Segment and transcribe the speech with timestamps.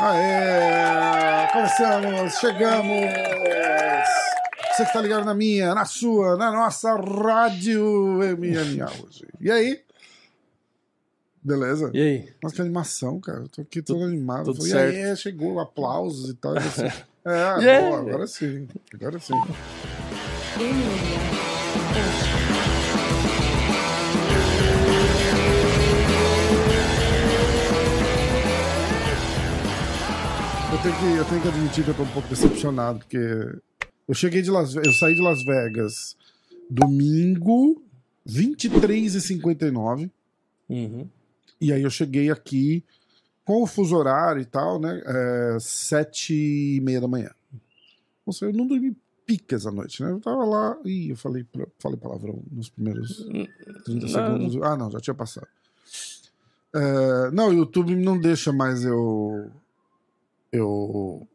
[0.00, 1.46] Aê!
[1.52, 3.12] Começamos, chegamos!
[4.72, 9.24] Você que tá ligado na minha, na sua, na nossa rádio MMA hoje.
[9.40, 9.80] E aí?
[11.42, 11.90] Beleza?
[11.94, 12.28] E aí?
[12.42, 13.40] Nossa, que animação, cara.
[13.40, 14.46] Eu tô aqui todo animado.
[14.52, 14.96] tudo e certo.
[14.96, 16.56] aí, chegou aplausos e tal.
[16.56, 16.92] e você-
[17.26, 17.88] É, Yeah.
[17.88, 18.68] boa, agora sim.
[18.92, 19.32] Agora sim.
[30.74, 33.16] Eu tenho, que, eu tenho que admitir que eu tô um pouco decepcionado, porque
[34.08, 36.16] eu cheguei de Las Vegas, eu saí de Las Vegas
[36.68, 37.80] domingo,
[38.28, 40.10] 23h59.
[40.68, 41.08] Uhum.
[41.60, 42.82] E aí eu cheguei aqui
[43.44, 45.00] com o fuso horário e tal, né?
[45.06, 47.30] É, sete e meia da manhã.
[48.26, 50.10] Ou seja, eu não dormi picas à noite, né?
[50.10, 50.76] Eu tava lá.
[50.84, 51.46] Ih, eu falei,
[51.78, 53.24] falei palavrão nos primeiros
[53.84, 54.08] 30 Não.
[54.08, 54.56] segundos.
[54.62, 55.46] Ah, não, já tinha passado.
[56.74, 59.52] É, não, o YouTube não deixa mais eu.
[60.56, 61.26] Eu.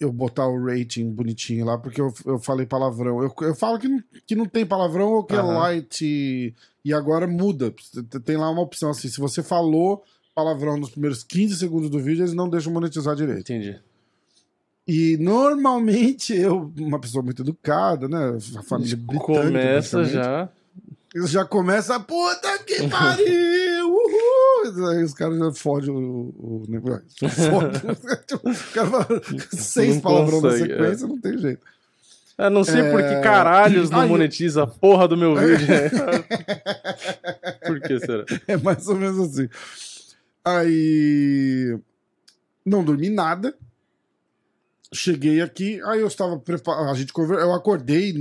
[0.00, 3.20] Eu botar o rating bonitinho lá, porque eu, eu falei palavrão.
[3.20, 5.58] Eu, eu falo que não, que não tem palavrão ou que é Aham.
[5.58, 6.04] light.
[6.04, 6.54] E,
[6.84, 7.74] e agora muda.
[8.24, 10.04] Tem lá uma opção assim: se você falou
[10.36, 13.52] palavrão nos primeiros 15 segundos do vídeo, eles não deixam monetizar direito.
[13.52, 13.80] Entendi.
[14.86, 18.38] E normalmente eu, uma pessoa muito educada, né?
[18.56, 19.26] A família britânica.
[19.42, 20.48] Começa já.
[21.26, 23.88] Já começa, puta que pariu!
[23.88, 24.88] Uhul!
[24.90, 27.04] Aí os caras já fodem o, o negócio.
[28.44, 31.66] O cara fala seis palavrões na consegue, sequência, não tem jeito.
[32.36, 33.16] Eu não sei por É.
[33.16, 35.66] que caralhos não Ai, monetiza a porra do meu vídeo.
[37.66, 38.24] por que será?
[38.46, 39.48] É mais ou menos assim.
[40.44, 41.76] Aí.
[42.64, 43.54] Não dormi nada.
[44.92, 46.88] Cheguei aqui, aí eu estava preparado.
[46.90, 47.38] A gente conver...
[47.40, 48.14] Eu acordei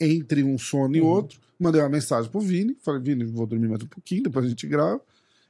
[0.00, 1.06] entre um sono e Uhum.
[1.06, 1.38] outro.
[1.60, 2.74] Mandei uma mensagem pro Vini.
[2.82, 5.00] Falei, Vini, vou dormir mais um pouquinho, depois a gente grava.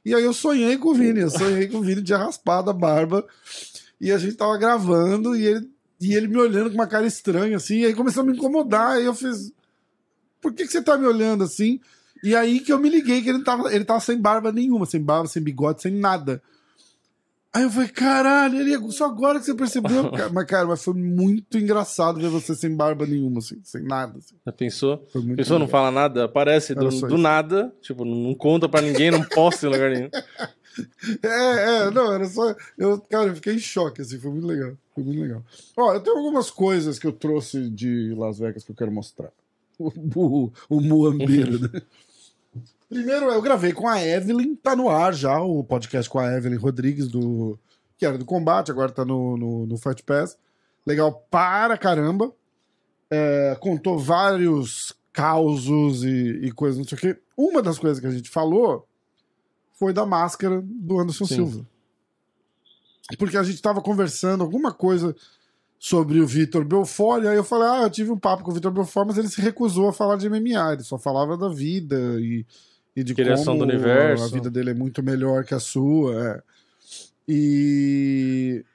[0.03, 1.21] E aí eu sonhei com o Vini.
[1.21, 3.25] Eu sonhei com o Vini de raspado a barba.
[3.99, 5.69] E a gente tava gravando e ele,
[6.01, 7.77] e ele me olhando com uma cara estranha, assim.
[7.77, 8.97] E aí começou a me incomodar.
[8.97, 9.53] Aí eu fiz.
[10.41, 11.79] Por que, que você tá me olhando assim?
[12.23, 15.01] E aí que eu me liguei que ele tava, ele tava sem barba nenhuma, sem
[15.01, 16.41] barba, sem bigode, sem nada.
[17.53, 20.09] Aí eu falei, caralho, ele, só agora que você percebeu.
[20.11, 20.29] cara.
[20.29, 24.17] Mas, cara, mas foi muito engraçado ver você sem barba nenhuma, assim, sem nada.
[24.19, 24.35] assim.
[24.45, 25.05] Já pensou?
[25.11, 29.11] Foi muito Pensou, não fala nada, aparece do, do nada, tipo, não conta pra ninguém,
[29.11, 30.09] não posta em lugar nenhum.
[31.21, 32.55] É, é, não, era só.
[32.77, 34.71] Eu, cara, eu fiquei em choque, assim, foi muito legal.
[34.95, 35.43] Foi muito legal.
[35.77, 39.31] Ó, eu tenho algumas coisas que eu trouxe de Las Vegas que eu quero mostrar.
[39.77, 41.81] O, o, o muambeiro, né?
[42.91, 46.57] Primeiro, eu gravei com a Evelyn, tá no ar já, o podcast com a Evelyn
[46.57, 47.57] Rodrigues, do,
[47.97, 50.37] que era do combate, agora tá no, no, no Fight Pass.
[50.85, 52.33] Legal para caramba.
[53.09, 57.21] É, contou vários causos e, e coisas, não sei o quê.
[57.37, 58.85] Uma das coisas que a gente falou
[59.71, 61.35] foi da máscara do Anderson Sim.
[61.35, 61.65] Silva.
[63.17, 65.15] Porque a gente tava conversando alguma coisa
[65.79, 68.53] sobre o Vitor Belfort, e aí eu falei, ah, eu tive um papo com o
[68.53, 72.19] Vitor Belfort, mas ele se recusou a falar de MMA, ele só falava da vida
[72.19, 72.45] e,
[72.95, 74.23] e de Criação como do universo.
[74.25, 76.13] a vida dele é muito melhor que a sua.
[76.37, 76.41] é.
[77.27, 78.65] E,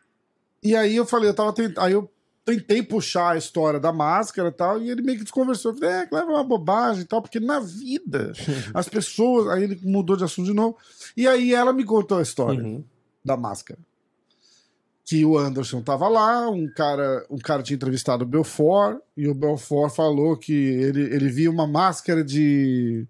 [0.63, 1.75] e aí eu falei, eu tava tent...
[1.79, 2.11] aí eu
[2.45, 5.73] tentei puxar a história da máscara e tal, e ele meio que desconversou.
[5.73, 8.33] Eu falei, é, leva uma bobagem e tal, porque na vida
[8.73, 9.49] as pessoas.
[9.49, 10.77] Aí ele mudou de assunto de novo.
[11.17, 12.85] E aí ela me contou a história Uhum.
[13.25, 13.79] da máscara.
[15.05, 19.35] Que o Anderson tava lá, um cara, um cara tinha entrevistado o Belfort, e o
[19.35, 23.07] Belfort falou que ele, ele via uma máscara de,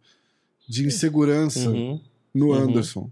[0.68, 2.00] de insegurança Uhum.
[2.34, 2.54] no Uhum.
[2.54, 3.10] Anderson.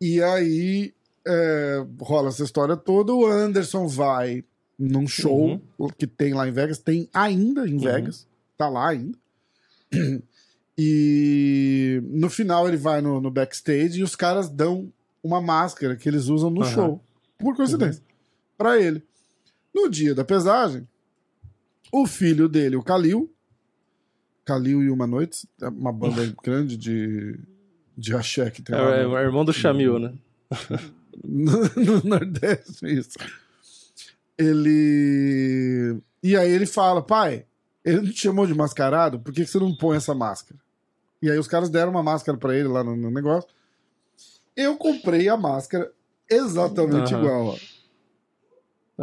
[0.00, 0.94] E aí
[1.26, 3.12] é, rola essa história toda.
[3.12, 4.44] O Anderson vai
[4.78, 5.60] num show
[5.98, 7.80] que tem lá em Vegas, tem ainda em Uhum.
[7.80, 8.26] Vegas,
[8.56, 9.18] tá lá ainda.
[10.80, 16.08] E no final ele vai no, no backstage e os caras dão uma máscara que
[16.08, 17.02] eles usam no show,
[17.36, 18.00] por coincidência,
[18.56, 19.02] pra ele.
[19.74, 20.86] No dia da pesagem,
[21.92, 23.28] o filho dele, o Kalil,
[24.48, 27.38] Kalil e Uma Noite, é uma banda grande de,
[27.96, 30.14] de axé que tem É, lá é no- o irmão do Chamil, né?
[31.22, 33.10] no, no Nordeste, isso.
[34.38, 35.98] Ele.
[36.22, 37.44] E aí ele fala, pai,
[37.84, 40.58] ele não te chamou de mascarado, por que, que você não põe essa máscara?
[41.20, 43.48] E aí os caras deram uma máscara pra ele lá no, no negócio.
[44.56, 45.90] Eu comprei a máscara
[46.30, 47.56] exatamente igual, ó.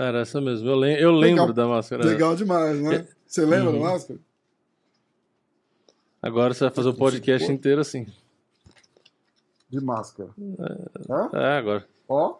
[0.01, 0.67] Era essa mesmo.
[0.69, 1.53] Eu, lem- eu lembro Legal.
[1.53, 2.05] da máscara.
[2.05, 3.07] Legal demais, né?
[3.25, 3.79] Você lembra Uhum.
[3.81, 4.19] da máscara?
[6.25, 8.07] Agora você vai fazer o podcast inteiro assim.
[9.69, 10.31] De máscara.
[11.07, 11.29] Hã?
[11.31, 11.87] É, agora.
[12.09, 12.37] Ó.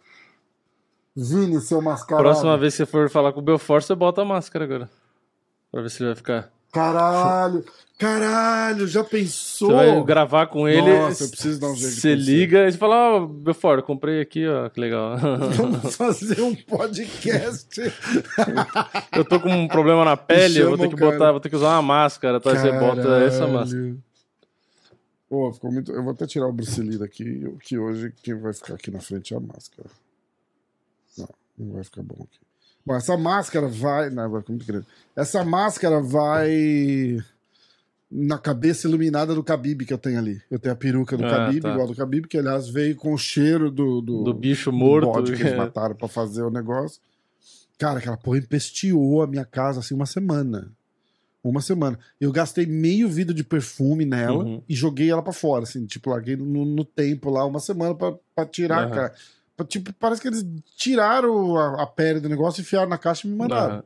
[1.16, 2.24] Vini, seu mascarado.
[2.24, 4.90] Próxima vez que você for falar com o Belfort, você bota a máscara agora.
[5.72, 6.52] Pra ver se ele vai ficar.
[6.76, 7.64] Caralho!
[7.98, 9.70] Caralho, já pensou?
[9.70, 10.82] Você vai gravar com ele.
[10.82, 14.46] Nossa, eu preciso dar um jeito Você liga e você fala, ó, Belfort, comprei aqui,
[14.46, 15.16] ó, que legal.
[15.18, 17.80] Vamos fazer um podcast.
[19.16, 21.12] eu tô com um problema na pele, eu vou ter que cara.
[21.14, 22.54] botar, vou ter que usar uma máscara, tá?
[22.54, 23.96] Você bota essa máscara.
[25.30, 25.94] Pô, ficou muito.
[25.94, 29.00] Eu vou até tirar o Bruce Lee daqui, que hoje quem vai ficar aqui na
[29.00, 29.90] frente é a máscara.
[31.18, 32.45] Não, não vai ficar bom aqui.
[32.86, 34.10] Bom, essa máscara vai.
[34.10, 34.86] Não, vai muito grande.
[35.16, 37.18] Essa máscara vai
[38.12, 40.42] na cabeça iluminada do Khabib que eu tenho ali.
[40.50, 41.72] Eu tenho a peruca do Ah, Khabib, tá.
[41.74, 45.08] igual do Khabib, que aliás veio com o cheiro do, do, Do bicho do morto.
[45.12, 47.02] bode que eles mataram pra fazer o negócio.
[47.78, 50.72] Cara, aquela porra empesteou a minha casa assim uma semana.
[51.44, 52.00] Uma semana.
[52.22, 54.62] Eu gastei meio vidro de perfume nela Uhum.
[54.70, 58.14] e joguei ela pra fora, assim, tipo, larguei no, no tempo lá uma semana pra,
[58.36, 58.96] pra tirar, Aham.
[58.96, 59.14] cara.
[59.64, 63.38] Tipo, parece que eles tiraram a, a pele do negócio, enfiaram na caixa e me
[63.38, 63.84] mandaram.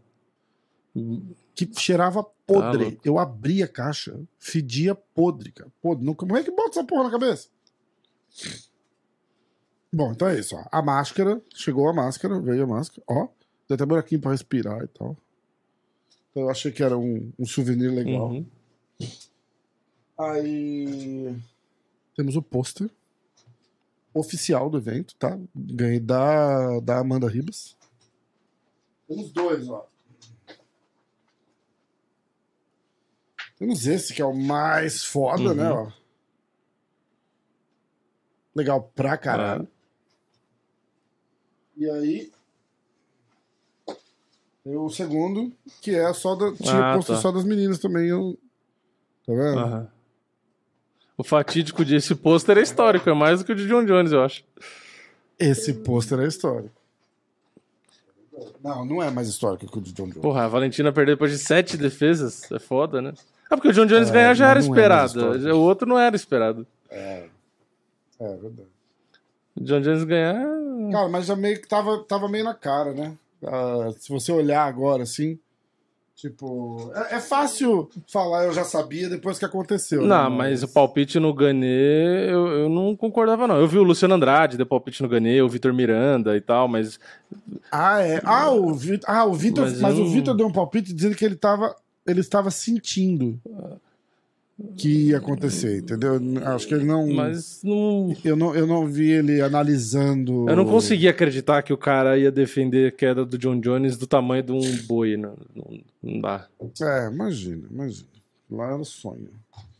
[0.95, 1.33] Ah.
[1.53, 2.83] Que cheirava podre.
[2.83, 3.01] louco.
[3.03, 5.69] eu abri a caixa, fedia podre, cara.
[5.81, 6.03] Podre.
[6.03, 7.49] Não, como é que bota essa porra na cabeça?
[9.93, 10.65] Bom, então é isso, ó.
[10.71, 13.27] A máscara, chegou a máscara, veio a máscara, ó.
[13.67, 15.15] Tem até buraquinho pra respirar e tal.
[16.31, 18.31] Então eu achei que era um, um souvenir legal.
[18.31, 18.45] Uhum.
[20.17, 21.35] Aí
[22.15, 22.89] temos o pôster
[24.13, 25.37] oficial do evento, tá?
[25.55, 27.77] Ganhei da, da Amanda Ribas.
[29.07, 29.87] Temos dois, ó.
[33.57, 35.53] Temos esse que é o mais foda, Uhum.
[35.55, 35.69] né?
[35.71, 35.91] Ó.
[38.55, 39.67] Legal pra caralho.
[41.77, 42.31] E aí.
[44.63, 45.51] Tem o segundo,
[45.81, 46.53] que é só da.
[46.53, 47.21] Tinha Ah, pôster tá.
[47.21, 48.07] só das meninas também.
[48.09, 48.37] Eu...
[49.25, 49.59] Tá vendo?
[49.59, 49.91] Aham.
[51.19, 54.23] O fatídico desse pôster é histórico, é mais do que o de John Jones, eu
[54.23, 54.41] acho.
[55.37, 56.71] Esse pôster é histórico.
[58.63, 60.21] Não, não é mais histórico que o de John Jones.
[60.21, 63.13] Porra, a Valentina perder depois de sete defesas é foda, né?
[63.49, 65.19] Ah, porque o John Jones É, ganhar já era é esperado.
[65.53, 66.65] o outro não era esperado.
[66.89, 67.25] É,
[68.21, 68.69] é verdade.
[69.57, 70.41] O John Jones ganhar.
[70.89, 73.17] Cara, mas já meio que tava, tava meio na cara, né?
[73.45, 75.37] Ah, se você olhar agora, assim,
[76.21, 76.91] tipo...
[76.93, 80.01] É, é fácil falar eu já sabia depois que aconteceu.
[80.01, 80.35] Não, né?
[80.35, 83.57] mas o palpite no Ganê eu, eu não concordava, não.
[83.57, 86.99] Eu vi o Luciano Andrade deu palpite no Ganê, o Vitor Miranda e tal, mas.
[87.71, 88.21] Ah, é.
[88.23, 89.09] Ah, o Vitor...
[89.09, 89.65] Ah, o Vitor...
[89.65, 91.75] Mas Mas, eu o Vitor deu um palpite dizendo que ele tava...
[92.05, 93.39] Ele estava sentindo
[94.77, 96.19] que ia acontecer, entendeu?
[96.45, 97.07] Acho que ele não...
[97.07, 98.15] Mas não.
[98.23, 100.49] Eu não, eu não vi ele analisando...
[100.49, 104.07] Eu não consegui acreditar que o cara ia defender a queda do John Jones do
[104.07, 105.17] tamanho de um boi.
[105.17, 106.47] Não, não, não dá.
[106.81, 108.07] É, imagina, imagina.
[108.51, 109.29] Lá era sonho.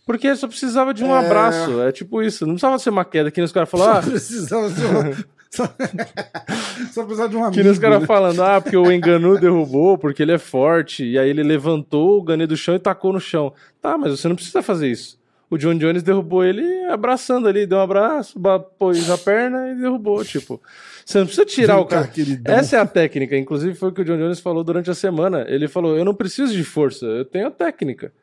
[0.05, 1.25] Porque só precisava de um É.
[1.25, 1.81] abraço.
[1.81, 2.45] É tipo isso.
[2.45, 3.29] Não precisava ser uma queda.
[3.29, 5.38] Que os caras falam, ah, precisava de uma...
[5.49, 5.65] Só,
[6.93, 7.53] só precisava de um amigo.
[7.53, 8.05] Que nem os caras né?
[8.05, 12.21] falando, ah, porque o Enganu derrubou, porque ele é forte, e aí ele levantou o
[12.21, 13.53] Ganê do chão e tacou no chão.
[13.81, 15.17] Tá, mas você não precisa fazer isso.
[15.49, 18.39] O John Jones derrubou ele abraçando ali, deu um abraço,
[18.77, 20.61] pôs a perna e derrubou, tipo.
[21.03, 22.07] Você não precisa tirar Vem o cara.
[22.07, 22.13] cá.
[22.45, 25.43] Essa é a técnica, inclusive foi o que o John Jones falou durante a semana.
[25.47, 28.13] Ele falou: Eu não preciso de força, eu tenho a técnica.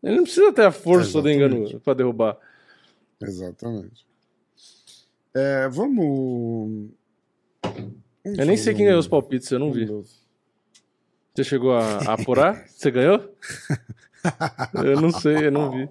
[0.00, 1.28] Ele não precisa ter a força do.
[1.28, 2.36] Enganu pra derrubar.
[3.20, 4.06] Exatamente.
[5.38, 6.90] É, vamos...
[8.24, 9.86] Eu nem sei quem ganhou os palpites, eu não vi.
[9.86, 12.66] Você chegou a, a apurar?
[12.68, 13.32] Você ganhou?
[14.74, 15.88] Eu não sei, eu não vi.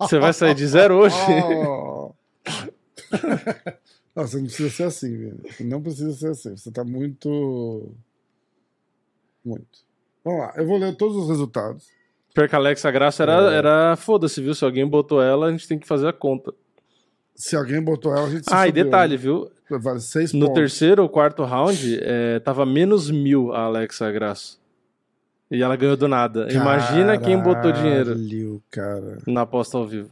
[0.00, 1.16] Você vai sair de zero hoje?
[4.16, 5.40] Não, você não precisa ser assim, velho.
[5.60, 6.56] Não precisa ser assim.
[6.56, 7.92] Você tá muito.
[9.44, 9.80] Muito.
[10.24, 11.86] Vamos lá, eu vou ler todos os resultados.
[12.32, 13.56] Pior que a Alexa Graça era, É.
[13.58, 14.54] era foda-se, viu?
[14.54, 16.54] Se alguém botou ela, a gente tem que fazer a conta.
[17.36, 19.50] Se alguém botou ela, a gente se Ah, e fudeu, detalhe, viu?
[19.70, 19.78] né?
[19.78, 20.54] Vale seis No pontos.
[20.62, 24.56] terceiro ou quarto round, é, tava menos mil a Alexa Graça.
[25.50, 26.48] E ela ganhou do nada.
[26.52, 29.18] Imagina quem botou dinheiro Caralho, cara.
[29.26, 30.10] na aposta ao vivo.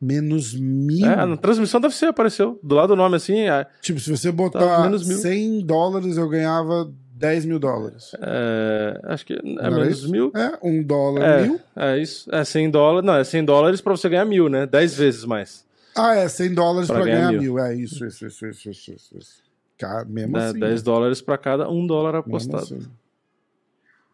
[0.00, 1.06] Menos mil.
[1.06, 2.58] É, na transmissão deve ser, apareceu.
[2.62, 5.16] Do lado do nome assim, é, Tipo, se você Tá, botar menos mil.
[5.16, 8.10] 100 dólares, eu ganhava 10 mil dólares.
[8.20, 10.10] é, acho que é Não era menos isso?
[10.10, 10.30] mil.
[10.36, 11.60] É, um dólar É, mil.
[11.76, 12.28] é isso.
[12.34, 13.06] É 100 dólares.
[13.06, 14.66] Não, é 100 dólares pra você ganhar mil, né?
[14.66, 15.64] 10 vezes mais.
[15.96, 17.54] Ah, é, 100 dólares Pra pra, ganhar ganhar mil.
[17.54, 17.58] mil.
[17.64, 19.18] É isso, isso, isso, isso, isso, isso.
[19.18, 19.42] isso.
[19.78, 20.48] Cara, mesmo Né?
[20.48, 20.58] assim.
[20.58, 22.62] 10 dólares pra cada um dólar mesmo apostado.
[22.62, 22.86] assim.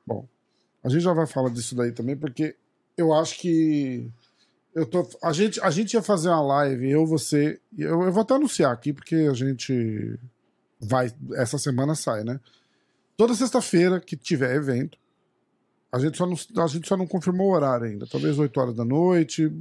[0.06, 0.26] Bom,
[0.82, 2.56] a gente já vai falar disso daí também, porque
[2.96, 4.10] eu acho que
[4.75, 7.60] eu tô, a, gente, a gente ia fazer uma live, eu, você.
[7.76, 10.18] Eu, eu vou até anunciar aqui, porque a gente
[10.80, 11.12] vai.
[11.34, 12.38] Essa semana sai, né?
[13.16, 14.96] Toda sexta-feira que tiver evento,
[15.92, 18.06] a gente, só não, a gente só não confirmou o horário ainda.
[18.06, 19.52] Talvez 8 horas da noite.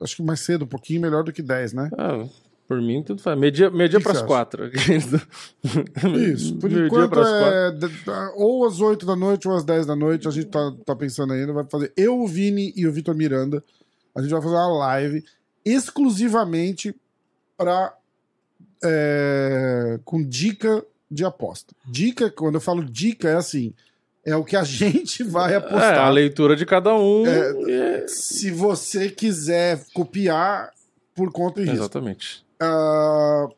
[0.00, 1.90] Acho que mais cedo, um pouquinho melhor do que 10, né?
[1.98, 2.24] Ah,
[2.66, 3.38] Por mim, tudo faz.
[3.98, 4.70] Que que pras você quatro.
[6.16, 10.28] Isso, por Media enquanto é ou às 8 da noite ou às 10 da noite,
[10.28, 13.64] a gente tá, tá pensando ainda, vai fazer eu, o Vini e o Vitor Miranda,
[14.14, 15.24] a gente vai fazer uma live
[15.64, 16.94] exclusivamente
[17.56, 17.94] pra,
[18.84, 21.74] é, com dica de aposta.
[21.86, 23.74] Dica, quando eu falo dica, é assim,
[24.30, 25.98] é o que a gente vai É, apostar.
[26.06, 27.26] a leitura de cada um.
[27.26, 30.70] É, e- Se você quiser copiar
[31.14, 31.78] por conta e risco.
[31.78, 32.44] Exatamente.
[32.60, 33.48] Ah,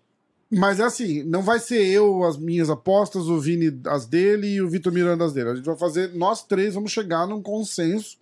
[0.51, 4.61] mas é assim, não vai ser eu as minhas apostas, o Vini as dele e
[4.63, 5.51] o Vitor Miranda as dele.
[5.51, 8.19] A gente vai fazer, nós três vamos chegar num consenso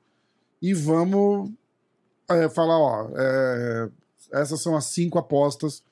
[0.61, 1.50] e vamos
[2.28, 3.88] é, falar, ó, é,
[4.33, 5.83] essas são as cinco apostas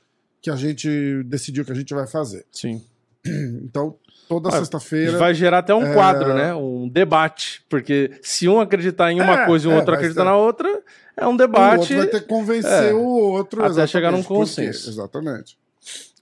[0.43, 2.45] que a gente decidiu que a gente vai fazer.
[2.53, 2.85] Sim.
[3.25, 3.97] Então,
[4.29, 5.19] toda Ah, sexta-feira.
[5.19, 5.95] Vai gerar até um É.
[5.95, 6.55] quadro, né?
[6.55, 7.65] Um debate.
[7.69, 10.25] Porque se um acreditar em uma É, coisa e o é, outro vai acredita ser-
[10.25, 10.83] na outra,
[11.17, 11.79] é um O debate.
[11.81, 12.95] outro vai ter que convencer É.
[12.95, 13.65] o outro.
[13.65, 14.89] Até chegar num consenso.
[14.91, 15.59] Exatamente.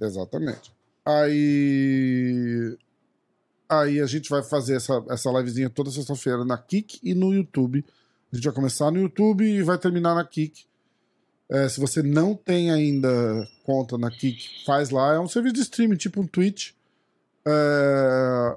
[0.00, 0.72] Exatamente.
[1.04, 2.76] Aí.
[3.68, 7.84] Aí a gente vai fazer essa, essa livezinha toda sexta-feira na Kik e no YouTube.
[8.32, 10.64] A gente vai começar no YouTube e vai terminar na Kik.
[11.50, 13.08] É, se você não tem ainda
[13.64, 15.14] conta na Kik, faz lá.
[15.14, 16.72] É um serviço de streaming, tipo um Twitch.
[17.46, 18.56] É,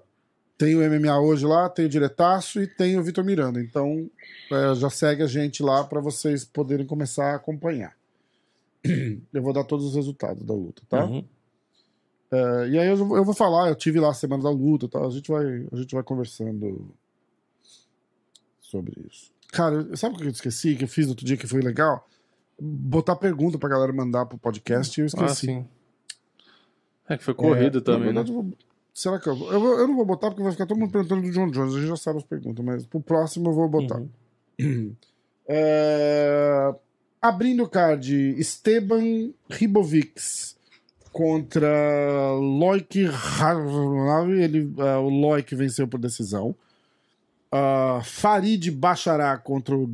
[0.58, 3.62] tem o MMA hoje lá, tem o Diretaço e tem o Vitor Miranda.
[3.62, 4.10] Então
[4.52, 7.96] é, já segue a gente lá para vocês poderem começar a acompanhar.
[9.34, 11.06] Eu vou dar todos os resultados da luta, tá?
[11.06, 11.24] Uhum.
[12.30, 15.00] É, e aí eu, eu vou falar, eu tive lá a semana da luta, tá?
[15.00, 16.94] A gente vai, a gente vai conversando
[18.60, 19.32] sobre isso.
[19.50, 22.06] Cara, sabe o que eu esqueci que eu fiz outro dia que foi legal?
[22.60, 25.46] Botar pergunta pra galera mandar pro podcast e eu Ah, esqueci.
[25.46, 25.66] sim.
[27.08, 28.30] É que foi corrido É, também, na né?
[29.00, 30.92] Será que eu, vou- eu, vou- eu não vou botar porque vai ficar todo mundo
[30.92, 33.70] perguntando do John Jones, a gente já sabe as perguntas, mas pro próximo eu vou
[33.70, 34.02] botar.
[34.60, 34.96] Uhum.
[35.48, 36.74] É,
[37.22, 40.56] Abrindo o card, Esteban Ribovics
[41.12, 44.30] contra Loic Harnav.
[44.32, 46.56] Ele, é, o Loic venceu por decisão.
[47.52, 49.88] Ah, Farid Bachará contra o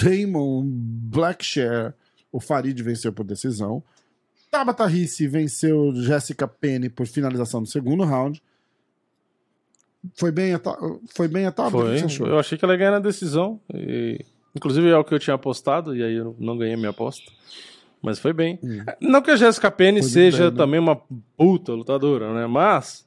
[0.00, 1.92] Damon Blackshare.
[2.32, 3.82] O Farid venceu por decisão.
[4.54, 8.40] Tabata Ricci venceu Jessica Penny por finalização no segundo round.
[10.14, 10.60] Foi bem a,
[11.12, 12.08] foi bem a Tabata?
[12.08, 12.28] Foi.
[12.28, 13.60] Eu achei que ela ia ganhar na decisão.
[13.74, 14.24] E...
[14.54, 17.28] Inclusive é o que eu tinha apostado, e aí eu não ganhei a minha aposta.
[18.00, 18.60] Mas foi bem.
[18.62, 18.84] Hum.
[19.00, 20.56] Não que a Jessica Penny seja bem, né?
[20.56, 21.00] também uma
[21.36, 22.46] puta lutadora, né?
[22.46, 23.04] Mas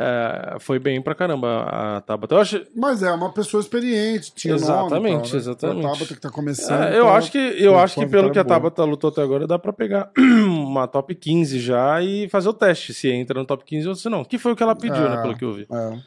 [0.00, 2.34] é, foi bem pra caramba a Tabata.
[2.34, 5.36] Eu acho, Mas é uma pessoa experiente, tinha Exatamente, nome, tal, né?
[5.36, 5.86] exatamente.
[5.86, 6.82] A Tabata que tá começando.
[6.84, 8.44] É, eu tá- acho que, eu acho que pelo que a.
[8.44, 12.94] Tabata lutou até agora, dá pra pegar uma top 15 já e fazer o teste
[12.94, 14.24] se entra no top 15 ou se não.
[14.24, 15.08] Que foi o que ela pediu, É.
[15.16, 15.22] né?
[15.22, 15.66] Pelo que eu vi.
[15.70, 15.98] É.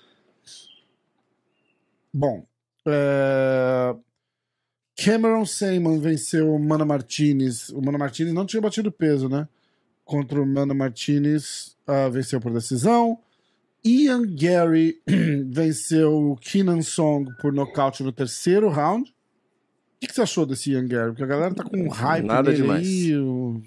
[2.13, 2.43] Bom,
[2.87, 3.95] é,
[5.03, 7.69] Cameron Simon venceu o Mana Martinez.
[7.69, 9.47] O Mana Martinez não tinha batido peso, né?
[10.03, 13.17] Contra o Mana Martinez, ah, venceu por decisão.
[13.83, 14.97] Ian Gary
[15.49, 19.09] venceu o Keenan Song por nocaute no terceiro round.
[19.09, 21.11] O que, você achou desse Ian Gary?
[21.11, 22.87] Porque a galera tá com um hype Nada demais.
[22.87, 23.61] aí, o-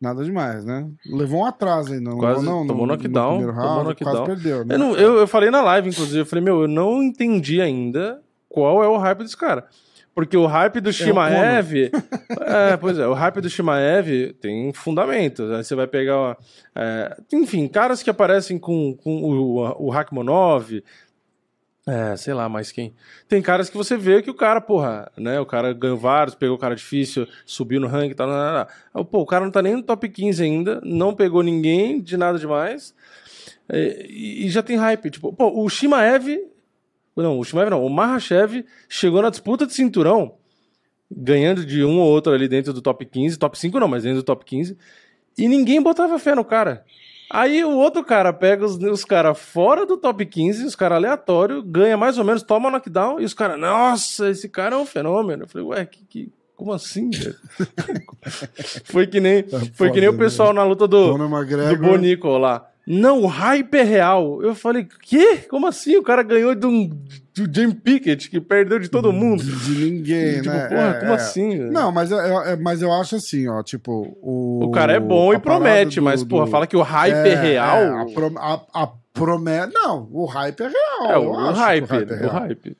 [0.00, 0.88] Nada demais, né?
[1.04, 2.08] Levou um atraso ainda.
[2.10, 4.12] não Quase não, tomou no, knockdown, No primeiro tomou round, knockdown.
[4.14, 4.74] Quase perdeu, né?
[4.74, 8.22] Eu, não- eu, eu falei na live, inclusive, eu falei, meu, eu não entendi ainda
[8.48, 9.68] qual é o hype desse cara.
[10.14, 11.90] Porque o hype do Shimaev.
[12.42, 15.50] é, pois é, o hype do Shimaev tem fundamentos.
[15.50, 16.36] Aí você vai pegar.
[16.74, 20.82] é, enfim, caras que aparecem com, com o, o Hakmonov.
[21.86, 22.94] É, sei lá mais quem.
[23.26, 25.40] Tem caras que você vê que o cara, porra, né?
[25.40, 28.28] O cara ganhou vários, pegou o cara difícil, subiu no ranking e tal.
[28.28, 28.66] Não, não, não.
[28.94, 32.16] Aí, Pô, o cara não tá nem no top 15 ainda, não pegou ninguém de
[32.16, 32.94] nada demais.
[33.68, 35.10] É, e, e já tem hype.
[35.10, 36.50] Tipo, pô, o Shimaev.
[37.16, 37.84] Não, o Shimaev não.
[37.84, 40.34] O Mahashev chegou na disputa de cinturão,
[41.10, 43.38] ganhando de um ou outro ali dentro do top 15.
[43.38, 44.76] Top 5 não, mas dentro do top 15.
[45.36, 46.84] E ninguém botava fé no cara.
[47.32, 51.62] Aí o outro cara pega os, os caras fora do top 15, os caras aleatórios,
[51.64, 55.44] ganha mais ou menos, toma knockdown, e os caras, nossa, esse cara é um fenômeno.
[55.44, 57.36] Eu falei, ué, que, que, como assim, velho?
[58.84, 61.12] foi que nem, foi que nem o foda, pessoal na luta do,
[61.76, 61.88] do.
[61.88, 62.69] Bonico lá.
[62.86, 64.42] Não, o hype é real.
[64.42, 65.38] Eu falei, quê?
[65.48, 65.96] Como assim?
[65.96, 69.42] O cara ganhou de um do Jamie Pickett, que perdeu de todo mundo.
[69.42, 70.68] De ninguém, tipo, né?
[70.68, 71.14] porra, É, como é.
[71.14, 71.50] assim?
[71.58, 71.72] velho?
[71.72, 74.64] Não, mas, é- é- mas eu acho assim, ó, tipo, o...
[74.64, 77.14] o cara é bom e promete, parada mas, do- porra, do- fala que o hype
[77.28, 77.98] é, real.
[77.98, 79.70] a, pro, a, a promessa...
[79.72, 81.10] Não, o hype é real.
[81.10, 82.76] É, eu o, que hype, o hype é o hype.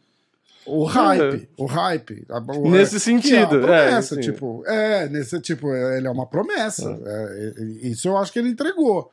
[0.67, 2.25] O hype, o hype.
[2.29, 4.21] a- o- Nesse é- sentido, é é, promessa, assim.
[4.21, 6.99] tipo, é, nesse tipo, é, ele é uma promessa.
[7.05, 9.11] É, é, isso eu acho que ele entregou.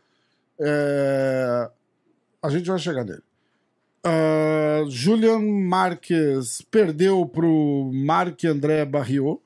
[0.59, 1.69] É,
[2.41, 3.21] a gente vai chegar nele.
[4.03, 9.39] Ah, Julian Marques perdeu pro Marc André Barriot.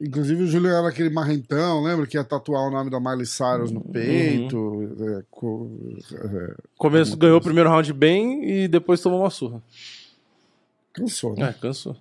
[0.00, 2.06] Inclusive o Júlio era aquele marrentão, lembra?
[2.06, 4.96] Que ia tatuar o nome da Miley Cyrus no peito.
[4.98, 5.70] é, co-
[6.14, 9.62] é, Começo, ganhou o primeiro round bem e depois tomou uma surra.
[10.94, 11.50] cansou, né?
[11.50, 11.94] É, cansou.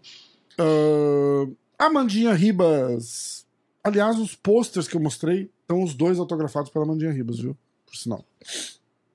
[0.57, 3.45] Ah, Amandinha Ribas.
[3.83, 7.55] Aliás, os posters que eu mostrei estão os dois autografados pela Amandinha Ribas, viu?
[7.85, 8.25] Por sinal.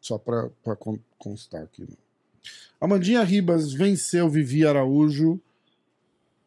[0.01, 1.83] Só con- constar aqui.
[1.83, 1.97] né?
[2.81, 5.41] Amandinha Ribas venceu Vivi Araújo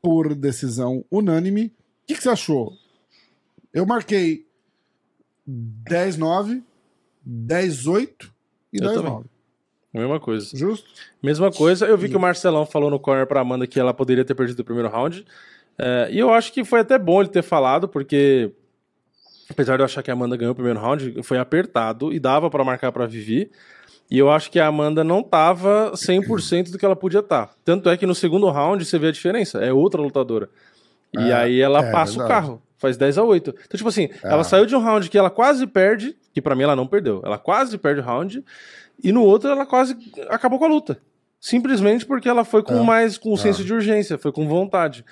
[0.02, 1.66] por decisão unânime.
[1.66, 1.72] O
[2.08, 2.74] que, que você achou?
[3.74, 4.46] Eu marquei
[5.48, 6.64] 10-9,
[7.28, 8.32] 10-8
[8.72, 9.26] e Eu 10-9.
[9.94, 10.56] Mesma coisa.
[10.56, 10.88] Justo?
[11.22, 11.86] Mesma coisa.
[11.86, 14.60] Eu vi que o Marcelão falou no corner pra Amanda que ela poderia ter perdido
[14.60, 15.26] o primeiro round.
[15.78, 18.52] É, e eu acho que foi até bom ele ter falado, porque
[19.50, 22.50] apesar de eu achar que a Amanda ganhou o primeiro round, foi apertado e dava
[22.50, 23.52] pra marcar pra Vivi.
[24.10, 27.52] E eu acho que a Amanda não tava 100% do que ela podia estar.
[27.66, 30.50] Tanto é que no segundo round você vê a diferença, é outra lutadora.
[31.18, 32.42] E É, aí ela é passa o verdade.
[32.42, 33.50] carro, faz 10 a 8.
[33.66, 34.28] Então, tipo assim, É.
[34.32, 37.22] ela saiu de um round que ela quase perde, que pra mim ela não perdeu.
[37.26, 38.44] Ela quase perde o round,
[39.04, 39.98] e no outro ela quase
[40.30, 40.98] acabou com a luta.
[41.40, 42.84] Simplesmente porque ela foi com É.
[42.84, 43.38] mais com É.
[43.38, 45.04] senso de urgência, foi com vontade.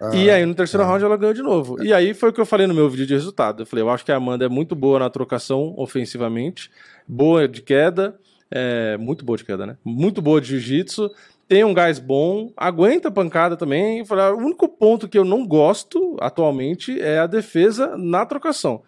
[0.00, 0.86] É, E aí no terceiro é.
[0.86, 1.82] round ela ganhou de novo.
[1.82, 3.62] E aí foi o que eu falei no meu vídeo de resultado.
[3.62, 6.70] Eu falei, eu acho que a Amanda é muito boa na trocação ofensivamente,
[7.06, 8.16] boa de queda,
[8.50, 9.76] é, muito boa de queda, né?
[9.84, 11.10] Muito boa de jiu-jitsu,
[11.48, 14.00] tem um gás bom, aguenta pancada também.
[14.00, 18.26] Eu falei, ah, o único ponto que eu não gosto atualmente é a defesa na
[18.26, 18.82] trocação.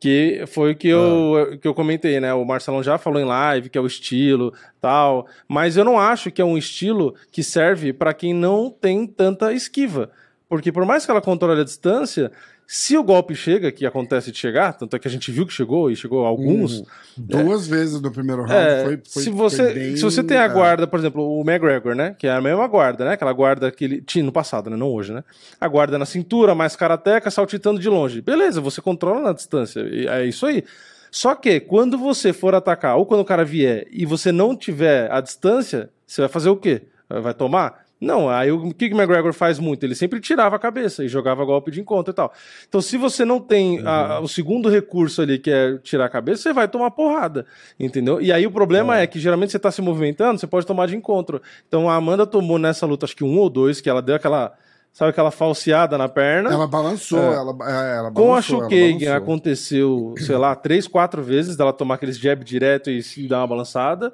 [0.00, 2.34] Que foi o que eu, que eu comentei, né?
[2.34, 6.28] O Marcelão já falou em live que é o estilo tal, mas eu não acho
[6.32, 10.10] que é um estilo que serve para quem não tem tanta esquiva.
[10.52, 12.30] Porque por mais que ela controle a distância,
[12.66, 15.52] se o golpe chega, que acontece de chegar, tanto é que a gente viu que
[15.52, 16.84] chegou e chegou alguns, Uhum.
[17.16, 18.54] Duas vezes no primeiro round.
[18.54, 20.48] é, foi, foi, se, você, foi bem- se você tem a é.
[20.50, 22.14] guarda, por exemplo, o McGregor, né?
[22.18, 23.12] Que é a mesma guarda, né?
[23.14, 24.76] Aquela guarda que ele tinha no passado, né?
[24.76, 25.24] Não hoje, né?
[25.58, 28.20] A guarda na cintura, mais karateca, saltitando de longe.
[28.20, 29.80] Beleza, você controla na distância.
[29.80, 30.62] e É isso aí.
[31.10, 35.10] Só que quando você for atacar, ou quando o cara vier e você não tiver
[35.10, 36.82] a distância, você vai fazer o quê?
[37.08, 37.81] Vai tomar?
[38.04, 39.84] Não, aí o que que o McGregor faz muito?
[39.84, 42.32] Ele sempre tirava a cabeça e jogava golpe de encontro e tal.
[42.68, 44.24] Então, se você não tem a- Uhum.
[44.24, 47.46] o segundo recurso ali, que é tirar a cabeça, você vai tomar porrada,
[47.78, 48.20] entendeu?
[48.20, 50.96] E aí o problema é, que geralmente você tá se movimentando, você pode tomar de
[50.96, 51.40] encontro.
[51.68, 54.52] Então, a Amanda tomou nessa luta, acho que um ou dois, que ela deu aquela,
[54.92, 56.50] sabe, aquela falseada na perna.
[56.52, 57.34] Ela balançou, É.
[57.36, 59.12] ela, é, ela Com a balançou, ela Shukagan balançou.
[59.16, 63.46] aconteceu, sei lá, três, quatro vezes dela tomar aqueles jab direto e se dar uma
[63.46, 64.12] balançada.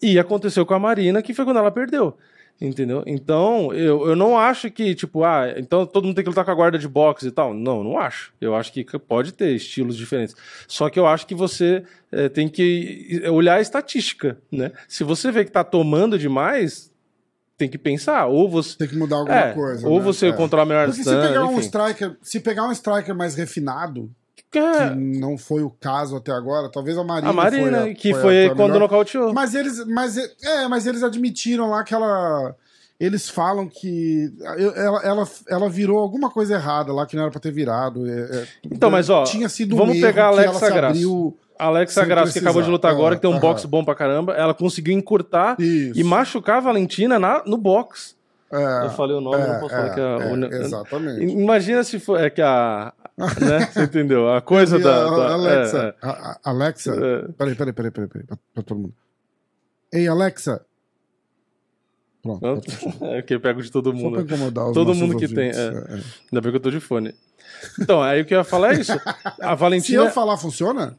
[0.00, 2.16] E aconteceu com a Marina, que foi quando ela perdeu.
[2.58, 3.02] Entendeu?
[3.06, 6.50] Então, eu, eu não acho que, tipo, ah, então todo mundo tem que lutar com
[6.50, 7.52] a guarda de boxe e tal.
[7.52, 8.32] Não, não acho.
[8.40, 10.34] Eu acho que pode ter estilos diferentes.
[10.66, 14.72] Só que eu acho que você eh, tem que olhar a estatística, né?
[14.88, 16.90] Se você vê que tá tomando demais,
[17.58, 18.24] tem que pensar.
[18.26, 18.78] Ou você.
[18.78, 19.86] Tem que mudar alguma É, coisa.
[19.86, 20.04] ou né?
[20.04, 20.32] você É.
[20.32, 21.28] controla a melhor Porque se distância.
[21.28, 21.60] pegar um enfim.
[21.60, 26.70] striker, se pegar um striker mais refinado, É, que não foi o caso até agora,
[26.70, 27.30] talvez a Marina.
[27.30, 28.80] a Marina, foi a- que foi a- foi, a quando melhor.
[28.80, 29.32] nocauteou.
[29.34, 32.54] Mas eles, mas, é, mas eles admitiram lá que ela.
[32.98, 37.38] Eles falam que ela, ela, ela virou alguma coisa errada lá que não era pra
[37.40, 38.08] ter virado.
[38.10, 40.86] é, é, Então, mas, ó, tinha sido vamos um pegar a Alexa Grasso.
[40.96, 43.40] abriu- Alexa Sem Grasso, que acabou de lutar agora, É, que tem um aham.
[43.40, 45.98] boxe bom pra caramba, ela conseguiu encurtar Isso.
[45.98, 48.14] e machucar a Valentina na, no boxe.
[48.52, 50.04] É, Eu falei o nome, é, não posso falar é, que a.
[50.04, 51.20] é, o- Exatamente.
[51.32, 52.18] Imagina se for.
[52.20, 52.92] É que a.
[53.16, 53.66] né?
[53.72, 54.30] Você entendeu?
[54.32, 55.06] A coisa da.
[55.06, 57.32] a- da- Alexa, é, a- a- Alexa, é.
[57.32, 58.94] peraí, peraí, peraí, peraí, peraí, pra, pra todo mundo.
[59.92, 60.64] Ei, Alexa.
[62.22, 62.40] Pronto.
[62.40, 63.12] Continuar.
[63.16, 64.24] É que eu pego de todo mundo.
[64.74, 65.68] Todo mundo que tem, ouvintes, é.
[65.68, 66.02] é, é.
[66.32, 67.14] Ainda bem que eu tô de fone.
[67.80, 68.92] Então, aí o que eu ia falar é isso.
[69.40, 70.02] A Se Valentina.
[70.02, 70.98] eu falar, funciona?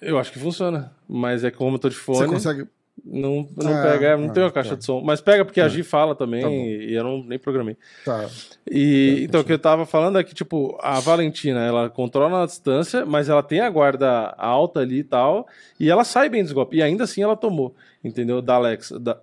[0.00, 0.92] Eu acho que funciona.
[1.08, 2.18] Mas é como eu tô de fone.
[2.18, 2.66] Você consegue.
[3.04, 4.76] Não, não Ah, pega, não ah, tem uma caixa tá.
[4.76, 5.00] de som.
[5.00, 7.76] Mas pega porque a Gi fala também Tá e eu não, nem programei.
[8.04, 8.28] Tá.
[8.70, 12.46] E então o que eu tava falando é que, tipo, a Valentina, ela controla a
[12.46, 15.46] distância, mas ela tem a guarda alta ali e tal,
[15.78, 16.78] e ela sai bem dos golpes.
[16.78, 18.42] E ainda assim ela tomou, entendeu?
[18.42, 19.18] Da Alexa, da,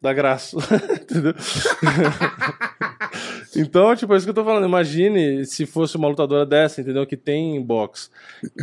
[0.00, 0.56] da Graça,
[1.00, 1.34] entendeu?
[3.56, 4.64] então, tipo, é isso que eu tô falando.
[4.66, 7.06] Imagine se fosse uma lutadora dessa, entendeu?
[7.06, 8.10] Que tem box.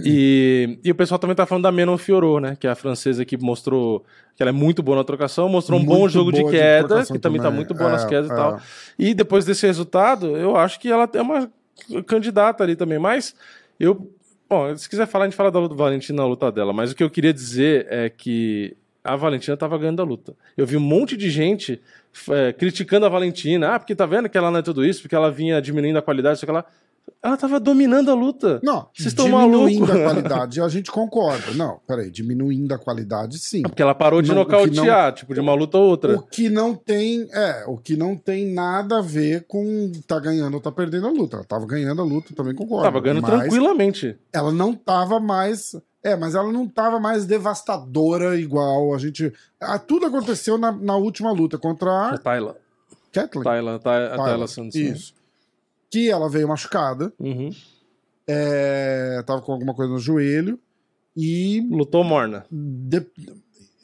[0.04, 2.56] E, e o pessoal também tá falando da Menon Fiorot, né?
[2.60, 4.04] Que é a francesa que mostrou
[4.36, 6.88] que ela é muito boa na trocação, mostrou um bom Muito jogo de de queda,
[6.88, 7.56] trocação que também, tá também.
[7.58, 8.36] muito boa nas É, quedas e é.
[8.36, 8.60] tal.
[9.00, 11.50] E depois desse resultado, eu acho que ela é uma
[12.06, 13.00] candidata ali também.
[13.00, 13.34] Mas
[13.80, 14.12] eu.
[14.48, 16.72] Bom, se quiser falar, a gente fala da luta Valentina na luta dela.
[16.74, 20.36] Mas o que eu queria dizer é que a Valentina tava ganhando a luta.
[20.58, 21.80] Eu vi um monte de gente
[22.30, 23.76] é, criticando a Valentina.
[23.76, 26.02] Ah, porque tá vendo que ela não é tudo isso, porque ela vinha diminuindo a
[26.02, 26.66] qualidade, sei lá.
[27.22, 28.60] Ela tava dominando a luta.
[28.64, 29.90] Não, Vocês estão diminuindo malucos?
[29.90, 31.54] a qualidade, a gente concorda.
[31.54, 33.62] Não, peraí, diminuindo a qualidade, sim.
[33.62, 36.16] Porque ela parou de Não, que nocautear, tipo, de uma luta a outra.
[36.16, 40.56] O que não tem, é, o que não tem nada a ver com tá ganhando
[40.56, 41.38] ou tá perdendo a luta.
[41.38, 42.84] Ela tava ganhando a luta, também concordo.
[42.84, 44.18] Tava ganhando tranquilamente.
[44.34, 49.34] Ela não tava mais, é, mas ela não tava mais devastadora igual a gente.
[49.60, 52.56] Ah, tudo aconteceu na, na última luta contra A a Tyla.
[53.12, 53.44] Kathleen.
[53.44, 54.18] Tyla, Ty- a.
[54.24, 54.76] Tyla Santos.
[54.76, 54.82] né?
[54.82, 55.14] Isso.
[55.90, 57.50] Que ela veio machucada, Uhum.
[58.28, 60.60] é, tava com alguma coisa no joelho
[61.16, 62.46] e Lutou morna.
[62.52, 63.06] de-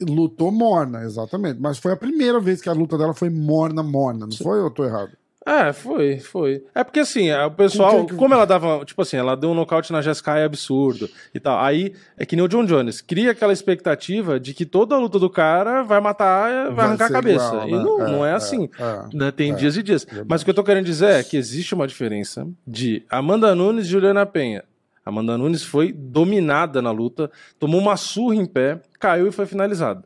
[0.00, 1.60] lutou morna, exatamente.
[1.60, 4.66] Mas foi a primeira vez que a luta dela foi morna, morna, não foi ou
[4.66, 5.12] eu tô errado?
[5.44, 6.64] É, foi, foi.
[6.74, 9.92] É porque assim, é, o pessoal, como ela dava, tipo assim, ela deu um nocaute
[9.92, 11.58] na Jessica é absurdo e tal.
[11.58, 15.18] Aí é que nem o John Jones, cria aquela expectativa de que toda a luta
[15.18, 17.48] do cara vai matar, vai, arrancar a cabeça.
[17.48, 17.82] igual, e né?
[17.82, 18.68] não, não é assim.
[18.78, 19.16] é.
[19.16, 19.30] né?
[19.32, 20.04] Tem é, dias e dias.
[20.04, 20.28] verdade.
[20.28, 23.86] Mas o que eu tô querendo dizer é que existe uma diferença de Amanda Nunes
[23.86, 24.62] e Juliana Penha.
[25.04, 27.28] Amanda Nunes foi dominada na luta,
[27.58, 30.04] tomou uma surra em pé, caiu e foi finalizada.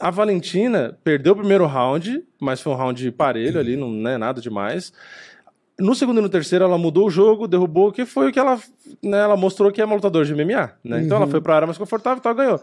[0.00, 4.40] A Valentina perdeu o primeiro round, mas foi um round parelho ali, não é nada
[4.40, 4.92] demais.
[5.80, 8.58] No segundo e no terceiro, ela mudou o jogo, derrubou, que foi o que ela,
[9.00, 11.02] né, ela mostrou que é uma lutadora de MMA, né?
[11.04, 11.30] Então ela Uhum.
[11.30, 12.60] foi pra área mais confortável e tal, ganhou.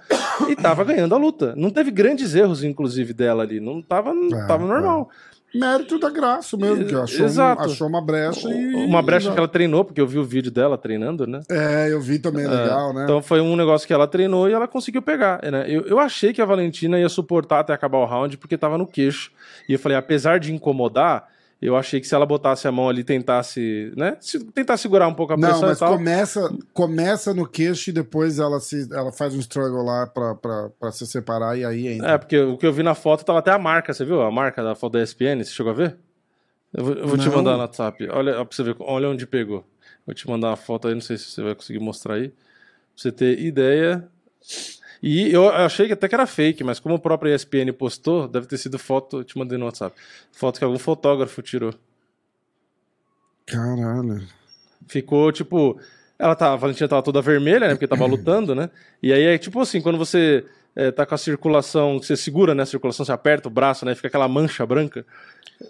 [0.50, 1.54] E tava ganhando a luta.
[1.56, 3.62] Não teve grandes erros, inclusive, dela ali.
[3.62, 5.10] Não tava, É, tava normal.
[5.60, 7.62] Mérito da graça mesmo, que achou, um- Exato.
[7.64, 8.76] achou uma brecha e.
[8.86, 11.42] Uma brecha que ela treinou, porque eu vi o vídeo dela treinando, né?
[11.50, 13.04] É, eu vi também, legal, né?
[13.04, 15.40] Então foi um negócio que ela treinou e ela conseguiu pegar.
[15.44, 15.66] Né?
[15.68, 18.86] Eu, eu achei que a Valentina ia suportar até acabar o round, porque tava no
[18.86, 19.32] queixo.
[19.70, 21.28] E eu falei, apesar de incomodar,
[21.62, 24.18] eu achei que se ela botasse a mão ali e tentasse, né?
[24.20, 25.94] Se, tentar segurar um pouco a Não, pressão mas e tal.
[25.98, 30.70] começa, começa no queixo e depois ela, se, ela faz um struggle lá pra, pra,
[30.80, 32.12] pra se separar e aí entra.
[32.12, 34.22] É, porque o que eu vi na foto tava até a marca, você viu?
[34.22, 35.98] A marca da foto da ESPN, você chegou a ver?
[36.74, 37.36] Eu vou, eu vou te Não.
[37.38, 38.08] mandar no WhatsApp.
[38.12, 39.64] Olha pra você ver, olha onde pegou.
[40.06, 42.30] Vou te mandar uma foto aí, não sei se você vai conseguir mostrar aí.
[42.30, 42.38] Pra
[42.96, 44.06] você ter ideia.
[45.02, 48.48] E eu achei que até que era fake, mas como o próprio ESPN postou, deve
[48.48, 49.96] ter sido foto, eu te mandei no WhatsApp.
[50.32, 51.74] Foto que algum fotógrafo tirou.
[53.46, 54.24] Caralho.
[54.88, 55.80] Ficou tipo.
[56.18, 57.74] Ela tá, a Valentina tava toda vermelha, né?
[57.74, 58.70] Porque tava lutando, né?
[59.02, 62.64] E aí é tipo assim, quando você é, tá com a circulação, você segura, né?
[62.64, 63.96] A circulação, você aperta o braço, né?
[63.96, 65.06] Fica aquela mancha branca.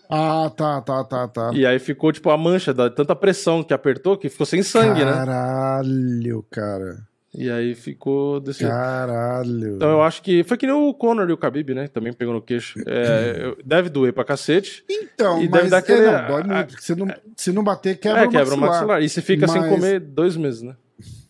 [0.09, 1.51] Ah, tá, tá, tá, tá.
[1.53, 5.05] E aí ficou tipo a mancha da tanta pressão que apertou que ficou sem sangue,
[5.05, 5.11] né?
[5.11, 7.07] Caralho, cara.
[7.37, 8.63] E aí ficou desse.
[8.63, 9.75] Caralho.
[9.75, 11.87] Então eu acho que foi que nem o Conor e o Khabib, né?
[11.87, 12.79] Também pegou no queixo.
[12.87, 14.83] É, deve doer pra cacete.
[14.89, 16.67] Então, E mas deve dar é, aquele- não, dói muito.
[16.67, 19.01] porque Se não, se não bater, quebra, é, o quebra o maxilar.
[19.03, 20.75] E você fica sem Mas- comer dois meses, né?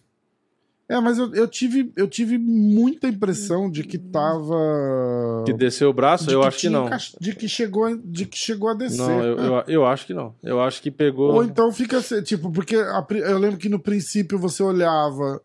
[0.87, 5.43] É, mas eu, eu, tive, eu tive muita impressão de que tava.
[5.43, 6.87] Que desceu o braço, de eu acho que não.
[7.19, 8.99] De que, chegou, de que chegou a descer.
[8.99, 9.47] Não, eu, É.
[9.47, 10.35] eu, eu acho que não.
[10.43, 11.33] Eu acho que pegou.
[11.33, 15.41] Ou então fica assim, tipo, porque a eu lembro que no princípio você olhava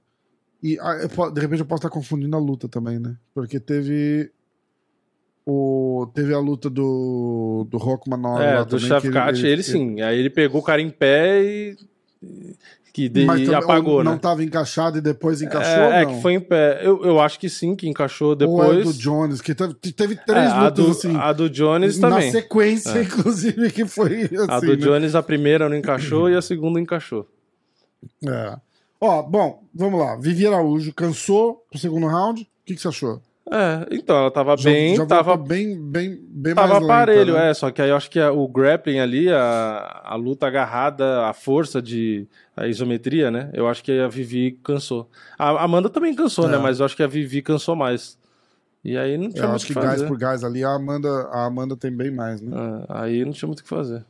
[0.63, 0.95] e ah,
[1.33, 3.17] de repente eu posso estar confundindo a luta também, né?
[3.35, 4.31] Porque teve
[5.47, 10.01] o teve a luta do do Rockmanov É, lá do também, que Shavkat, ele, sim.
[10.03, 11.77] Aí ele pegou o cara em pé e.
[12.93, 14.17] Que de, Mas e apagou, ou não né?
[14.17, 16.81] estava encaixado e depois encaixou, é, é que foi em pé.
[16.83, 18.81] Eu, eu acho que sim, que encaixou Ou depois.
[18.81, 21.17] é do Jones, que teve, teve É, três a, lutas do, assim.
[21.17, 22.33] a do Jones na também.
[22.33, 23.03] sequência, É.
[23.05, 24.37] inclusive, que foi assim.
[24.49, 24.77] A do né?
[24.77, 27.29] Jones, a primeira não encaixou e a segunda encaixou.
[28.27, 28.57] É.
[29.01, 30.17] Ó, bom, vamos lá.
[30.17, 32.43] Vivi Araújo cansou pro segundo round.
[32.43, 33.21] O que, que você achou?
[33.53, 37.35] É, então, ela tava Já- bem, já tava, bem, bem, bem tava mais lenta, aparelho,
[37.35, 37.51] né?
[37.51, 41.33] é, só que aí eu acho que o grappling ali, a, a luta agarrada, a
[41.33, 43.51] força de a isometria, né?
[43.53, 45.09] Eu acho que a Vivi cansou.
[45.37, 46.53] A Amanda também cansou, É.
[46.53, 46.59] né?
[46.59, 48.17] Mas eu acho que a Vivi cansou mais.
[48.85, 50.07] E aí não tinha Eu muito acho o que que gás fazer.
[50.07, 52.57] por gás ali, a Amanda, a Amanda tem bem mais, né?
[52.57, 54.05] É, aí não tinha muito o que fazer.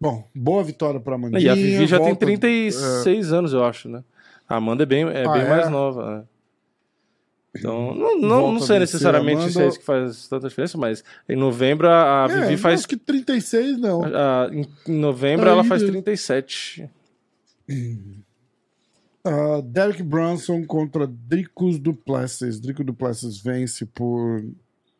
[0.00, 1.40] Bom, boa vitória pra Amandinha.
[1.40, 4.04] E a Vivi já tem volta- 36 anos, eu acho, né?
[4.48, 5.48] A Amanda é bem, é Ah, bem é?
[5.48, 6.24] mais nova.
[6.34, 6.38] é.
[7.58, 9.68] Então, não, não, não a sei necessariamente a se é Amanda.
[9.70, 12.80] isso que faz tanta diferença, mas em novembro a É, Vivi faz.
[12.80, 14.02] Acho que 36 não.
[14.04, 15.88] a- em, em novembro ela Aí, faz né?
[15.90, 16.88] 37.
[19.24, 22.60] Ah, Derek Brunson contra Dricos Duplessis.
[22.60, 24.42] Drico Duplessis vence por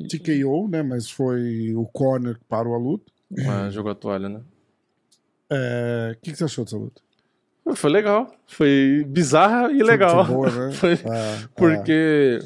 [0.09, 0.83] TKO, né?
[0.83, 3.11] Mas foi o corner que parou a luta.
[3.49, 4.41] Ah, jogou a toalha, né?
[5.51, 7.01] É, O que, que você achou dessa luta?
[7.75, 8.35] Foi legal.
[8.47, 10.25] Foi bizarra e legal.
[10.25, 10.73] Foi boa, né?
[10.77, 11.39] Foi- É, é.
[11.55, 12.39] Porque.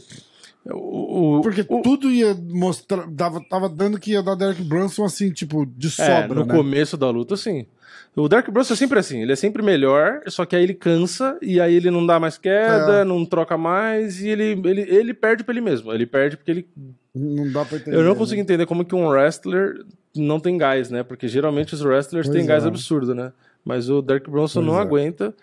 [0.66, 3.06] O, o- Porque o- tudo ia mostrar.
[3.08, 6.54] Dava, tava dando que ia dar Derek Brunson assim, tipo, de É, sobra, no né?
[6.54, 7.66] começo da luta, sim.
[8.14, 11.38] O Dark Bronson é sempre assim, ele é sempre melhor, só que aí ele cansa
[11.40, 13.05] e aí ele não dá mais queda, É.
[13.05, 15.90] não troca mais e ele, ele, ele perde pra ele mesmo.
[15.92, 16.68] Ele perde porque ele.
[17.14, 17.96] Não dá pra entender.
[17.96, 18.18] Eu não né?
[18.18, 19.83] consigo entender como que um wrestler
[20.14, 21.03] não tem gás, né?
[21.03, 22.68] Porque geralmente os wrestlers Pois têm gás é.
[22.68, 23.33] absurdo, né?
[23.64, 24.83] Mas o Derek Bronson Pois não é.
[24.83, 25.35] aguenta.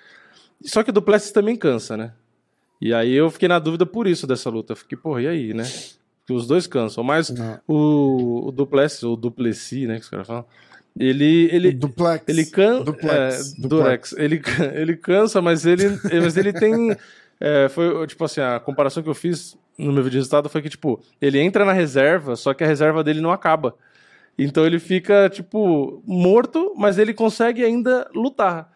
[0.63, 2.11] Só que o Duplessis também cansa, né?
[2.81, 4.73] E aí eu fiquei na dúvida por isso dessa luta.
[4.73, 5.63] Eu fiquei, porra, e aí, né?
[6.19, 7.03] Porque os dois cansam.
[7.03, 7.59] Mas Não.
[7.67, 10.45] o, o Duplessis, ou Duplessis, né, que os caras falam,
[10.99, 12.25] ele, ele, Duplex.
[12.27, 12.83] ele cansa.
[12.83, 13.53] Duplex.
[13.57, 14.13] É, Durex.
[14.17, 14.41] Ele,
[14.73, 16.95] ele cansa, mas ele, mas ele tem.
[17.39, 20.61] é, foi tipo assim, a comparação que eu fiz no meu vídeo de resultado foi
[20.61, 23.75] que, tipo, ele entra na reserva, só que a reserva dele não acaba.
[24.37, 28.69] Então ele fica, tipo, morto, mas ele consegue ainda lutar.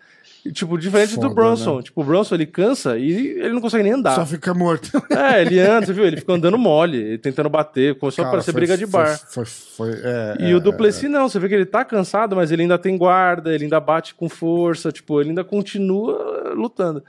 [0.52, 1.78] Tipo, diferente Foda, do Bronson.
[1.78, 1.84] né?
[1.84, 4.16] Tipo, o Bronson ele cansa e ele não consegue nem andar.
[4.16, 4.92] Só fica morto.
[5.10, 6.06] É, ele anda, você viu?
[6.06, 9.18] Ele fica andando mole, tentando bater, começou a Cara, parecer foi- briga de bar.
[9.30, 12.52] Foi, foi, é, E é, o Duplessis não, você vê que ele tá cansado, mas
[12.52, 17.04] ele ainda tem guarda, ele ainda bate com força, tipo, ele ainda continua lutando.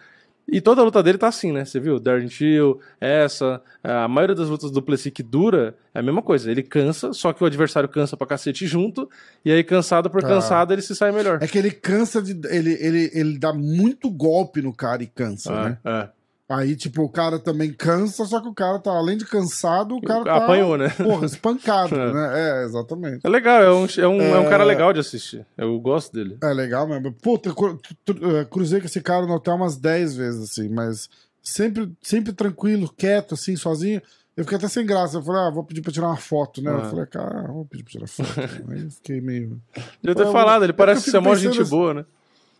[0.47, 1.65] E toda a luta dele tá assim, né?
[1.65, 1.99] Você viu?
[1.99, 6.51] Darren Till, essa, a maioria das lutas do Duplessis que dura é a mesma coisa.
[6.51, 9.09] Ele cansa, só que o adversário cansa pra cacete junto,
[9.45, 10.29] e aí cansado por Tá.
[10.29, 11.39] cansado ele se sai melhor.
[11.43, 12.33] É que ele cansa de.
[12.49, 15.79] Ele, ele, ele dá muito golpe no cara e cansa, né?
[15.85, 16.09] É, é.
[16.47, 20.03] Aí, tipo, o cara também cansa, só que o cara tá, além de cansado, o
[20.03, 20.37] cara tá.
[20.37, 20.91] Apanhou, né?
[20.91, 22.13] Porra, espancado, É.
[22.13, 22.33] né?
[22.35, 23.21] É, exatamente.
[23.25, 24.51] É legal, é um, é, um, é um É.
[24.51, 25.47] cara legal de assistir.
[25.57, 26.37] Eu gosto dele.
[26.43, 27.13] É legal mesmo.
[27.13, 27.81] Puta, cru-
[28.21, 31.09] eu cruzei com esse cara no hotel umas 10 vezes, assim, mas
[31.43, 34.03] sempre, sempre tranquilo, quieto, assim, sozinho.
[34.37, 35.17] Eu fiquei até sem graça.
[35.19, 36.71] Eu falei, ah, vou pedir pra tirar uma foto, né?
[36.71, 36.85] Ah.
[36.85, 38.41] Eu falei, cara, vou pedir pra tirar foto.
[38.71, 39.59] Aí eu fiquei meio.
[40.03, 42.05] Devia ter falado, ele é parece ser mó pensando gente assim- boa, né?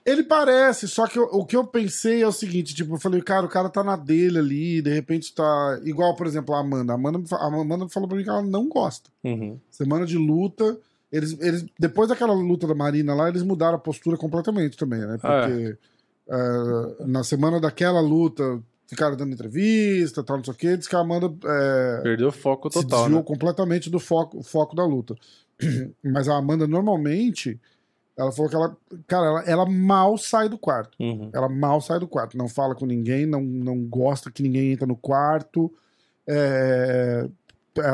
[0.05, 3.23] Ele parece, só que eu- o que eu pensei é o seguinte, tipo, eu falei,
[3.23, 5.81] cara, o cara tá na dele ali, de repente tá.
[5.83, 6.93] Igual, por exemplo, a Amanda.
[6.93, 9.09] A Amanda, a Amanda falou pra mim que ela não gosta.
[9.25, 9.59] Uhum.
[9.71, 10.77] Semana de luta.
[11.11, 15.17] Eles, eles, depois daquela luta da Marina lá, eles mudaram a postura completamente também, né?
[15.23, 15.79] Ah, Porque
[16.29, 20.97] eh, na semana daquela luta, ficaram dando entrevista, tal, não sei o quê, diz que
[20.97, 23.27] a Amanda eh, Perdeu o foco se total, desviou né?
[23.27, 25.15] completamente do foco, foco da luta.
[26.03, 27.61] Mas a Amanda, normalmente,
[28.17, 30.97] ela falou que ela, cara, ela, ela mal sai do quarto.
[31.01, 31.31] Uhum.
[31.33, 34.87] Ela mal sai do quarto, não fala com ninguém, não, não gosta que ninguém entra
[34.87, 35.73] no quarto.
[36.27, 37.29] É,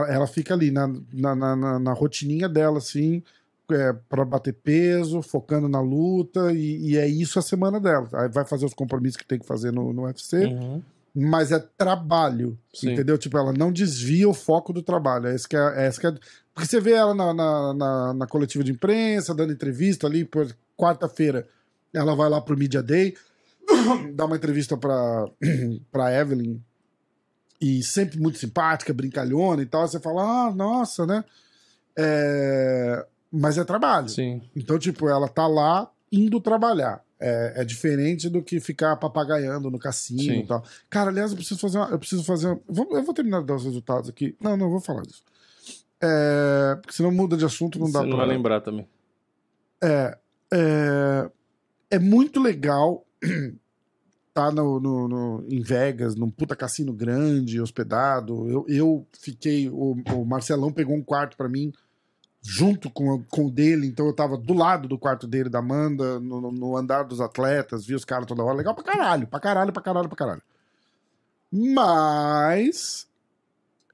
[0.08, 3.22] ela, fica ali na, na, na, na- rotininha dela, assim,
[3.72, 8.08] é, para bater peso, focando na luta, e, e é isso a semana dela.
[8.12, 10.82] Aí vai fazer os compromissos que tem que fazer no, no UFC, Uhum.
[11.14, 12.92] mas é trabalho, Sim.
[12.92, 13.16] entendeu?
[13.16, 15.28] Tipo, ela não desvia o foco do trabalho.
[15.28, 16.14] É isso que é, é isso que é-
[16.60, 20.54] Porque você vê ela na, na, na- na coletiva de imprensa, dando entrevista ali, por
[20.76, 21.48] quarta-feira,
[21.92, 23.16] ela vai lá pro Media Day,
[24.14, 25.26] dá uma entrevista pra,
[25.90, 26.60] pra Evelyn,
[27.60, 29.86] e sempre muito simpática, brincalhona e tal.
[29.88, 31.24] Você fala, ah, nossa, né?
[31.96, 34.08] É, Mas é trabalho.
[34.08, 34.42] Sim.
[34.54, 37.02] Então, tipo, ela tá lá indo trabalhar.
[37.22, 40.38] É, é diferente do que ficar papagaiando no cassino Sim.
[40.40, 40.64] e tal.
[40.88, 42.46] Cara, aliás, eu preciso fazer uma, Eu preciso fazer.
[42.46, 44.34] uma- vou- eu vou terminar de dar os resultados aqui.
[44.40, 45.22] Não, não, eu vou falar disso.
[46.02, 48.24] É, porque senão muda de assunto, não Você dá não pra.
[48.24, 48.88] lembrar também.
[49.82, 50.16] É,
[50.52, 51.30] é,
[51.90, 53.04] é muito legal
[54.32, 58.48] tá no, no- no- em Vegas, num puta cassino grande, hospedado.
[58.48, 59.68] Eu, eu fiquei.
[59.68, 61.72] O, o Marcelão pegou um quarto pra mim
[62.42, 65.58] junto com, o- com o dele, então eu tava do lado do quarto dele, da
[65.58, 68.56] Amanda, no, no- no andar dos atletas, vi os caras toda hora.
[68.56, 70.42] Legal pra caralho, pra caralho, pra caralho, pra caralho.
[71.52, 73.06] Mas.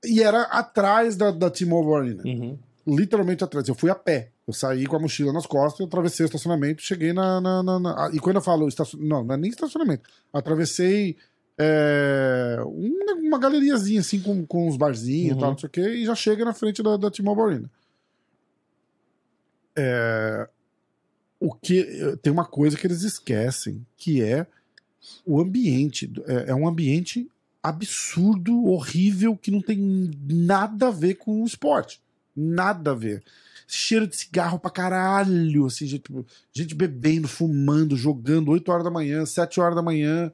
[0.06, 2.58] E era atrás da, da T-Mobile Arena Uhum.
[2.86, 3.66] literalmente atrás.
[3.68, 4.30] Eu fui a pé.
[4.46, 7.40] Eu saí com a mochila nas costas, eu atravessei o estacionamento, cheguei na.
[7.40, 8.98] na- na- na- E quando eu falo estacion...
[9.00, 10.08] não, não é nem estacionamento.
[10.32, 11.16] Atravessei
[11.58, 15.38] é, uma, uma galeriazinha assim com, com uns barzinhos e Uhum.
[15.40, 17.70] tal, não sei o quê, e já chega na frente da, da T-Mobile Arena.
[19.76, 20.48] É,
[21.40, 24.46] o que tem uma coisa que eles esquecem, que é
[25.24, 26.10] o ambiente.
[26.26, 27.28] É, é um ambiente
[27.68, 32.00] absurdo, horrível, que não tem nada a ver com o esporte.
[32.34, 33.22] Nada a ver.
[33.66, 36.04] Cheiro de cigarro pra caralho, assim, gente,
[36.52, 40.30] gente bebendo, fumando, jogando, 8 horas da manhã, 7 horas da manhã,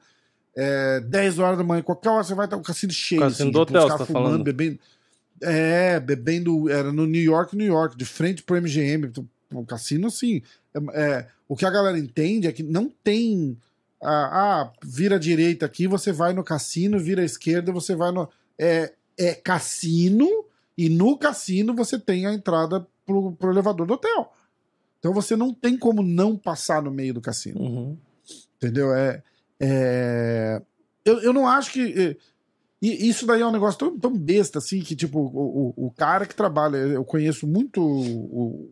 [0.54, 3.22] é, 10 horas da manhã, qualquer hora você vai estar o cassino cheio.
[3.22, 4.44] Cassino assim, do tipo, hotel, você tá falando?
[4.44, 4.78] bebendo.
[5.40, 9.10] É, bebendo, era no New York, New York, de frente pro MGM,
[9.54, 10.42] o cassino, assim,
[10.74, 13.56] é, é, o que a galera entende é que não tem,
[14.02, 18.10] ah, ah, vira à direita aqui, você vai no cassino, vira à esquerda, você vai
[18.12, 20.28] no, é, é cassino,
[20.76, 24.32] e no cassino você tem a entrada pro, pro elevador do hotel.
[24.98, 27.60] Então você não tem como não passar no meio do cassino.
[27.60, 27.96] Uhum.
[28.56, 28.94] Entendeu?
[28.94, 29.22] É,
[29.60, 30.62] é...
[31.04, 31.80] Eu, eu não acho que.
[32.00, 32.16] é,
[32.80, 35.90] E isso daí é um negócio tão, tão besta, assim, que, tipo, o, o, o
[35.90, 36.76] cara que trabalha.
[36.76, 38.70] Eu conheço muito o,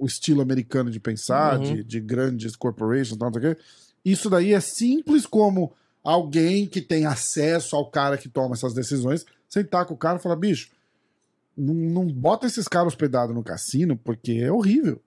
[0.00, 1.64] o estilo americano de pensar, Uhum.
[1.64, 3.62] de, de grandes corporations, tal, não sei o quê.
[4.04, 9.24] Isso daí é simples como alguém que tem acesso ao cara que toma essas decisões,
[9.48, 10.70] sentar com o cara e falar, bicho,
[11.56, 15.00] não, não bota esses caras hospedados no cassino, porque é horrível.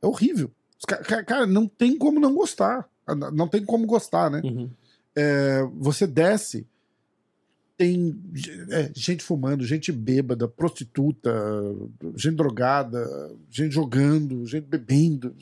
[0.00, 0.50] É horrível.
[0.78, 2.88] Os ca- ca- Cara, não tem como não gostar.
[3.32, 4.40] Não tem como gostar, né?
[4.42, 4.70] Uhum.
[5.14, 6.66] É, você desce,
[7.76, 8.18] tem
[8.70, 11.30] é, gente fumando, gente bêbada, prostituta,
[12.16, 13.04] gente drogada,
[13.50, 15.34] gente jogando, gente bebendo.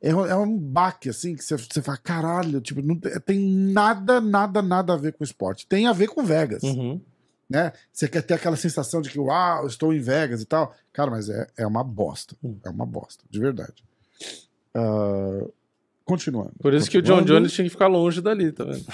[0.00, 4.20] É, é um baque, assim, que você, você fala, caralho, tipo, não tem, tem nada,
[4.20, 5.66] nada, nada a ver com esporte.
[5.66, 7.00] Tem a ver com Vegas, Uhum.
[7.50, 7.72] né?
[7.92, 10.72] Você quer ter aquela sensação de que, uau, estou em Vegas e tal.
[10.92, 12.36] Cara, mas é, é uma bosta.
[12.44, 12.56] Hum.
[12.64, 13.82] É uma bosta, de verdade.
[14.74, 15.44] Ah,
[16.04, 16.52] continuando.
[16.60, 17.40] Por isso que o John Continuando.
[17.42, 18.84] Jones tinha que ficar longe dali, tá vendo?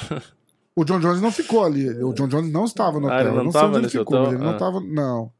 [0.76, 1.88] O John Jones não ficou ali.
[2.02, 3.20] O John Jones não estava no Ah, hotel.
[3.26, 4.32] ele não Eu não sei onde ele ficou, hotel?
[4.34, 4.58] ele não Ah.
[4.58, 4.80] tava.
[4.80, 5.30] Não.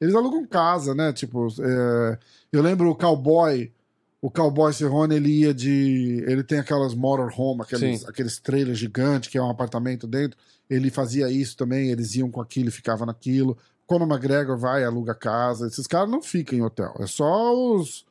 [0.00, 1.12] Eles alugam casa, né?
[1.12, 2.18] Tipo, é,
[2.52, 3.72] eu lembro o cowboy.
[4.20, 6.24] O cowboy Serrone, ele ia de.
[6.26, 8.06] Ele tem aquelas motorhome, aqueles, Sim.
[8.08, 10.38] aqueles trailers gigantes, que é um apartamento dentro.
[10.68, 13.56] Ele fazia isso também, eles iam com aquilo e ficavam naquilo.
[13.88, 15.66] O McGregor vai, aluga casa.
[15.68, 16.92] Esses caras não ficam em hotel.
[16.98, 18.04] É só os,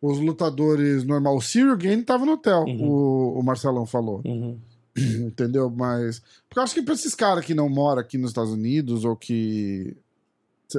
[0.00, 1.36] os lutadores normal.
[1.36, 2.88] O Cyril Gain tava no hotel, Uhum.
[2.88, 4.56] o, o Marcelão falou Uhum.
[5.26, 5.68] entendeu?
[5.68, 6.20] Mas.
[6.48, 9.16] Porque eu acho que pra esses caras que não moram aqui nos Estados Unidos, ou
[9.16, 9.96] que.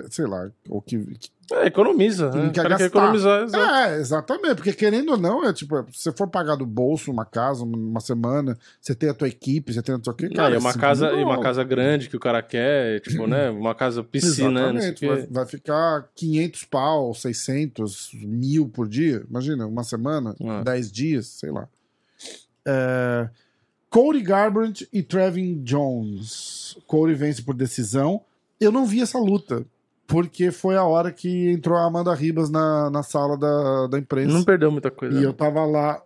[0.09, 0.97] Sei, lá, ou que.
[1.15, 2.49] que- É, economiza, Que né?
[2.49, 3.73] quer cara quer economizar, exato.
[3.73, 7.23] É, exatamente, porque querendo ou não, é tipo, se você for pagar do bolso uma
[7.23, 10.37] casa, uma semana, você tem a tua equipe, você tem a tua equipe.
[10.37, 13.49] Ah, e uma casa, e uma casa grande que o cara quer, tipo, né?
[13.57, 19.23] Uma casa piscina, Exatamente, vai, vai ficar 500 pau, 600, mil por dia.
[19.29, 20.63] Imagina, uma semana, É.
[20.65, 21.65] 10 dias, sei lá.
[22.65, 23.29] É,
[23.89, 26.77] Cody Garbrandt e Trevin Jones.
[26.85, 28.21] Cody vence por decisão.
[28.59, 29.65] Eu não vi essa luta,
[30.07, 34.33] porque foi a hora que entrou a Amanda Ribas na, na sala da, da imprensa.
[34.33, 35.19] Não perdeu muita coisa.
[35.19, 36.01] e eu tava lá.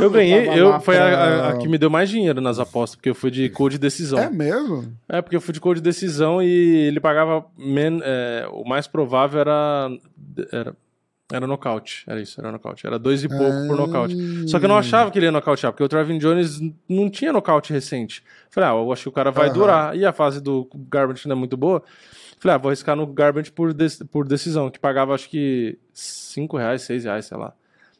[0.00, 2.58] Eu ganhei, eu, lá foi a, pra- a- a que me deu mais dinheiro nas
[2.58, 4.18] apostas, porque eu fui de code decisão.
[4.18, 4.92] É mesmo?
[5.08, 6.48] É, porque eu fui de cor de decisão e
[6.88, 7.44] ele pagava.
[7.56, 9.88] men- é, o mais provável era.
[10.52, 10.74] Era,
[11.32, 12.04] era nocaute.
[12.06, 12.86] Era isso, era nocaute.
[12.86, 14.16] Era dois e pouco por nocaute.
[14.46, 17.32] Só que eu não achava que ele ia nocautear, porque o Trevin Jones não tinha
[17.32, 18.22] nocaute recente.
[18.50, 19.54] Falei, ah, eu acho que o cara vai Aham.
[19.54, 19.96] durar.
[19.96, 21.82] E a fase do Garbrandt não é muito boa.
[22.38, 26.56] Falei, ah, vou arriscar no Garbrandt por, dec- por decisão, que pagava acho que 5
[26.56, 27.52] reais, 6 reais, sei lá.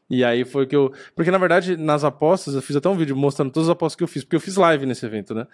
[0.09, 0.93] E aí foi que eu.
[1.15, 4.03] Porque na verdade, nas apostas, eu fiz até um vídeo mostrando todas as apostas que
[4.03, 5.47] eu fiz, porque eu fiz live nesse evento, né?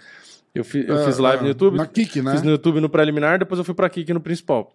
[0.54, 2.30] Eu, fi- eu Ah, fiz live ah, no YouTube, Na Kik, né?
[2.30, 4.72] fiz no YouTube no preliminar, depois eu fui pra Kik no principal.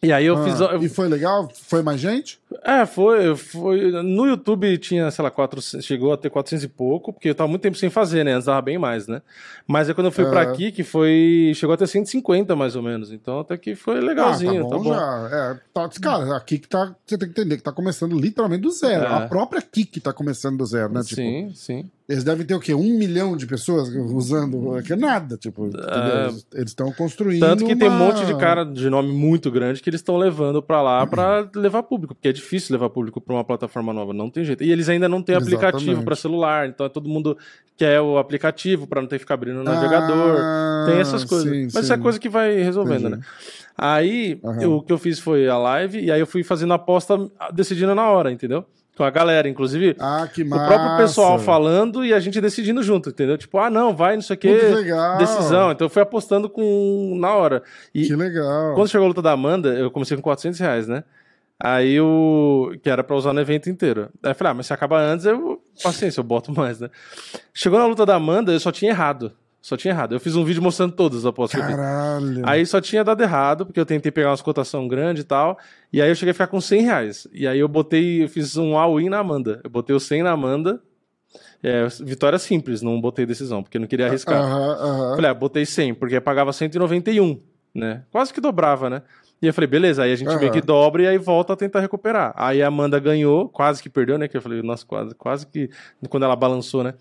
[0.00, 0.60] E aí eu Ah, fiz.
[0.60, 1.48] eu- E foi legal?
[1.66, 2.38] Foi mais gente?
[2.64, 3.90] é, foi, foi.
[4.02, 7.48] No YouTube tinha, sei lá, 400, chegou a ter 400 e pouco, porque eu tava
[7.48, 8.32] muito tempo sem fazer, né?
[8.34, 9.20] Antes dava bem mais, né?
[9.66, 10.52] Mas aí quando eu fui pra Aham.
[10.52, 11.50] aqui, que foi.
[11.56, 13.10] Chegou a ter 150 mais ou menos.
[13.12, 14.84] Então até que foi legalzinho, ah, tá bom.
[14.94, 15.28] já.
[15.32, 16.94] É, tá, cara, a Kik tá.
[17.04, 19.02] Você tem que entender que tá começando literalmente do zero.
[19.04, 19.06] É.
[19.08, 21.00] A própria Kik tá começando do zero, né?
[21.02, 21.90] Tipo, sim, sim.
[22.08, 22.72] eles devem ter o quê?
[22.72, 24.80] Um milhão de pessoas usando.
[24.84, 25.66] Que é nada, tipo.
[25.66, 26.38] entendeu?
[26.54, 27.40] Eles estão construindo.
[27.40, 30.16] Tanto que tem um uma- monte de cara de nome muito grande que eles estão
[30.16, 34.12] levando pra lá pra levar público, porque é difícil levar público pra uma plataforma nova,
[34.12, 34.62] não tem jeito.
[34.62, 36.04] E eles ainda não têm aplicativo Exatamente.
[36.04, 37.36] pra celular, então é todo mundo
[37.76, 40.38] quer o aplicativo pra não ter que ficar abrindo o navegador.
[40.40, 41.48] Ah, Tem essas coisas.
[41.50, 41.80] sim, Mas sim.
[41.80, 43.16] isso é coisa que vai resolvendo, Entendi.
[43.16, 43.26] né?
[43.76, 44.60] Aí, Aham.
[44.62, 47.16] eu- o que eu fiz foi a live, e aí eu fui fazendo a aposta
[47.52, 48.64] decidindo na hora, entendeu?
[48.98, 49.94] Com a galera, inclusive.
[50.00, 50.66] Ah, que O massa.
[50.66, 53.38] próprio pessoal falando e a gente decidindo junto, entendeu?
[53.38, 54.52] Tipo, ah, não, vai, não sei o quê.
[54.52, 55.18] legal.
[55.18, 55.70] Decisão.
[55.70, 57.62] Então eu fui apostando com na hora.
[57.94, 58.74] E Que legal.
[58.74, 61.04] quando chegou a luta da Amanda, eu comecei com 400 reais, né?
[61.62, 62.72] Aí eu.
[62.82, 64.08] Que era pra usar no evento inteiro.
[64.22, 65.62] Aí eu falei, ah, mas se acabar antes, eu.
[65.82, 66.90] Paciência, eu boto mais, né?
[67.54, 69.32] Chegou na luta da Amanda, eu só tinha errado.
[69.60, 70.14] Só tinha errado.
[70.14, 71.60] Eu fiz um vídeo mostrando todas as apostas.
[71.60, 72.42] Caralho.
[72.46, 75.58] Aí só tinha dado errado, porque eu tentei pegar umas cotação grande e tal.
[75.92, 77.28] E aí eu cheguei a ficar com 100 reais.
[77.32, 79.60] E aí eu botei, eu fiz um all-in na Amanda.
[79.64, 80.80] Eu botei o 100 na Amanda.
[81.62, 84.40] É, vitória simples, não botei decisão, porque eu não queria arriscar.
[84.40, 85.16] Aham, aham.
[85.16, 87.40] Falei, ah, botei 100, porque pagava 191,
[87.74, 88.04] né?
[88.12, 89.02] Quase que dobrava, né?
[89.40, 90.50] E eu falei, beleza, aí a gente meio Aham.
[90.52, 92.32] que dobra e aí volta a tentar recuperar.
[92.36, 94.26] Aí a Amanda ganhou, quase que perdeu, né?
[94.26, 95.70] Que eu falei, nossa, quase, quase que.
[96.08, 96.94] Quando ela balançou, né?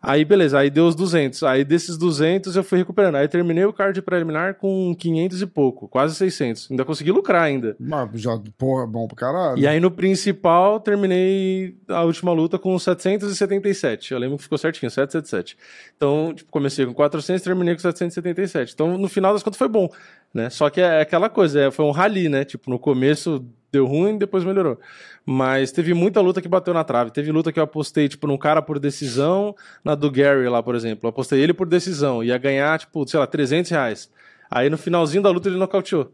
[0.00, 1.42] Aí, beleza, aí deu os 200.
[1.42, 3.16] Aí desses 200 eu fui recuperando.
[3.16, 6.70] Aí terminei o card preliminar com 500 e pouco, quase 600.
[6.70, 7.76] Ainda consegui lucrar ainda.
[7.78, 9.58] Mas já, porra, bom pra caralho.
[9.58, 14.12] E aí no principal terminei a última luta com 777.
[14.12, 15.56] Eu lembro que ficou certinho, 777.
[15.96, 18.72] Então, tipo, comecei com 400 terminei com 777.
[18.74, 19.88] Então, no final das contas foi bom,
[20.32, 20.50] né?
[20.50, 22.44] Só que é aquela coisa, é, foi um rally, né?
[22.44, 23.44] Tipo, no começo
[23.76, 24.78] deu ruim, depois melhorou.
[25.24, 27.10] Mas teve muita luta que bateu na trave.
[27.10, 30.74] Teve luta que eu apostei, tipo, num cara por decisão, na do Gary lá, por
[30.74, 31.06] exemplo.
[31.06, 34.10] Eu apostei ele por decisão, ia ganhar, tipo, sei lá, 300 reais.
[34.50, 36.12] Aí no finalzinho da luta ele nocauteou.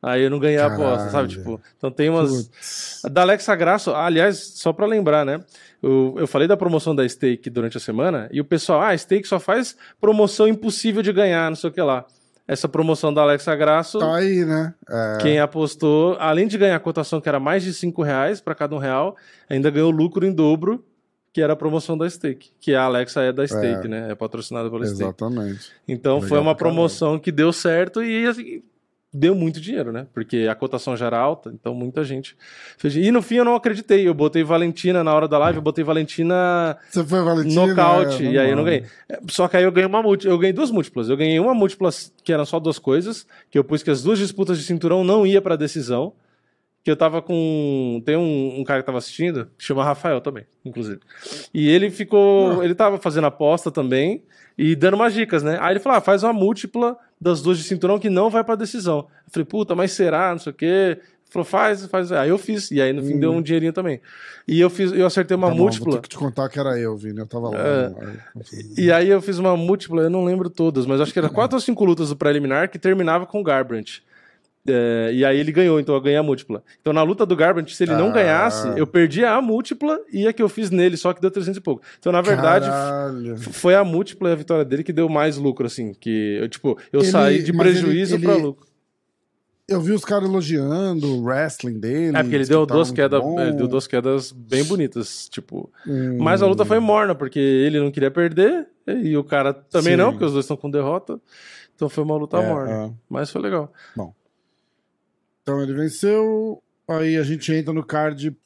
[0.00, 1.28] Aí eu não ganhei a aposta, sabe?
[1.28, 2.46] Tipo, então tem umas.
[2.46, 3.02] Putz.
[3.10, 5.40] Da Alexa Grasso, aliás, só pra lembrar, né?
[5.82, 8.98] Eu, eu falei da promoção da Stake durante a semana e o pessoal, ah, a
[8.98, 12.04] Stake só faz promoção impossível de ganhar, não sei o que lá.
[12.46, 14.72] Essa promoção da Alexa Grasso, Tá aí, né?
[14.88, 18.54] É, quem apostou, além de ganhar a cotação que era mais de 5 reais para
[18.54, 19.16] cada um real,
[19.48, 20.84] ainda ganhou lucro em dobro,
[21.32, 22.50] que era a promoção da Stake.
[22.60, 24.10] Que a Alexa é da Stake, né?
[24.10, 25.02] É patrocinada pela Stake.
[25.02, 25.70] Exatamente.
[25.86, 28.62] Então Legal foi uma promoção que deu certo e assim,
[29.16, 30.06] deu muito dinheiro, né?
[30.12, 32.36] Porque a cotação já era alta, então muita gente
[32.76, 32.94] fez.
[32.96, 34.06] E no fim eu não acreditei.
[34.06, 37.66] Eu botei Valentina na hora da live, eu botei Valentina Você foi Valentina?
[37.66, 38.84] nocaute, é, e aí eu não ganhei.
[39.28, 41.08] Só que aí eu ganhei uma múltipla, eu ganhei duas múltiplas.
[41.08, 41.90] Eu ganhei uma múltipla
[42.22, 45.26] que eram só duas coisas, que eu pus que as duas disputas de cinturão não
[45.26, 46.12] ia pra decisão.
[46.84, 48.00] Que eu tava com.
[48.06, 51.00] Tem um, um cara que tava assistindo, que chama Rafael também, inclusive.
[51.52, 52.62] E ele ficou.
[52.62, 54.22] Ele tava fazendo aposta também
[54.56, 55.58] e dando umas dicas, né?
[55.60, 58.54] Aí ele falou: ah, faz uma múltipla das duas de cinturão que não vai pra
[58.54, 58.98] decisão.
[59.26, 60.32] Eu falei, puta, mas será?
[60.32, 60.98] Não sei o quê.
[61.28, 62.12] Falou, faz, faz.
[62.12, 62.70] Aí eu fiz.
[62.70, 64.00] E aí no fim deu um dinheirinho também.
[64.46, 65.92] E eu fiz, eu acertei uma Tá bom, múltipla.
[65.92, 67.18] Vou ter que te contar que era eu, Vini.
[67.18, 67.58] Eu tava lá.
[67.58, 67.88] É.
[67.88, 68.16] né?
[68.76, 71.56] E aí eu fiz uma múltipla, eu não lembro todas, mas acho que era quatro
[71.56, 74.04] ou cinco lutas do preliminar que terminava com o Garbrandt.
[74.68, 76.62] É, e aí ele ganhou, então eu ganhei a múltipla.
[76.80, 78.12] Então na luta do Garbrandt, se ele não Ah.
[78.12, 81.58] ganhasse, eu perdia a múltipla e a que eu fiz nele, só que deu 300
[81.58, 81.82] e pouco.
[81.98, 82.66] Então na verdade,
[83.52, 85.92] foi a múltipla e a vitória dele que deu mais lucro, assim.
[85.94, 88.66] Que eu, tipo, eu Ele- saí de ele- prejuízo ele- pra lucro.
[89.68, 92.16] Eu vi os caras elogiando o wrestling dele.
[92.16, 93.40] É, porque ele deu duas bom.
[93.40, 95.68] ele deu duas quedas bem bonitas, tipo.
[95.84, 96.18] Hum.
[96.20, 99.96] Mas a luta foi morna, porque ele não queria perder, e o cara também Sim.
[99.96, 101.20] não, porque os dois estão com derrota.
[101.74, 102.70] Então foi uma luta É, morna.
[102.70, 102.90] é.
[103.10, 103.72] Mas foi legal.
[105.46, 106.60] Então ele venceu.
[106.88, 108.36] Aí a gente entra no card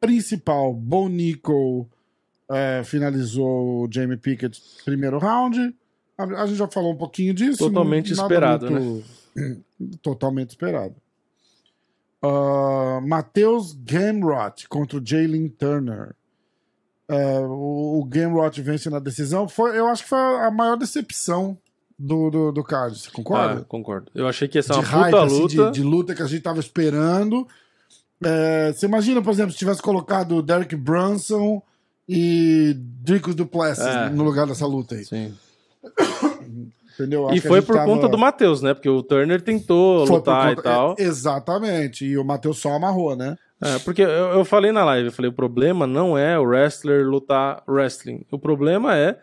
[0.00, 0.72] principal.
[0.72, 1.86] Bo Nico
[2.50, 5.76] é, finalizou o Jamie Pickett primeiro round.
[6.16, 7.58] A, a gente já falou um pouquinho disso.
[7.58, 9.04] Totalmente esperado, muito-
[10.00, 10.94] Totalmente esperado.
[12.22, 16.14] Uh, Matheus Gamrot contra o Jalen Turner.
[17.06, 19.46] É, o, o Gamrot vence na decisão.
[19.46, 21.58] Foi, eu acho que foi a maior decepção
[22.00, 22.98] do, do, do card.
[22.98, 23.60] Você concorda?
[23.60, 24.10] Ah, concordo.
[24.14, 25.70] Eu achei que ia ser de uma hype, puta assim, luta.
[25.70, 27.46] de, de luta que a gente tava esperando.
[28.24, 31.62] É, você imagina, por exemplo, se tivesse colocado Derek Brunson
[32.08, 34.08] e Dricos Duplessis É.
[34.10, 35.04] no lugar dessa luta aí.
[35.04, 35.34] Sim.
[36.94, 37.26] Entendeu?
[37.28, 38.74] Acho E foi por tava- conta do Matheus, né?
[38.74, 40.94] Porque o Turner tentou foi lutar conta- e tal.
[40.98, 42.04] é, exatamente.
[42.04, 43.36] E o Matheus só amarrou, né?
[43.62, 47.06] É, porque eu, eu falei na live, eu falei, o problema não é o wrestler
[47.06, 48.22] lutar wrestling.
[48.30, 49.18] O problema é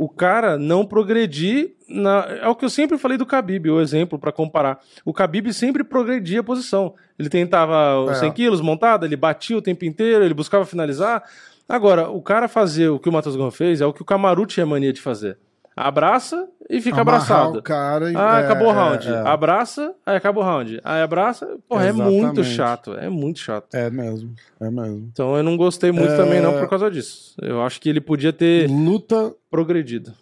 [0.00, 2.24] o cara não progredir na...
[2.40, 4.80] É o que eu sempre falei do Khabib, o exemplo pra comparar.
[5.04, 6.94] O Khabib sempre progredia a posição.
[7.18, 8.14] Ele tentava os É.
[8.14, 11.22] 100 quilos montada, ele batia o tempo inteiro, ele buscava finalizar.
[11.68, 14.46] Agora, o cara fazer o que o Matheus Gama fez é o que o Camaru
[14.46, 15.36] tinha mania de fazer.
[15.82, 17.58] Abraça e fica Amarrar abraçado.
[17.58, 19.08] o cara e- Ah, é, acabou o é, round.
[19.08, 20.80] É, Abraça, aí acaba o round.
[20.84, 21.58] Aí abraça.
[21.68, 22.54] Porra, é muito Exatamente.
[22.54, 22.92] chato.
[22.94, 23.74] É muito chato.
[23.74, 24.34] é mesmo.
[24.60, 25.08] É mesmo.
[25.12, 26.16] Então eu não gostei muito É.
[26.16, 27.34] também, não, por causa disso.
[27.42, 30.12] Eu acho que ele podia ter Luta, progredido.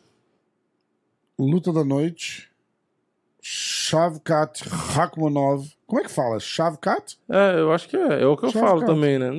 [1.39, 2.49] luta da noite.
[3.41, 5.69] Shavkat Rakhmonov.
[5.87, 6.39] Como é que fala?
[6.39, 7.19] Shavkat?
[7.31, 8.23] É, eu acho que é.
[8.23, 9.31] É o que eu Só falo também, né?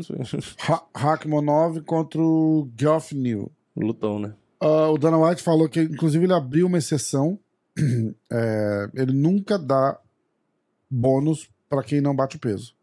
[0.95, 3.51] Rakhmonov contra o Geoff New.
[3.77, 4.33] Lutão, né?
[4.59, 7.39] Ah, o Dana White falou que, inclusive, ele abriu uma exceção.
[8.31, 9.97] É, ele nunca dá
[10.89, 12.75] bônus pra quem não bate o peso.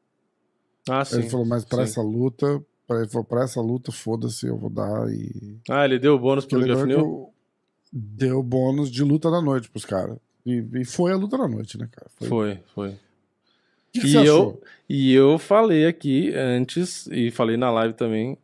[0.89, 1.19] Ah, sim.
[1.21, 1.91] ele falou, mas pra sim.
[1.91, 5.59] essa luta, pra, ele falou, pra essa luta, foda-se, eu vou dar e.
[5.69, 6.89] Ah, ele deu bônus pro Neal?
[6.89, 7.31] eu-
[7.93, 10.17] deu bônus de luta da noite pros caras.
[10.45, 12.09] E, e foi a luta da noite, né, cara?
[12.17, 12.29] Foi.
[12.29, 12.99] Foi, foi.
[13.93, 14.63] Que, que E eu, achou?
[14.89, 18.39] e eu falei aqui antes, e falei na live também.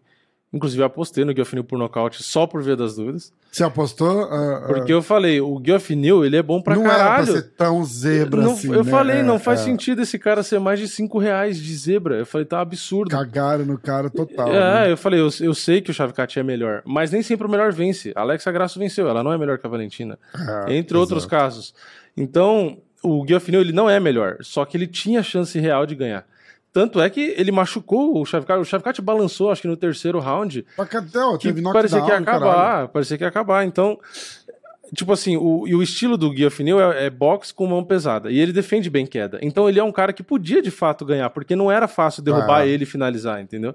[0.53, 3.32] Inclusive, eu apostei no Neal por nocaute só por via das dúvidas.
[3.50, 4.24] Você apostou?
[4.24, 5.59] Ah, ah, Porque eu falei, o
[5.96, 7.22] Neal, ele é bom pra não caralho.
[7.22, 8.90] era pra ser tão zebra Não- assim, eu né?
[8.90, 9.64] falei, É, não faz é.
[9.64, 12.16] sentido esse cara ser mais de 5 reais de zebra.
[12.16, 13.11] Eu falei, tá absurdo.
[13.11, 14.48] Cagaram no cara total.
[14.48, 14.92] É, né?
[14.92, 17.72] eu falei, eu, eu sei que o Chavcati é melhor, mas nem sempre o melhor
[17.72, 18.12] vence.
[18.14, 20.18] A Alexa Grasso venceu, ela não é melhor que a Valentina.
[20.68, 21.30] É, entre outros exato.
[21.30, 21.74] casos.
[22.14, 26.26] Então, o Guilherme ele não é melhor, só que ele tinha chance real de ganhar.
[26.73, 30.64] Tanto é que ele machucou o Chavcati, o Chavcati balançou, acho que no terceiro round,
[31.35, 32.51] ó, que teve parecia que ia knockdown, caralho.
[32.51, 33.64] acabar, parecia que ia acabar.
[33.66, 33.99] Então,
[34.95, 38.39] tipo assim, o, e o estilo do Guilherme é, é boxe com mão pesada, e
[38.39, 39.39] ele defende bem queda.
[39.43, 42.61] Então, ele é um cara que podia de fato ganhar, porque não era fácil derrubar
[42.62, 42.66] Ah.
[42.66, 43.75] ele e finalizar, entendeu?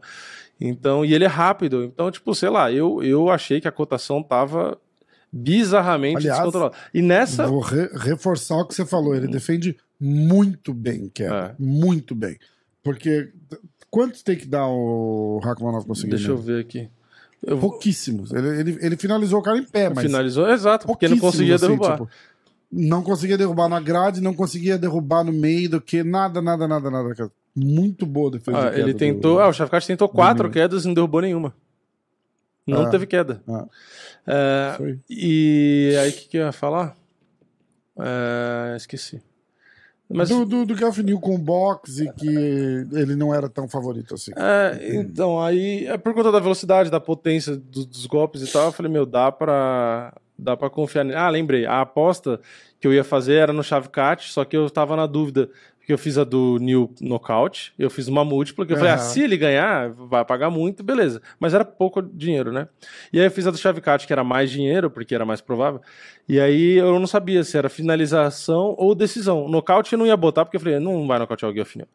[0.59, 1.83] Então, e ele é rápido.
[1.83, 4.75] Então, tipo, sei lá, eu, eu achei que a cotação tava
[5.31, 6.75] bizarramente Aliás, descontrolada.
[6.93, 9.15] E nessa, Vou re- reforçar o que você falou.
[9.15, 11.55] Ele defende muito bem, queda.
[11.57, 11.61] É.
[11.61, 12.37] Muito bem.
[12.83, 13.31] Porque
[13.89, 16.11] quantos tem que dar o Rakhmonov conseguir?
[16.11, 16.89] Deixa eu ver aqui.
[17.45, 17.57] Eu.
[17.59, 18.31] Pouquíssimos.
[18.31, 20.05] Ele, ele, ele finalizou o cara em pé, mas.
[20.05, 21.97] Finalizou, exato, porque não conseguia assim, derrubar.
[21.97, 22.09] tipo,
[22.71, 26.03] não conseguia derrubar na grade, não conseguia derrubar no meio do que.
[26.03, 27.31] Nada, nada, nada, nada.
[27.55, 28.57] Muito boa a defesa.
[28.57, 29.39] Ah, de ele do- tentou.
[29.39, 31.53] Ah, o Chavcati tentou quatro quedas e não derrubou nenhuma.
[32.65, 32.89] Não Ah.
[32.89, 33.41] teve queda.
[33.47, 33.65] Ah.
[34.27, 36.95] É, e aí, o que, que eu ia falar?
[37.99, 39.21] É, esqueci.
[40.09, 44.31] Mas, Do, do, do Gaffney com box e que ele não era tão favorito assim.
[44.37, 48.67] é, então, aí, é por conta da velocidade, da potência do- dos golpes e tal,
[48.67, 51.17] eu falei, meu, dá pra, dá pra confiar nele.
[51.17, 52.39] Ah, lembrei, a aposta
[52.79, 55.49] que eu ia fazer era no chave cat, só que eu tava na dúvida,
[55.87, 58.97] porque eu fiz a do New Knockout, eu fiz uma múltipla, que eu falei, ah,
[58.97, 61.21] se ele ganhar, vai pagar muito, beleza.
[61.39, 62.67] Mas era pouco dinheiro, né?
[63.13, 65.39] E aí eu fiz a do chave cat, que era mais dinheiro, porque era mais
[65.39, 65.79] provável.
[66.27, 69.47] E aí eu não sabia se era finalização ou decisão.
[69.47, 71.85] Nocaute eu não ia botar, porque eu falei, não vai nocautear o Guilherme.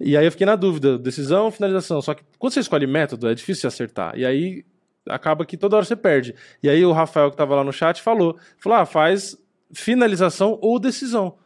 [0.00, 2.02] E aí eu fiquei na dúvida, decisão ou finalização.
[2.02, 4.18] Só que quando você escolhe método, é difícil de acertar.
[4.18, 4.64] E aí
[5.08, 6.34] acaba que toda hora você perde.
[6.60, 9.38] E aí o Rafael, que tava lá no chat, falou: falou, ah, faz
[9.72, 11.38] finalização ou decisão.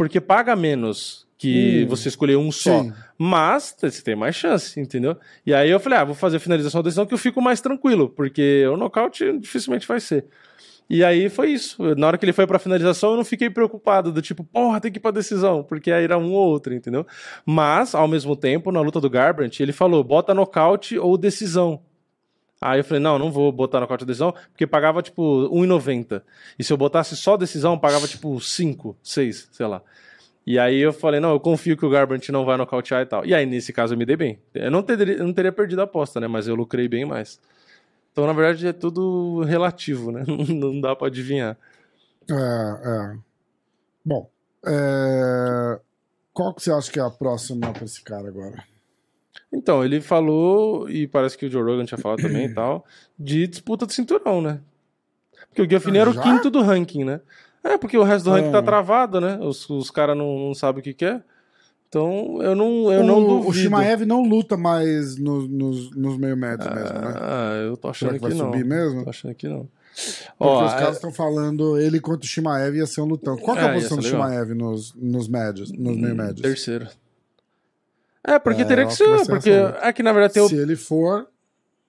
[0.00, 2.84] Porque paga menos que Hum, você escolher um só.
[2.84, 2.92] sim.
[3.18, 5.14] Mas você tem mais chance, entendeu?
[5.44, 8.08] E aí eu falei, ah, vou fazer finalização ou decisão que eu fico mais tranquilo,
[8.08, 10.24] porque o nocaute dificilmente vai ser.
[10.88, 11.94] E aí foi isso.
[11.96, 14.90] Na hora que ele foi pra finalização, eu não fiquei preocupado, do tipo, porra, tem
[14.90, 17.06] que ir pra decisão, porque aí era um ou outro, entendeu?
[17.44, 21.82] Mas, ao mesmo tempo, na luta do Garbrandt, ele falou, bota nocaute ou decisão.
[22.60, 26.22] Aí eu falei, não, não vou botar nocaute ou decisão, porque pagava, tipo, 1,90.
[26.58, 29.82] E se eu botasse só decisão, pagava, tipo, 5, 6, sei lá.
[30.46, 33.24] E aí eu falei, não, eu confio que o Garbrandt não vai nocautear e tal.
[33.24, 34.38] E aí, nesse caso, eu me dei bem.
[34.52, 36.26] Eu não teria, eu não teria perdido a aposta, né?
[36.26, 37.40] Mas eu lucrei bem mais.
[38.12, 40.24] Então, na verdade, é tudo relativo, né?
[40.26, 41.56] Não dá pra adivinhar.
[42.28, 43.16] É, é.
[44.04, 44.28] Bom,
[44.66, 45.80] é,
[46.32, 48.64] qual que você acha que é a próxima pra esse cara agora?
[49.52, 52.84] Então, ele falou, e parece que o Joe Rogan tinha falado também e tal,
[53.18, 54.60] de disputa de cinturão, né?
[55.48, 57.20] Porque o Guilherme era o quinto do ranking, né?
[57.64, 58.52] É, porque o resto do ranking Ah.
[58.52, 59.38] tá travado, né?
[59.42, 61.22] Os, os caras não, não sabem o que quer.
[61.88, 63.48] Então, eu não, eu não o, duvido.
[63.48, 67.14] o Shimaev não luta mais no- nos, nos meio médios mesmo, né?
[67.16, 68.52] Ah, eu tô achando Será que vai que não.
[68.52, 69.02] subir mesmo?
[69.02, 69.66] Tô achando que não.
[69.66, 73.36] Porque Ó, os é- caras estão falando ele contra o Shimaev ia ser um lutão.
[73.36, 74.22] Qual que é É, a ia posição do legal.
[74.22, 76.40] Shimaev nos, nos médios, nos meio médios?
[76.42, 76.86] Terceiro.
[78.26, 79.78] É, porque É, teria eu que que ser, ser porque luta.
[79.78, 81.26] aqui na verdade tem o, Se ele for,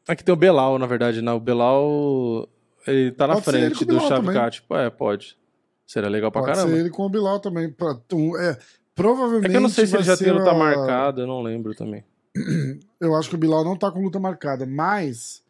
[0.07, 1.31] aqui tem o Belal, na verdade, né?
[1.31, 2.47] O Belal,
[2.87, 4.49] ele tá na Pode frente do Belal.
[4.49, 5.37] Tipo, é, pode.
[5.85, 6.73] Seria legal pra pode caramba.
[6.73, 7.69] ser ele com o Bilal também.
[7.69, 7.91] Pra,
[8.39, 8.57] é,
[8.95, 11.41] provavelmente É que eu não sei se ele já tem luta a- marcada, eu não
[11.41, 12.03] lembro também.
[13.01, 15.43] Eu acho que o Bilal não tá com luta marcada, mas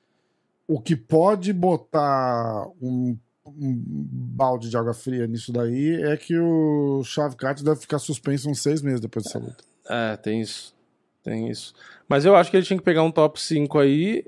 [0.67, 3.15] o que pode botar um,
[3.45, 8.63] um balde de água fria nisso daí é que o Shavkat deve ficar suspenso uns
[8.63, 9.63] seis meses depois dessa luta.
[9.89, 10.73] É, tem isso.
[11.23, 11.73] Tem isso.
[12.07, 14.25] Mas eu acho que ele tinha que pegar um top 5 aí.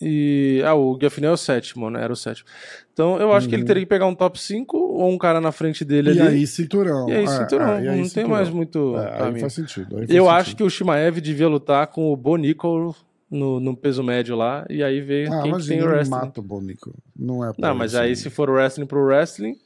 [0.00, 0.60] E.
[0.66, 2.02] Ah, o Gaffney é o sétimo, né?
[2.02, 2.46] Era o sétimo.
[2.92, 3.66] Então eu acho que ele Uhum.
[3.66, 6.28] teria que pegar um top 5 ou um cara na frente dele E ali.
[6.36, 7.08] aí, cinturão.
[7.08, 7.68] e aí, É, cinturão.
[7.72, 8.28] é, e aí, não tem cinturão.
[8.30, 8.96] mais muito.
[8.98, 9.96] É, aí faz sentido.
[9.96, 10.28] aí faz Eu sentido.
[10.38, 12.94] acho que o Shimaev devia lutar com o Bonico
[13.30, 16.10] no, no peso médio lá, e aí ver Ah, quem que tem o ele wrestling.
[16.18, 16.94] mata o Bonico.
[17.18, 19.58] Não é pra Não, mas aí se for wrestling pro wrestling,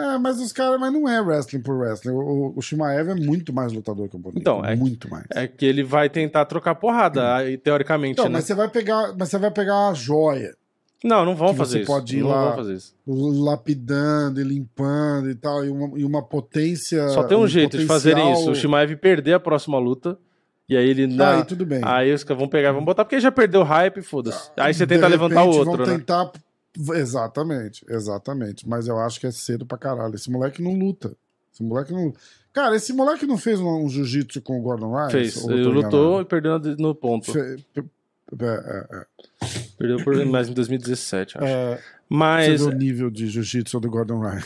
[0.00, 2.12] É, mas os caras, mas não é wrestling por wrestling.
[2.12, 4.38] O, o Shimaev é muito mais lutador que o Bonico.
[4.40, 5.24] Então, é- muito mais.
[5.30, 8.30] é que ele vai tentar trocar porrada, aí, teoricamente, Então, né?
[8.32, 10.54] mas você vai pegar, mas você vai pegar a joia,
[11.04, 11.86] Não, não vão que fazer você isso.
[11.92, 12.94] pode ir não lá- vão fazer isso.
[13.06, 17.08] lapidando e limpando e tal, e uma, e uma potência.
[17.10, 18.50] Só tem um, jeito de fazer potencial- isso.
[18.50, 20.18] O Shimaev perder a próxima luta,
[20.68, 21.06] e aí ele...
[21.06, 21.36] Na...
[21.38, 21.80] aí tudo bem.
[21.82, 24.50] Aí os caras vão pegar vão botar, porque ele já perdeu o hype, foda-se.
[24.56, 25.96] Aí você tenta De levantar o outro, vão né?
[25.98, 26.30] tentar...
[26.76, 28.68] Exatamente, exatamente.
[28.68, 30.14] Mas eu acho que é cedo pra caralho.
[30.14, 31.16] Esse moleque não luta.
[31.52, 32.12] Esse moleque não.
[32.52, 35.10] Cara, esse moleque não fez um, um jiu-jitsu com o Gordon Ryan?
[35.10, 35.36] Fez.
[35.44, 37.32] Ele lutou e perdeu no- ponto.
[37.32, 39.06] Fe- É, é, é.
[39.76, 41.46] Perdeu por mais em 2017, acho.
[41.46, 42.60] É, Você Mas...
[42.60, 44.42] vê o nível de jiu-jitsu do Gordon Ryan.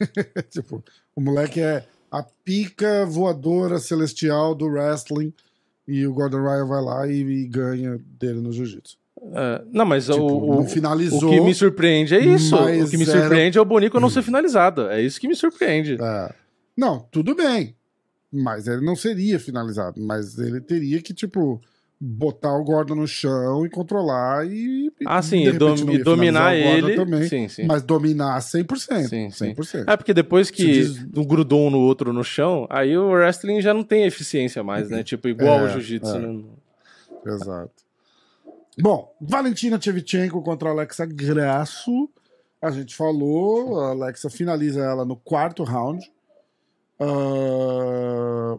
[0.50, 0.82] tipo,
[1.14, 5.32] o moleque é a pica voadora celestial do wrestling
[5.86, 8.96] e o Gordon Ryan vai lá e, e ganha dele no jiu-jitsu.
[9.32, 11.28] É, não, mas Tipo, o, não finalizou.
[11.28, 12.54] o que me surpreende é isso.
[12.56, 14.88] O que me era- surpreende é o Bonico não ser finalizado.
[14.88, 15.96] É isso que me surpreende.
[16.00, 16.32] É.
[16.76, 17.74] Não, tudo bem.
[18.32, 20.00] Mas ele não seria finalizado.
[20.02, 21.60] Mas ele teria que, tipo,
[22.00, 24.90] botar o Gordon no chão e controlar e.
[25.06, 26.96] Ah, sim, e, dom- e dominar ele.
[26.96, 27.64] Também, Sim, sim.
[27.64, 29.08] Mas dominar 100%.
[29.08, 29.54] Sim, sim.
[29.54, 29.84] 100%.
[29.88, 33.60] É porque depois que diz- um grudou um no outro no chão, aí o wrestling
[33.60, 35.04] já não tem eficiência mais, né?
[35.04, 36.16] Tipo, igual É, o jiu-jitsu.
[36.16, 36.18] é.
[36.18, 36.42] né?
[37.26, 37.83] Exato.
[38.78, 42.10] Bom, Valentina Shevchenko contra Alexa Grasso.
[42.60, 46.10] A gente falou, a Alexa finaliza ela no quarto round.
[46.98, 48.58] Ah,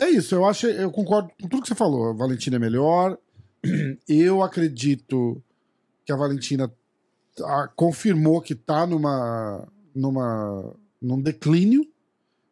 [0.00, 2.10] é isso, eu acho, eu concordo com tudo que você falou.
[2.10, 3.16] A Valentina é melhor.
[4.08, 5.42] Eu acredito
[6.06, 6.72] que a Valentina
[7.44, 11.86] ah, confirmou que tá numa, numa, num declínio.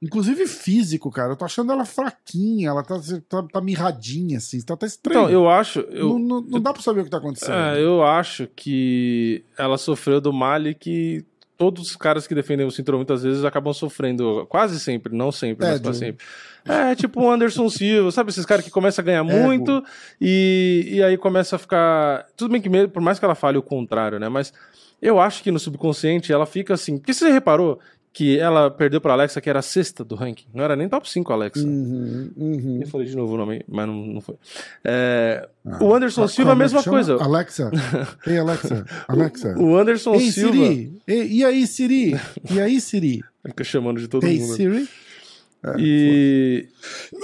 [0.00, 1.32] Inclusive físico, cara.
[1.32, 4.60] Eu tô achando ela fraquinha, ela tá, tá, tá mirradinha, assim.
[4.60, 5.22] Tá, tá estranho.
[5.22, 5.80] Então, eu acho.
[5.80, 7.54] Eu, não, não, não dá pra saber o que tá acontecendo.
[7.54, 11.24] é, eu acho que ela sofreu do Malik
[11.58, 15.66] todos os caras que defendem o cinturão muitas vezes acabam sofrendo, quase sempre, não sempre,
[15.66, 16.24] mas quase sempre.
[16.64, 19.82] É, tipo o Anderson Silva, sabe esses caras que começam a ganhar muito
[20.20, 22.26] e, e aí começa a ficar.
[22.36, 24.28] Tudo bem que, mesmo, por mais que ela fale o contrário, né?
[24.28, 24.52] Mas
[25.02, 26.96] eu acho que no subconsciente ela fica assim.
[26.96, 27.80] Porque você reparou
[28.18, 30.46] que ela perdeu pra Alexa, que era a sexta do ranking.
[30.52, 31.64] Não era nem top 5 Alexa.
[31.64, 32.78] Uhum, uhum.
[32.82, 34.34] Eu falei de novo o nome, mas não, não foi.
[34.84, 35.78] É, Ah.
[35.80, 37.14] o Anderson Qual- Silva, a é mesma coisa.
[37.22, 37.70] Alexa.
[38.26, 38.84] Ei, Alexa.
[39.06, 39.54] Alexa.
[39.56, 40.52] O Anderson Ei, Silva.
[40.52, 40.98] Siri.
[41.06, 42.16] Ei, e aí, Siri?
[42.50, 43.22] E aí, Siri?
[43.46, 44.54] Fica chamando de todo Ei, mundo.
[44.54, 44.88] Siri?
[45.78, 46.68] E,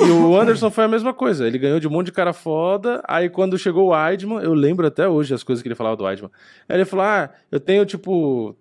[0.00, 1.46] e o Anderson foi a mesma coisa.
[1.46, 3.02] Ele ganhou de um monte de cara foda.
[3.06, 6.04] Aí quando chegou o Weidman, eu lembro até hoje as coisas que ele falava do
[6.04, 6.30] Weidman.
[6.68, 8.56] Aí ele falou: Ah, eu tenho tipo.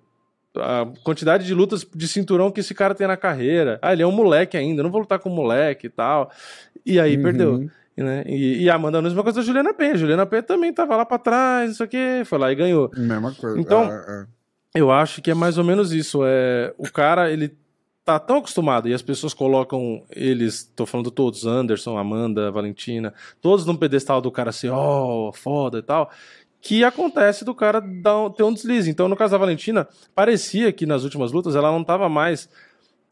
[0.58, 3.80] A quantidade de lutas de cinturão que esse cara tem na carreira.
[3.82, 6.30] Ah, ele é um moleque ainda, não vou lutar com um moleque e tal.
[6.86, 7.24] E aí Uhum.
[7.24, 7.70] perdeu.
[7.95, 8.24] Né?
[8.28, 9.93] E, e a Amanda Nunes, mesma coisa da Juliana Penha.
[9.93, 12.91] A Juliana Penha também tava lá pra trás, isso aqui, foi lá e ganhou.
[12.95, 13.60] Mesma coisa.
[13.60, 14.26] Então- Ah, ah.
[14.76, 16.22] Eu acho que é mais ou menos isso.
[16.26, 17.56] É, o cara, ele
[18.04, 23.66] tá tão acostumado e as pessoas colocam eles, tô falando todos, Anderson, Amanda, Valentina, todos
[23.66, 26.10] num pedestal do cara ser, ó, foda e tal,
[26.64, 28.89] que acontece do cara um- ter um deslize.
[28.89, 29.86] Então, no caso da Valentina,
[30.16, 32.47] parecia que nas últimas lutas ela não tava mais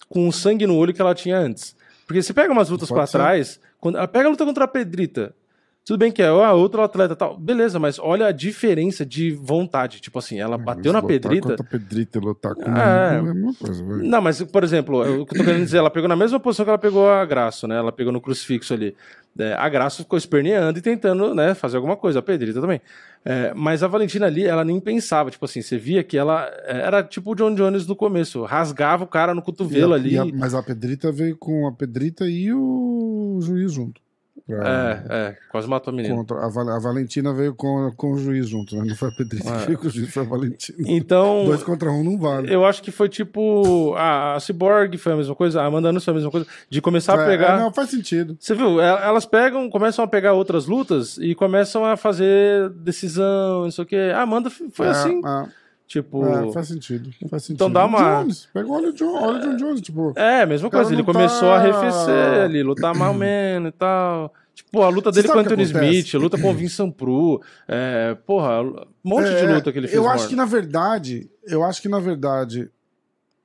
[0.07, 1.75] com o sangue no olho que ela tinha antes.
[2.07, 3.17] Porque você pega umas lutas ser.
[3.17, 5.35] trás, quando, ah, pega a luta contra a Pedrita.
[5.83, 7.35] Tudo bem que é ah, outro atleta tal.
[7.37, 9.99] Beleza, mas olha a diferença de vontade.
[9.99, 11.49] Tipo assim, ela bateu na Pedrita.
[11.49, 13.17] Contra a Pedrita e lutar com É.
[13.17, 13.83] é coisa.
[13.83, 16.65] Não, mas, por exemplo, o que eu tô querendo dizer, ela pegou na mesma posição
[16.65, 17.77] que ela pegou a Graço, né?
[17.77, 18.95] Ela pegou no crucifixo ali.
[19.39, 22.81] É, a Graço ficou esperneando e tentando, né, fazer alguma coisa, a Pedrita também.
[23.23, 26.81] É, mas a Valentina ali, ela nem pensava, tipo assim, você via que ela é,
[26.81, 30.17] era tipo o John Jones no começo, rasgava o cara no cotovelo a- ali.
[30.17, 34.01] a- mas a Pedrita veio com a Pedrita e o juiz junto.
[34.47, 36.15] Pra- É, é, quase matou a menina.
[36.15, 38.83] contra- a, Val- a Valentina veio com, com o juiz junto, né?
[38.85, 39.59] Não foi a Pedrita É.
[39.59, 40.77] que veio com o juiz, foi a Valentina.
[40.87, 42.53] Então, Dois contra um não vale.
[42.53, 43.93] eu acho que foi tipo.
[43.95, 46.81] A, a Cyborg foi a mesma coisa, a Amanda Nunes foi a mesma coisa, de
[46.81, 47.57] começar a É, pegar.
[47.57, 48.35] é, não, faz sentido.
[48.39, 48.81] Você viu?
[48.81, 53.83] El- Elas pegam, começam a pegar outras lutas e começam a fazer decisão, não sei
[53.83, 54.11] o quê.
[54.13, 55.21] A Amanda foi É, assim.
[55.23, 55.45] é,
[55.91, 56.25] Tipo.
[56.25, 57.09] é, faz sentido.
[57.29, 57.55] Faz sentido.
[57.55, 60.13] Então dá uma- Jones, pega o Olho John, olha o John Jones, tipo.
[60.15, 60.93] É, mesma coisa.
[60.93, 64.33] Ele começou tá- a arrefecer ali, lutar mal menos e tal.
[64.55, 65.63] Tipo, a luta dele com o Anthony?
[65.63, 67.41] Smith, a luta com o Vincent Pru.
[67.67, 69.97] É, porra, um monte de É, luta que ele fez.
[69.97, 70.15] Eu morto.
[70.15, 72.69] acho que na verdade, eu acho que na verdade,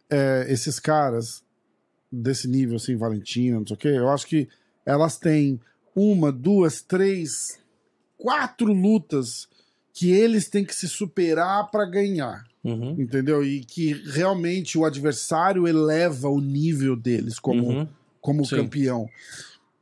[0.09, 1.43] é, esses caras
[2.13, 4.49] desse nível, assim, Valentina, não sei o quê, eu acho que
[4.85, 5.59] elas têm
[5.97, 7.59] uma, duas, três,
[8.17, 9.49] quatro lutas
[9.97, 13.43] que eles têm que se superar pra ganhar, Uhum, entendeu?
[13.43, 17.89] E que realmente o adversário eleva o nível deles como, uhum.
[18.21, 18.57] como Sim.
[18.57, 19.09] campeão.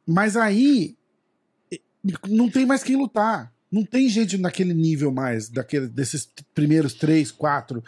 [0.06, 0.94] Mas aí
[2.28, 3.52] não tem mais quem lutar.
[3.72, 7.82] Não tem gente naquele nível mais, daquele, desses primeiros três, quatro.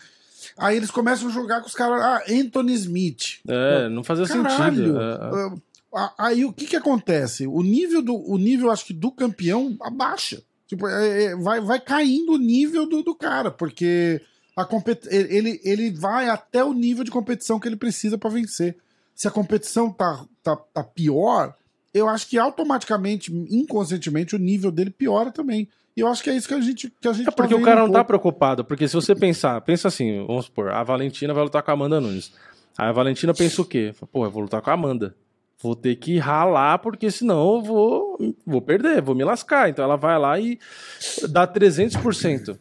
[0.56, 2.02] Aí eles começam a jogar com os caras.
[2.02, 3.38] Ah, Anthony Smith.
[3.46, 4.76] É, não fazia Caralho.
[4.76, 5.00] sentido.
[5.00, 5.58] É, é.
[5.94, 7.46] Ah, Aí o que que acontece?
[7.46, 10.42] O nível do, o nível, acho que do campeão abaixa.
[10.66, 14.20] Tipo, é- é- vai, vai caindo o nível do, do cara, porque
[14.56, 15.06] a compet...
[15.10, 18.76] ele, ele vai até o nível de competição que ele precisa pra vencer.
[19.14, 21.54] Se a competição tá, tá, tá pior,
[21.94, 25.68] eu acho que automaticamente, inconscientemente, o nível dele piora também.
[25.96, 27.60] E eu acho que é isso que a gente que a gente É porque tá
[27.60, 28.08] o cara um não tá pouco.
[28.22, 28.64] preocupado.
[28.64, 31.98] Porque se você pensar, pensa assim, vamos supor, a Valentina vai lutar com a Amanda
[32.00, 32.32] Nunes.
[32.76, 33.94] Aí a Valentina pensa o quê?
[34.12, 35.14] Pô, eu vou lutar com a Amanda.
[35.62, 39.70] Vou ter que ralar, porque senão eu vou, vou perder, vou me lascar.
[39.70, 40.58] Então ela vai lá e
[41.30, 42.58] dá 300%.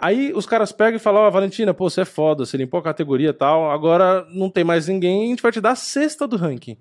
[0.00, 2.82] Aí os caras pegam e falam, ó, Valentina, pô, você é foda, você limpou a
[2.82, 6.26] categoria e tal, agora não tem mais ninguém, a gente vai te dar a sexta
[6.26, 6.76] do ranking.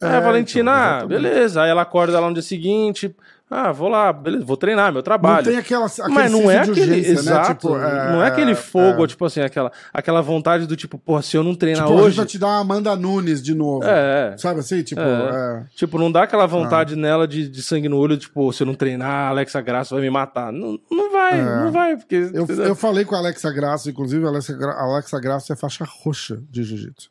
[0.00, 1.62] Aí a É, Valentina, então, ah, beleza.
[1.62, 3.14] Aí ela acorda lá no dia seguinte,
[3.48, 5.44] ah, vou lá, beleza, vou treinar, meu Não trabalho.
[5.46, 6.80] tem aquela, aquele Mas não senso é de aquele.
[6.90, 7.20] urgência, né?
[7.20, 7.54] Exato.
[7.54, 11.44] Tipo, não é aquele fogo, tipo assim, aquela, aquela vontade do tipo, porra, se eu
[11.44, 12.16] não treinar Tipo, hoje.
[12.16, 13.84] vai te dar uma Amanda Nunes de novo.
[13.84, 14.36] É, é.
[14.36, 14.82] Sabe assim?
[14.82, 15.60] Tipo, É.
[15.62, 15.64] é.
[15.76, 18.74] Tipo, não dá aquela vontade nela de, de sangue no olho, tipo, se eu não
[18.74, 20.52] treinar, a Alexa Graça vai me matar.
[20.52, 21.44] Não, não vai, É.
[21.44, 22.30] não vai, porque.
[22.34, 25.84] Eu, eu falei com a Alexa Graça, inclusive, a Alexa, Gra- Alexa Graça é faixa
[26.02, 27.10] roxa de jiu-jitsu.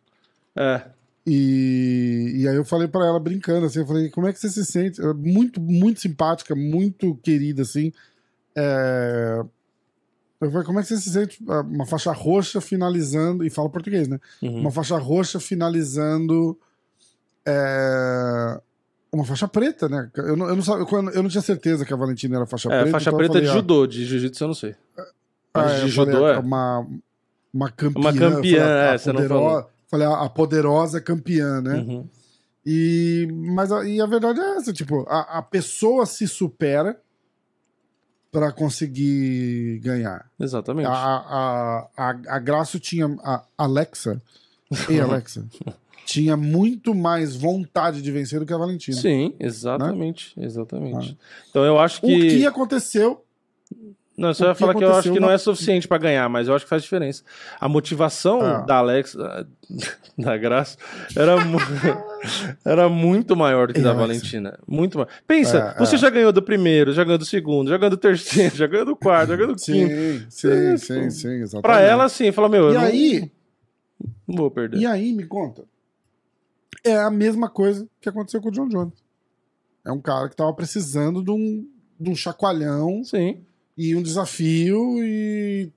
[0.55, 0.81] É.
[1.27, 4.49] E, e aí eu falei pra ela brincando, assim, eu falei, como é que você
[4.49, 5.01] se sente?
[5.01, 7.91] É Muito, muito simpática, muito querida, assim.
[8.55, 9.41] É,
[10.39, 11.43] Eu falei, como é que você se sente?
[11.47, 14.19] Ah, Uma faixa roxa finalizando, e fala português, né?
[14.41, 14.59] Uhum.
[14.61, 16.57] Uma faixa roxa finalizando
[17.47, 18.59] é,
[19.11, 20.09] uma faixa preta, né?
[20.15, 22.81] Eu não, eu, não sabe- eu não- tinha certeza que a Valentina era faixa É,
[22.81, 22.91] preta.
[22.91, 24.75] faixa então preta falei, de ah, judô, de jiu-jitsu eu não sei.
[24.97, 25.03] Ah,
[25.55, 26.37] Mas é, de judô falei, é.
[26.39, 26.87] Uma,
[27.53, 27.99] uma campeã.
[28.01, 29.69] Uma campeã, falei, é, você não falou.
[29.95, 31.75] Falei, a, a poderosa campeã, né?
[31.75, 32.07] Uhum.
[32.65, 36.99] E, mas a, e a verdade é essa, tipo, a, a pessoa se supera
[38.31, 40.29] pra conseguir ganhar.
[40.37, 40.87] Exatamente.
[40.87, 43.05] A, a, a, a Graço tinha.
[43.23, 44.21] A Alexa.
[44.89, 45.45] Ei, Alexa.
[46.05, 48.97] tinha muito mais vontade de vencer do que a Valentina.
[48.99, 50.33] Sim, exatamente.
[50.37, 51.17] Exatamente.
[51.49, 52.39] Então eu acho O que.
[52.39, 53.23] que aconteceu?
[54.17, 56.47] Não, você vai que falar que eu acho que não é suficiente pra ganhar, mas
[56.47, 57.21] eu acho que faz diferença.
[57.59, 58.59] A motivação Ah.
[58.61, 59.45] da Alexa,
[60.17, 60.77] da Graça,
[61.15, 61.57] era, mu-
[62.63, 63.91] era muito maior do que Ei, da.
[63.93, 64.57] Valentina.
[64.65, 65.09] Muito maior.
[65.27, 65.97] Pensa, É, você é.
[65.97, 68.95] já ganhou do primeiro, já ganhou do segundo, já ganhou do terceiro, já ganhou do
[68.95, 69.93] quarto, já ganhou do quinto.
[69.93, 71.61] Sim, sim, sim, sim, exatamente.
[71.63, 73.31] Pra ela, assim, fala, meu, eu E não, aí,
[74.27, 74.77] não vou perder.
[74.77, 75.65] e aí, me conta.
[76.85, 78.93] É a mesma coisa que aconteceu com o John Jones.
[79.83, 81.67] É um cara que tava precisando de um,
[81.99, 83.43] de um chacoalhão Sim.
[83.77, 85.69] E um desafio e,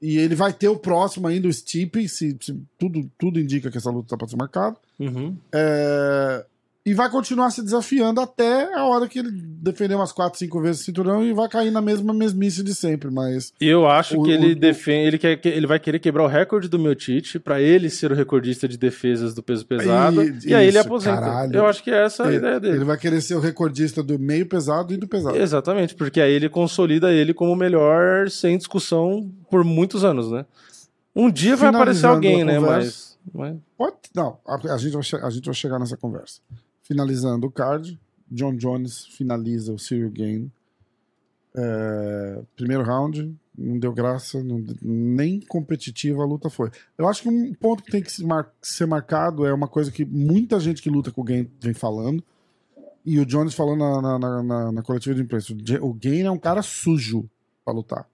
[0.00, 3.78] e ele vai ter o próximo ainda, o Stipe, se, se tudo, tudo indica que
[3.78, 4.76] essa luta tá pra ser marcada.
[4.98, 5.36] Uhum.
[5.52, 6.44] É,
[6.90, 10.80] e vai continuar se desafiando até a hora que ele defender umas 4, 5 vezes
[10.82, 13.52] o cinturão e vai cair na mesma mesmice de sempre, mas...
[13.60, 16.26] Eu acho O- que ele o- defende, ele, quer, que- ele vai querer quebrar o
[16.26, 20.22] recorde do meu Tite pra ele ser o recordista de defesas do peso pesado.
[20.22, 21.20] E- E, aí ele isso, aposenta.
[21.20, 21.54] caralho.
[21.56, 22.76] Eu acho que essa é a ele, ideia dele.
[22.78, 25.36] ele vai querer ser o recordista do meio pesado e do pesado.
[25.36, 30.44] Exatamente, porque aí ele consolida ele como o melhor sem discussão por muitos anos, né?
[31.14, 32.56] Um dia vai aparecer alguém, né?
[32.58, 33.16] conversa.
[33.34, 36.40] Mas, mas- Pode, não, a, a gente vai a gente vai chegar nessa conversa.
[36.90, 37.96] Finalizando o card,
[38.28, 40.50] John Jones finaliza o Cyril Game.
[41.54, 46.68] É, primeiro round, não deu graça, não- nem competitiva a luta foi.
[46.98, 48.10] Eu acho que um ponto que tem que
[48.62, 52.24] ser marcado é uma coisa que muita gente que luta com o Game vem falando.
[53.06, 55.52] E o Jones falou na, na, na- na- coletiva de imprensa.
[55.80, 57.28] o Game é um cara sujo
[57.64, 58.06] pra lutar.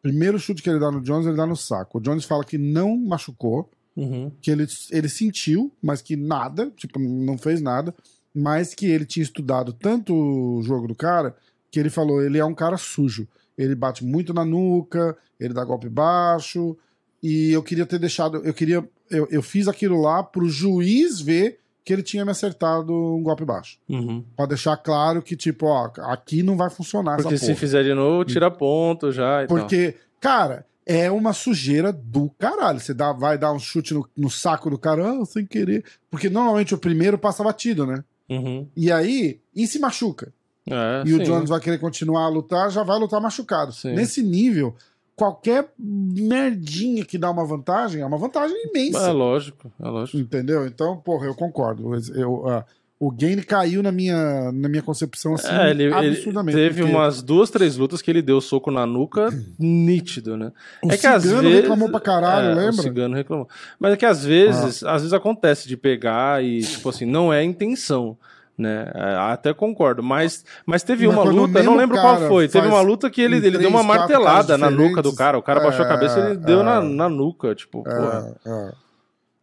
[0.00, 1.98] Primeiro chute que ele dá no Jones, ele dá no saco.
[1.98, 3.68] O Jones fala que não machucou
[3.98, 4.30] Uhum.
[4.40, 7.92] que ele, ele sentiu, mas que nada, tipo, não fez nada,
[8.32, 11.34] mas que ele tinha estudado tanto o jogo do cara
[11.70, 13.26] que ele falou, ele é um cara sujo.
[13.56, 16.76] Ele bate muito na nuca, ele dá golpe baixo,
[17.22, 21.58] e eu queria ter deixado, eu queria, eu, eu fiz aquilo lá pro juiz ver
[21.84, 23.78] que ele tinha me acertado um golpe baixo.
[23.88, 24.22] Uhum.
[24.36, 27.58] Pra deixar claro que, tipo, ó, aqui não vai funcionar Porque essa se porra.
[27.58, 29.42] fizer de novo, tira ponto já.
[29.42, 29.56] E tal.
[29.56, 32.80] Porque, cara, é uma sujeira do caralho.
[32.80, 35.84] Você dá, vai dar um chute no, no saco do cara, ah, sem querer.
[36.10, 38.02] Porque normalmente o primeiro passa batido, né?
[38.30, 38.66] Uhum.
[38.74, 40.32] E aí, e se machuca?
[40.66, 41.24] É, e o sim.
[41.24, 43.72] Jones vai querer continuar a lutar, já vai lutar machucado.
[43.72, 43.94] Sim.
[43.94, 44.74] Nesse nível,
[45.14, 49.10] qualquer merdinha que dá uma vantagem é uma vantagem imensa.
[49.10, 50.18] É lógico, é lógico.
[50.18, 50.66] Entendeu?
[50.66, 51.94] Então, porra, eu concordo.
[52.14, 52.64] Eu, ah,
[53.00, 56.56] o Gain caiu na minha, na minha concepção assim, É, ele, ele absurdamente.
[56.56, 59.28] teve porque umas duas, três lutas que ele deu soco na nuca
[59.58, 60.50] nítido, né?
[60.82, 62.80] O é que às Cigano vezes reclamou pra caralho, é, lembra?
[62.80, 63.48] O cigano reclamou.
[63.78, 67.44] Mas é que às vezes, às vezes acontece de pegar e tipo assim, não é
[67.44, 68.16] intenção.
[68.56, 68.90] Né?
[68.92, 72.48] É, até concordo, mas, mas teve Mas uma luta, não lembro qual foi.
[72.48, 75.38] Teve uma luta que ele, ele deu uma martelada na nuca do cara.
[75.38, 76.82] O cara baixou a cabeça e ele é, deu na, é.
[76.82, 77.54] na nuca.
[77.54, 78.36] Tipo, porra.
[78.44, 78.72] É, é.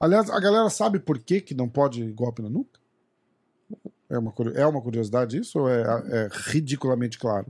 [0.01, 2.77] Aliás, a galera sabe por que, que não pode golpe na nuca?
[4.07, 7.47] É uma, é uma curiosidade isso ou é, é ridiculamente claro?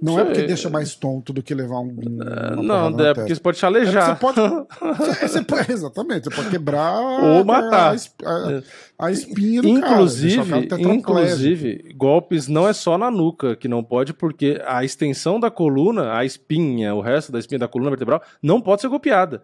[0.00, 1.94] Não é porque deixa mais tonto do que levar um.
[1.94, 3.32] porrada Não, na é porque testa.
[3.32, 4.14] isso pode te É.
[4.14, 4.40] Você pode,
[5.20, 7.94] É, você pode- Exatamente, você pode quebrar Ou matar.
[8.24, 8.62] a, a-
[9.06, 9.92] a espinha do cara.
[9.94, 10.94] Inclusive, cara tetraplégico.
[10.94, 16.14] inclusive, golpes não é só na nuca que não pode, porque a extensão da coluna,
[16.16, 19.42] a espinha, o resto da espinha da coluna vertebral, não pode ser golpeada.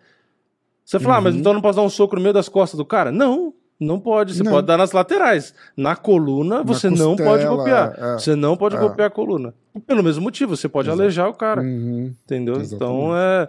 [0.85, 1.41] Você fala, ah, mas Uhum.
[1.41, 3.13] então não posso dar um soco no meio das costas do cara?
[3.13, 4.35] Não, não pode.
[4.35, 4.53] Você Não.
[4.53, 5.55] pode dar nas laterais.
[5.77, 7.95] Na coluna, você não pode costela, golpear.
[7.97, 8.13] é.
[8.19, 8.79] Você não pode É.
[8.79, 9.55] golpear a coluna.
[9.87, 11.01] Pelo mesmo motivo, você pode Exato.
[11.03, 11.63] alejar o cara.
[11.63, 12.13] Uhum.
[12.25, 12.55] Entendeu?
[12.61, 12.75] Exatamente.
[12.75, 13.49] Então, é,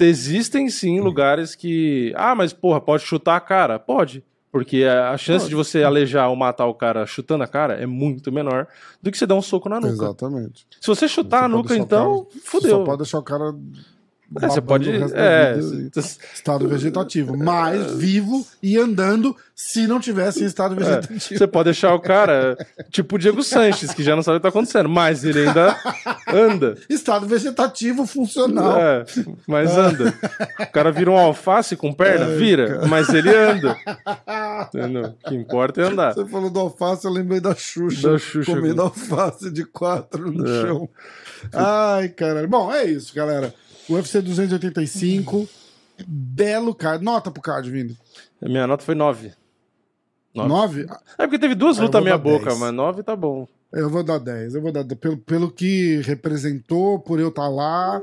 [0.00, 2.12] existem sim lugares que.
[2.16, 3.78] Ah, mas porra, pode chutar a cara?
[3.78, 4.22] Pode.
[4.50, 5.48] Porque a chance Pode.
[5.48, 8.66] de você alejar ou matar o cara chutando a cara é muito menor
[9.02, 9.88] do que você dar um soco na nuca.
[9.94, 10.66] Exatamente.
[10.78, 12.70] Se você chutar Você a nuca, então, cara- fudeu.
[12.70, 13.54] Só pode deixar o cara.
[14.40, 14.90] É, você pode.
[15.14, 16.00] É, vida
[16.34, 17.36] Estado vegetativo.
[17.36, 21.20] Mas vivo e andando se não tivesse em estado vegetativo.
[21.38, 22.56] você pode deixar o cara
[22.90, 25.76] tipo o Diego Sanches, que já não sabe o que tá acontecendo, mas ele ainda
[26.26, 26.76] anda.
[26.88, 28.76] Estado vegetativo funcional.
[28.78, 29.04] É,
[29.46, 30.12] mas anda.
[30.60, 32.26] O cara vira um alface com perna?
[32.36, 33.76] Vira, mas ele anda.
[34.68, 35.14] Entendeu?
[35.24, 36.14] O que importa é andar.
[36.14, 38.10] Você falou do alface, eu lembrei da Xuxa.
[38.12, 38.52] Da Xuxa.
[38.54, 40.62] Comendo alface de quatro no É.
[40.62, 40.88] chão.
[41.52, 42.48] Ai, caralho.
[42.48, 43.52] Bom, é isso, galera.
[43.88, 45.48] UFC 285.
[46.06, 47.04] Belo card.
[47.04, 47.96] Nota pro card vindo.
[48.40, 49.32] A minha nota foi 9.
[50.34, 50.48] Nove.
[50.48, 50.86] Nove?
[51.18, 52.58] É porque teve duas Ah, lutas meia dar boca, 10.
[52.58, 53.46] mas 9 tá bom.
[53.72, 54.54] Eu vou dar 10.
[54.54, 54.98] Eu vou dar 10.
[54.98, 58.00] Pelo, pelo que representou, por eu estar lá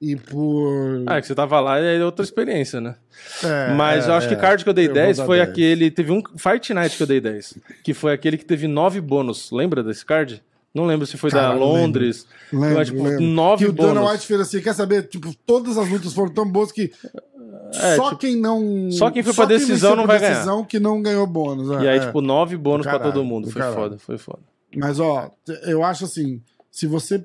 [0.00, 1.02] e por.
[1.06, 2.96] Ah, é que você tava lá e é outra experiência, né?
[3.42, 4.36] É, mas é, eu acho que é.
[4.36, 5.48] card que eu dei Eu vou 10 dar foi 10.
[5.48, 5.90] aquele.
[5.90, 7.58] Teve um Fight Night que eu dei 10.
[7.82, 9.50] Que foi aquele que teve 9 bônus.
[9.50, 10.42] Lembra desse card?
[10.74, 12.26] Não lembro se foi da Caralho, Londres.
[12.52, 13.20] Lembro, Mas, tipo, lembro.
[13.22, 14.12] nove que o Dana bônus.
[14.12, 15.06] White fez assim, quer saber?
[15.08, 16.90] Tipo, todas as lutas foram tão boas que
[17.74, 18.90] É, só tipo, quem não...
[18.90, 20.32] só quem foi pra decisão não vai ganhar.
[20.32, 21.70] decisão que não ganhou bônus.
[21.72, 22.06] é, E aí, é.
[22.06, 23.44] tipo, nove bônus caralho, todo mundo.
[23.46, 23.76] do Foi caralho.
[23.80, 24.40] foda, foi foda.
[24.74, 25.30] Mas, ó,
[25.64, 27.22] eu acho assim, se você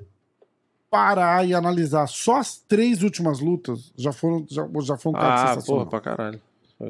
[0.90, 5.52] parar e analisar só as três últimas lutas, já foram, já, já foi um cara
[5.52, 6.40] Ah, porra, pra caralho.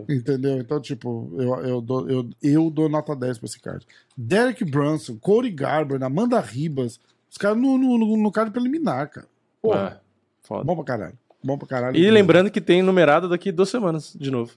[0.09, 0.59] Entendeu?
[0.59, 3.87] Então, tipo, eu, eu, dou, eu, eu dou nota 10 pra esse card.
[4.17, 9.27] Derek Brunson, Cody Garber, Amanda Ribas, os caras no, no, no, no card preliminar, cara.
[9.63, 10.65] Porra, É, foda.
[10.65, 11.19] bom pra caralho.
[11.43, 11.97] Bom pra caralho.
[11.97, 14.53] E lembrando que tem numerado daqui duas semanas, de novo.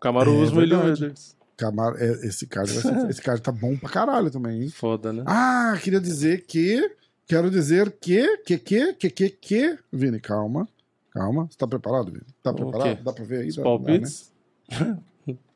[0.00, 0.72] Camaro É Usman e.
[0.72, 1.36] Edwards.
[1.56, 4.68] Camaro, é, esse card vai ser, esse card tá bom pra caralho também, hein?
[4.70, 5.24] Foda, né?
[5.26, 6.90] Ah, queria dizer que.
[7.26, 8.38] Quero dizer que.
[8.38, 9.78] Que, que, que, que, que.
[9.92, 10.66] Vini, calma.
[11.10, 11.46] Calma.
[11.50, 12.24] Você tá preparado, Vini?
[12.42, 13.02] Tá preparado?
[13.02, 13.48] Dá pra ver aí?
[13.48, 14.32] Os Dá- palpites?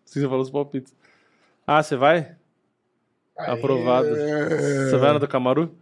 [0.04, 0.94] Você falou os palpites.
[1.66, 2.20] Ah, você vai?
[2.20, 2.36] né?
[3.36, 4.08] Aprovado.
[4.08, 4.90] É...
[4.90, 5.74] Você vai na do Camaru?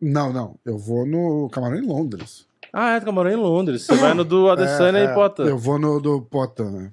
[0.00, 0.58] Não, não.
[0.64, 2.46] Eu vou no Camarão em Londres.
[2.72, 3.82] Ah, é do Camaru em Londres.
[3.82, 5.42] Você vai no do Adesanya É, e é, Pota.
[5.42, 6.92] Eu vou no do Potan, né?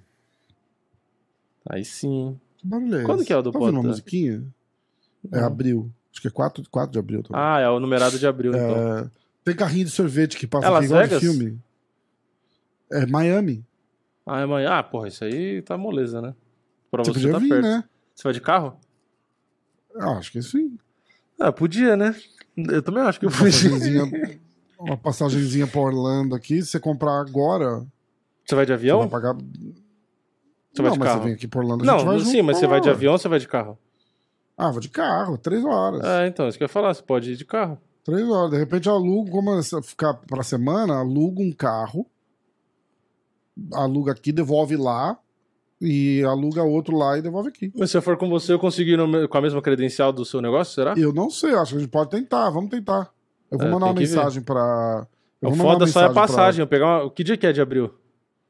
[1.69, 2.39] Aí sim.
[2.57, 3.27] Que barulho é Quando esse?
[3.27, 4.43] que é o do tá ouvindo uma musiquinha?
[5.31, 5.47] É Não.
[5.47, 5.89] abril.
[6.11, 7.23] Acho que é 4, 4 de abril.
[7.23, 7.29] Tá?
[7.33, 8.99] Ah, é o numerado de abril, então.
[8.99, 9.09] É,
[9.43, 11.59] tem carrinho de sorvete que passa É aqui igual filme.
[12.91, 13.65] É Miami.
[14.25, 14.69] Ah, é amanhã.
[14.71, 16.33] Ah, porra, isso aí tá moleza, né?
[16.89, 17.63] Pra Você você, podia tá vir, perto.
[17.63, 17.83] né?
[18.15, 18.79] Você vai de carro?
[19.99, 20.77] Ah, acho que sim.
[21.39, 22.15] Ah, podia, né?
[22.55, 23.45] Eu também acho que eu podia.
[23.51, 24.03] passagenzinha,
[24.79, 26.61] uma passagenzinha pra Orlando aqui.
[26.61, 27.85] Se você comprar agora,
[28.45, 28.99] Você vai de você avião?
[28.99, 29.35] vai pagar.
[29.35, 31.19] Você não, vai de mas carro?
[31.21, 32.93] você vem aqui por Orlando, vai Não, junto sim, mas pra você vai de lá.
[32.95, 33.77] avião ou você vai de carro?
[34.57, 36.03] Ah, vou de carro, três horas.
[36.05, 37.79] É, então, isso que eu ia falar, você pode ir de carro.
[38.03, 38.51] Três horas.
[38.51, 42.05] De repente eu alugo, como eu ficar pra semana, alugo um carro,
[43.73, 45.17] aluga aqui, devolve lá,
[45.81, 47.71] e aluga outro lá e devolve aqui.
[47.75, 50.73] Mas se eu for com você, eu me- com a mesma credencial do seu negócio,
[50.73, 50.93] será?
[50.97, 53.11] Eu não sei, acho que a gente pode tentar, vamos tentar.
[53.51, 55.05] Eu vou É, mandar uma mensagem pra.
[55.41, 56.61] Eu O foda só é a mensagem pra- passagem.
[56.61, 57.11] Eu pegar uma...
[57.11, 57.93] Que dia que é de abril?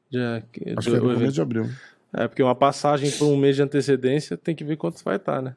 [0.08, 0.46] Dia...
[0.76, 1.68] Acho do- que é no começo de abril.
[2.12, 5.42] É, porque uma passagem por um mês de antecedência tem que ver quanto vai estar,
[5.42, 5.56] né?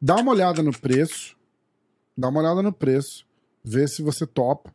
[0.00, 1.36] Dá uma olhada no preço.
[2.16, 3.26] Dá uma olhada no preço.
[3.62, 4.72] Vê se você topa.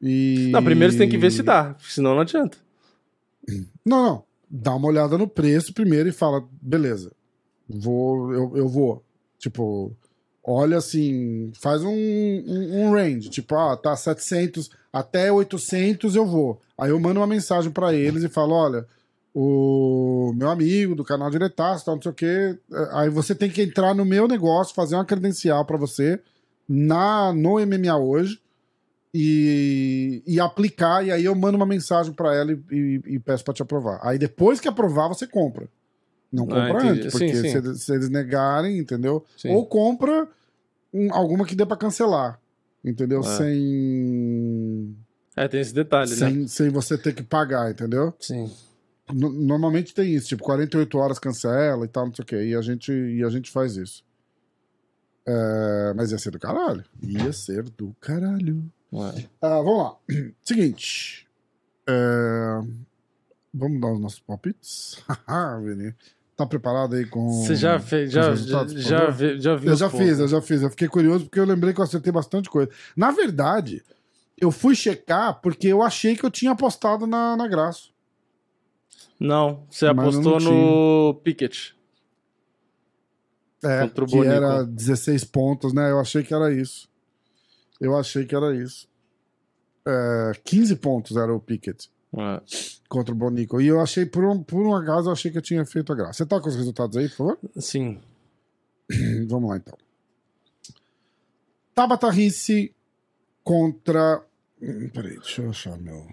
[0.00, 0.48] E...
[0.50, 2.56] Não, primeiro você tem que ver se dá, senão não adianta.
[3.84, 4.24] Não, não.
[4.48, 7.10] Dá uma olhada no preço primeiro e fala, beleza.
[7.68, 9.02] Vou, eu, eu vou.
[9.38, 9.92] Tipo,
[10.44, 13.30] olha assim, faz um, um, um range.
[13.30, 16.60] Tipo, ah, tá 700 até 800 eu vou.
[16.76, 18.86] Aí eu mando uma mensagem pra eles e falo, olha,
[19.34, 22.58] o meu amigo do canal Diretaço, tal, não sei o quê.
[22.70, 26.20] eh, Aí você tem que entrar no meu negócio, fazer uma credencial pra você
[26.68, 28.38] na no MMA hoje
[29.14, 33.44] e, e aplicar, e aí eu mando uma mensagem pra ela e, e- e peço
[33.44, 34.00] pra te aprovar.
[34.02, 35.68] Aí depois que aprovar, você compra.
[36.32, 37.00] Não Ah, compra entendi.
[37.00, 37.48] antes, Sim, porque sim.
[37.50, 39.24] Se, eles- se eles negarem, entendeu?
[39.36, 39.50] Sim.
[39.50, 40.26] Ou compra
[40.92, 42.40] um- alguma que dê pra cancelar,
[42.82, 43.20] entendeu?
[43.20, 43.22] É.
[43.24, 44.96] Sem,
[45.36, 46.16] É, tem esse detalhe, né?
[46.16, 48.14] sem, sem você ter que pagar, entendeu?
[48.18, 48.50] Sim.
[49.12, 52.44] No- Normalmente tem isso, tipo, 48 horas cancela e tal, não sei o quê.
[52.46, 54.02] E a gente, e a gente faz isso.
[55.26, 56.84] É, mas ia ser do caralho.
[57.02, 58.64] Ia ser do caralho.
[58.92, 59.24] É.
[59.40, 59.96] Ah, vamos lá.
[60.44, 61.26] Seguinte.
[61.86, 62.60] É,
[63.54, 64.98] Vamos dar os nossos palpites?
[65.26, 65.94] Haha, Vini.
[66.36, 67.28] Tá preparado aí com.
[67.42, 70.06] Você já fez, já, já, já, vi- já viu Eu já pontos.
[70.06, 70.62] fiz, eu já fiz.
[70.62, 72.70] Eu fiquei curioso porque eu lembrei que eu acertei bastante coisa.
[72.96, 73.82] Na verdade,
[74.40, 77.88] eu fui checar porque eu achei que eu tinha apostado na, na Graça.
[79.20, 80.50] Não, você Mas apostou não
[81.10, 81.76] no Pickett.
[83.62, 84.24] É, que Bonico.
[84.24, 85.90] era 16 pontos, né?
[85.90, 86.88] Eu achei que era isso.
[87.82, 88.88] Eu achei que era isso.
[89.84, 92.40] É, 15 pontos era o Pickett É.
[92.88, 93.60] contra o Bonico.
[93.60, 95.96] E eu achei, por um, por um acaso, eu achei que eu tinha feito a
[95.96, 96.12] graça.
[96.18, 97.38] Você tá com os resultados aí, por favor?
[97.56, 98.00] Sim.
[99.28, 99.76] Vamos lá, então.
[101.74, 102.74] Tabata Ricci
[103.42, 104.22] contra...
[104.60, 106.06] Hum, Peraí, deixa eu achar meu...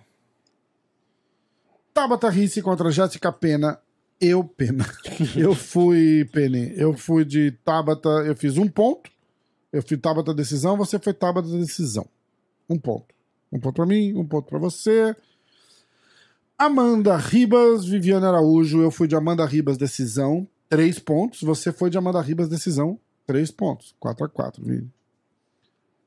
[1.94, 3.80] Tabata Ricci contra Jéssica Pena.
[4.22, 4.86] Eu, Pena.
[5.38, 6.74] Eu fui, Penny.
[6.76, 8.10] Eu fui de Tabata.
[8.26, 9.10] Eu fiz um ponto.
[9.72, 10.76] Eu fui Tabata decisão.
[10.78, 12.08] Você foi Tabata decisão.
[12.70, 13.14] Um ponto.
[13.52, 15.16] Um ponto pra mim, um ponto pra você.
[16.58, 18.82] Amanda Ribas, Viviane Araújo.
[18.82, 20.48] Eu fui de Amanda Ribas decisão.
[20.68, 21.42] Três pontos.
[21.42, 23.00] Você foi de Amanda Ribas decisão.
[23.26, 23.96] Três pontos.
[24.00, 24.92] 4 a 4 Vini.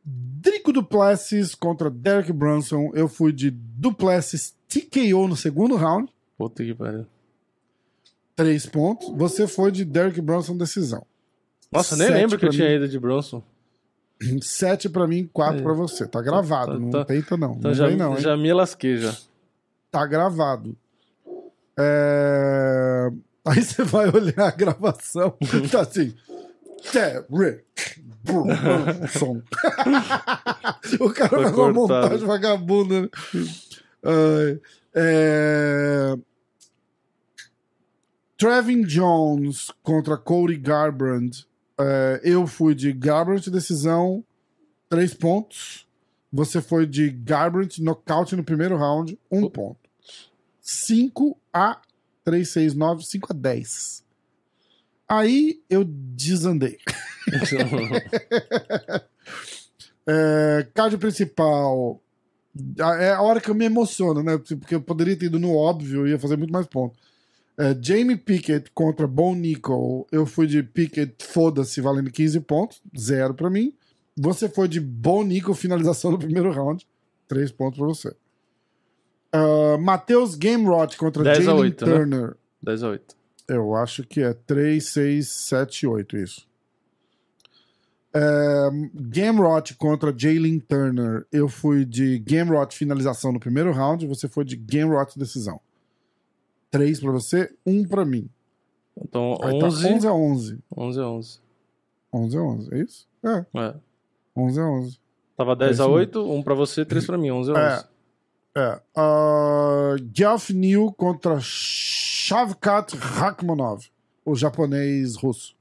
[0.05, 2.91] Drico Duplessis contra Derek Brunson.
[2.95, 6.13] Eu fui de Duplessis TKO no segundo round.
[6.37, 7.07] Puta que pariu.
[8.35, 9.09] Três pontos.
[9.11, 11.07] Você foi de Derek Brunson decisão.
[11.71, 13.43] Nossa, nem Sete lembro que eu tinha ido de Bronson.
[14.43, 15.63] Sete pra mim, quatro É.
[15.63, 16.07] pra você.
[16.07, 16.73] Tá gravado.
[16.73, 17.53] Tá- não tá- tenta, não.
[17.53, 18.21] Então não já, vem, não, hein?
[18.21, 19.15] já me lasquei já.
[19.91, 20.77] Tá gravado.
[21.79, 23.09] É...
[23.45, 25.35] Aí você vai olhar a gravação.
[25.71, 26.15] Tá assim.
[26.93, 27.65] Derek
[29.19, 29.41] som.
[31.01, 31.75] o cara Foi faz uma cortado.
[31.75, 33.03] montagem vagabunda.
[33.03, 33.09] né?
[34.05, 34.61] Ai,
[34.95, 36.15] é...
[38.37, 41.47] Trevin Jones contra Cody Garbrandt.
[41.83, 44.25] É, eu fui de Garbrandt decisão,
[44.89, 45.87] três pontos.
[46.33, 49.79] Você foi de Garbrandt nocaute no primeiro round, um ponto.
[50.61, 51.81] 5 a
[52.25, 54.05] 3, 6, 9, 5 a 10.
[55.09, 56.79] Aí eu desandei.
[60.05, 62.03] É, card principal.
[63.01, 64.37] É a hora que eu me emociono, né?
[64.37, 66.99] Porque eu poderia ter ido no óbvio e ia fazer muito mais pontos.
[67.59, 70.07] É, Jamie Pickett contra Bon Nickel.
[70.11, 72.83] Eu fui de Pickett, foda-se, valendo 15 pontos.
[72.99, 73.75] Zero pra mim.
[74.17, 76.87] Você foi de Bon Nickel, finalização no primeiro round.
[77.29, 78.15] Três pontos pra você.
[79.35, 81.93] Uh, Matheus Gamerot contra 10 a Jalen 8, né?
[81.93, 82.37] Turner.
[82.63, 83.17] 10 a 8.
[83.49, 86.47] Eu acho que é 3, 6, 7, 8, isso.
[88.15, 91.27] É, Gamrot contra Jalen Turner.
[91.33, 95.61] Eu fui de Gamrot finalização no primeiro round, você foi de Gamrot decisão.
[96.73, 98.29] 3 pra você, 1 pra mim.
[99.01, 100.59] Então, Aí tá 11, 11 a 11.
[100.77, 101.41] 11 a 11.
[102.13, 103.07] 11 a 11, é isso?
[103.23, 103.75] É, É.
[104.37, 105.01] 11 a 11.
[105.37, 107.85] Tava 10 É a isso 8, um pra você, 3 pra mim, 11 a 11.
[108.55, 108.81] É.
[108.99, 113.87] Uh, Geoff New contra Shavkat Rakhmonov,
[114.27, 115.55] o japonês russo.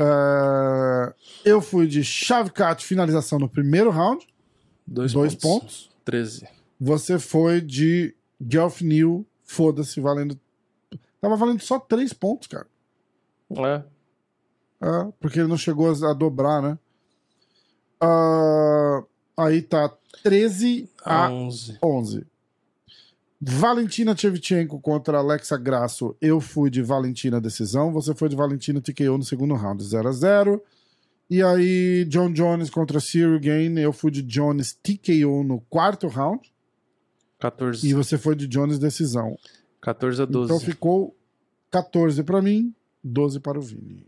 [0.00, 1.12] É,
[1.44, 4.24] eu fui de Shavkat finalização no primeiro round,
[4.86, 5.88] Dois, dois pontos.
[5.88, 5.90] pontos.
[6.04, 6.46] 13.
[6.80, 10.38] Você foi de Geoff New, foda-se, valendo.
[11.20, 12.66] Tava valendo só três pontos, cara.
[13.50, 13.82] É.
[14.80, 16.78] É, porque ele não chegou a, a dobrar, né?
[18.00, 19.02] Ah,
[19.36, 19.92] aí tá
[20.22, 21.78] 13 A a 11.
[21.82, 22.26] 11.
[23.40, 26.14] Valentina Shevchenko contra Alexa Grasso.
[26.20, 27.92] Eu fui de Valentina decisão.
[27.92, 30.62] Você foi de Valentina TKO no segundo round, 0 a 0
[31.30, 33.78] E aí, John Jones contra Cyril Gain.
[33.78, 36.52] Eu fui de Jones TKO no quarto round.
[37.38, 37.88] 14.
[37.88, 39.36] E você foi de Jones decisão.
[39.80, 40.52] 14 a 12.
[40.52, 41.14] Então ficou
[41.70, 44.06] 14 pra mim, 12 para o Vini.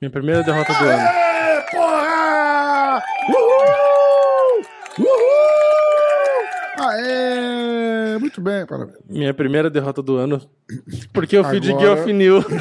[0.00, 1.02] Minha primeira derrota do ano.
[1.08, 3.02] Aê, porra!
[3.28, 4.64] Uhul!
[4.98, 6.86] Uhul!
[6.90, 8.18] Aê!
[8.18, 8.98] Muito bem, parabéns.
[9.08, 10.40] Minha primeira derrota do ano.
[11.12, 12.42] Porque eu fui de Agora- Geoff New.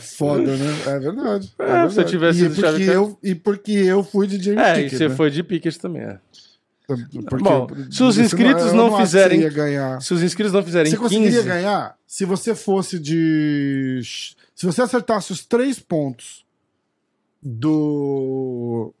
[0.00, 0.66] Foda, né?
[0.86, 1.54] É verdade.
[1.58, 1.94] É É, verdade.
[1.94, 4.96] se eu tivesse e porque, eu, e porque eu fui de James é, e Pickett,
[4.96, 5.14] você né?
[5.16, 6.18] foi de Pickett também, é.
[6.86, 10.00] Porque Bom, se os inscritos não acho que fizerem- ganhar.
[10.02, 11.02] Se os inscritos não fizerem Você 15...
[11.02, 14.00] conseguiria ganhar se você fosse de.
[14.54, 16.44] Se você acertasse os três pontos
[17.42, 18.92] do.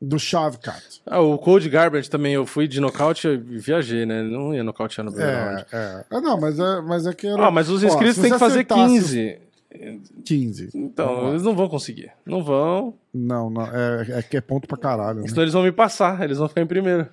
[0.00, 1.02] Do Shavkat.
[1.04, 4.22] Ah, o Cold Garbage também, eu fui de nocaute e viajei, né?
[4.22, 5.66] Não ia nocautear no round.
[5.72, 6.04] É, é.
[6.08, 7.46] Ah, não, mas é, mas é que era.
[7.46, 9.12] Ah, mas os inscritos têm que fazer acertasse os
[9.70, 10.12] 15.
[10.24, 10.70] 15.
[10.74, 12.12] Então, eles não vão conseguir.
[12.24, 12.94] Não vão.
[13.12, 13.66] Não, não.
[13.66, 15.20] É, é que é ponto pra caralho.
[15.20, 15.28] Né?
[15.28, 17.08] Senão eles vão me passar, eles vão ficar em primeiro.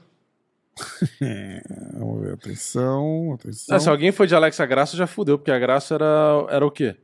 [1.21, 1.61] É,
[1.93, 2.33] vamos ver.
[2.33, 3.75] Atenção, atenção.
[3.75, 6.71] Ah, se alguém foi de Alexa Graça, já fudeu, porque a Graça era, era o
[6.71, 6.97] quê?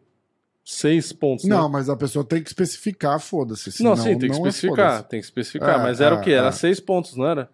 [0.63, 1.55] Seis pontos, né?
[1.55, 3.81] Não, mas a pessoa tem que especificar, foda-se.
[3.81, 4.91] Não, sim, tem que é especificar.
[4.91, 5.09] foda-se.
[5.09, 5.79] tem que especificar.
[5.79, 6.31] É, mas era é, o quê?
[6.31, 6.51] Era é.
[6.51, 7.49] seis pontos, não era?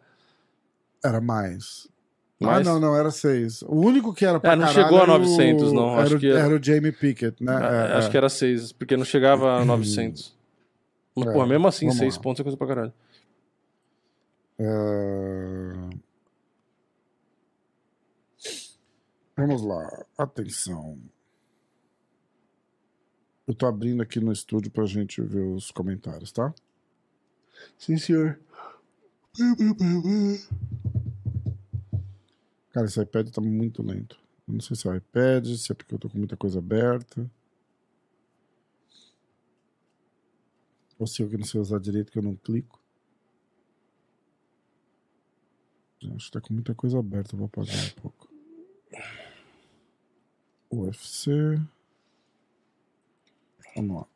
[1.04, 1.88] Era mais.
[2.40, 2.68] Mais?
[2.68, 3.62] Ah, não, não, era seis.
[3.64, 6.16] O único que era pra É, não chegou a era o- 900, não, Era, acho
[6.18, 7.54] o- que era- era o Jamie Pickett, né?
[7.54, 8.12] É, É, acho é.
[8.12, 10.36] que era seis, porque não chegava a 900.
[11.16, 12.22] Mas, É, porra, mesmo assim, vamos seis lá.
[12.22, 12.94] pontos é coisa pra caralho.
[14.60, 15.74] É,
[19.36, 20.98] Vamos lá, atenção.
[23.48, 26.54] Eu tô abrindo aqui no estúdio pra gente ver os comentários, tá?
[27.78, 28.40] Sim, senhor.
[32.78, 34.20] Cara, esse iPad tá muito lento.
[34.48, 36.60] Eu não sei se é o iPad, se é porque eu tô com muita coisa
[36.60, 37.28] aberta.
[41.00, 42.80] Ou se eu que não sei usar direito que eu não clico.
[46.16, 48.30] Acho que tá com muita coisa aberta, vou apagar um pouco.
[50.72, 51.32] UFC.
[53.76, 54.08] Vamos lá.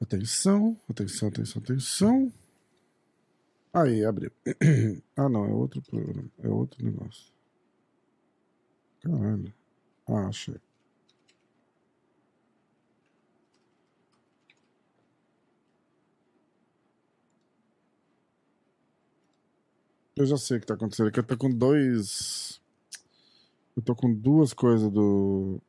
[0.00, 2.32] Atenção, atenção, atenção, atenção.
[3.72, 4.32] Aí, abriu.
[5.16, 6.28] ah, não, é outro programa.
[6.42, 7.32] É outro negócio.
[9.02, 9.54] Caralho.
[10.08, 10.60] Ah, achei.
[20.16, 21.08] Eu já sei o que tá acontecendo.
[21.08, 22.60] É que eu tô com dois.
[23.76, 25.60] Eu tô com duas coisas do.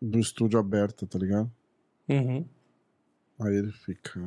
[0.00, 1.50] Do estúdio aberta, tá ligado?
[2.08, 2.48] Uhum.
[3.40, 4.20] Aí ele fica.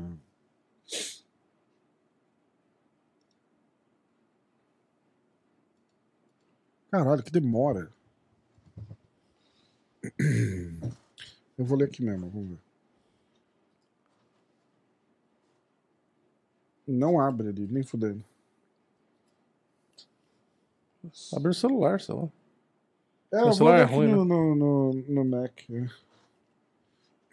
[6.95, 7.91] Caralho, que demora.
[11.57, 12.59] Eu vou ler aqui mesmo, vamos ver.
[16.87, 18.23] Não abre ali, nem fudendo.
[21.33, 22.29] Abre o celular, sei lá.
[23.33, 25.69] É, O eu celular é ruim, no, no, no, no Mac.
[25.69, 25.89] é.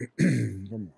[0.69, 0.93] Vamos lá.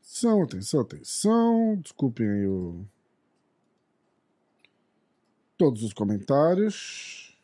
[0.00, 1.76] Atenção, atenção, atenção.
[1.76, 2.86] Desculpem aí o...
[5.58, 7.36] todos os comentários.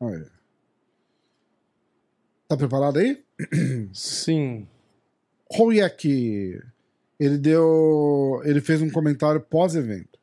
[0.00, 0.24] Aí.
[2.48, 3.22] Tá preparado aí?
[3.92, 4.68] Sim.
[5.50, 6.60] Hoyek,
[7.18, 10.18] ele deu, ele fez um comentário pós-evento.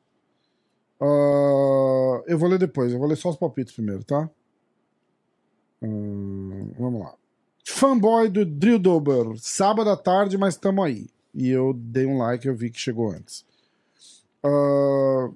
[1.02, 4.30] Ah, eu vou ler depois, eu vou ler só os palpites primeiro, tá?
[5.82, 7.14] Hum, vamos lá.
[7.66, 11.08] Fanboy do Drill Dober, sábado à tarde, mas tamo aí.
[11.34, 13.46] E eu dei um like, eu vi que chegou antes.
[14.44, 15.30] Ah,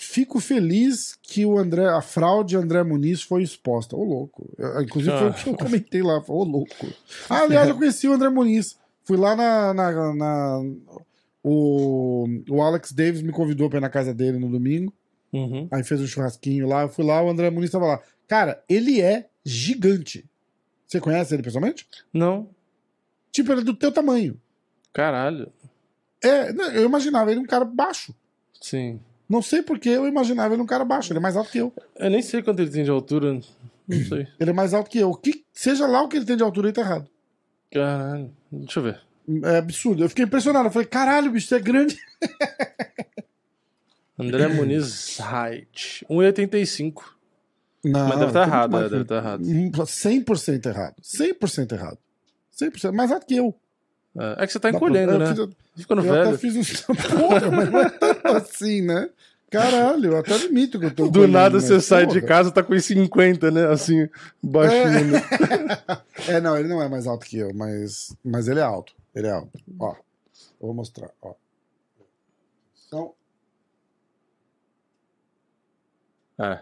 [0.00, 3.94] fico feliz que o André, a fraude André Muniz foi exposta.
[3.96, 4.48] Ô, louco.
[4.58, 6.22] Eu- inclusive foi o que eu comentei lá.
[6.28, 6.86] Ô, louco.
[7.28, 8.78] Ah, aliás, eu conheci o André Muniz.
[9.04, 9.74] Fui lá na.
[9.74, 10.60] na- na-
[11.42, 14.92] o, o Alex Davis me convidou pra ir na casa dele no domingo.
[15.32, 15.68] Uhum.
[15.70, 16.82] Aí fez um churrasquinho lá.
[16.82, 18.00] Eu fui lá, o André Muniz tava lá.
[18.28, 20.24] Cara, ele é gigante.
[20.86, 21.86] Você conhece ele pessoalmente?
[22.12, 22.48] Não.
[23.32, 24.38] Tipo, ele é do teu tamanho.
[24.92, 25.50] Caralho.
[26.22, 28.14] É, eu imaginava ele um cara baixo.
[28.60, 29.00] Sim.
[29.30, 31.12] Não sei porque eu imaginava ele um cara baixo.
[31.12, 31.72] Ele é mais alto que eu.
[31.94, 33.34] Eu nem sei quanto ele tem de altura.
[33.86, 34.26] Não sei.
[34.40, 35.14] Ele é mais alto que eu.
[35.14, 37.08] Que, seja lá o que ele tem de altura, ele tá errado.
[37.70, 38.32] Caralho.
[38.50, 39.00] Deixa eu ver.
[39.44, 40.02] É absurdo.
[40.02, 40.66] Eu fiquei impressionado.
[40.66, 41.96] Eu falei, caralho, bicho, você é grande.
[44.18, 46.04] André Muniz Height.
[46.10, 47.02] 1,85.
[47.84, 49.44] Não, Mas deve estar errado, muito é, mais deve estar errado.
[49.44, 50.96] Hum, 100% errado.
[51.00, 51.98] 100% errado.
[52.60, 52.92] 100%.
[52.92, 53.54] Mais alto que eu.
[54.18, 55.26] É é que você tá Dá pra- encolhendo, eu né?
[55.34, 56.28] fiz- Ficando eu velho.
[56.30, 56.56] até fiz
[56.88, 56.94] um.
[56.94, 59.08] Porra, mas não é tanto assim, né?
[59.50, 61.04] Caralho, eu até admito que eu tô.
[61.04, 62.26] Do encolhendo, nada você sai de porra.
[62.26, 63.66] casa, tá com os 50, né?
[63.66, 64.08] Assim,
[64.42, 65.12] baixinho.
[65.12, 65.20] né?
[66.28, 68.92] É, não, ele não é mais alto que eu, mas, mas ele é alto.
[69.14, 69.50] Ele é alto.
[69.78, 69.96] Ó, eu
[70.60, 71.10] vou mostrar.
[71.22, 71.34] Ó.
[72.86, 73.12] Então,
[76.38, 76.60] É.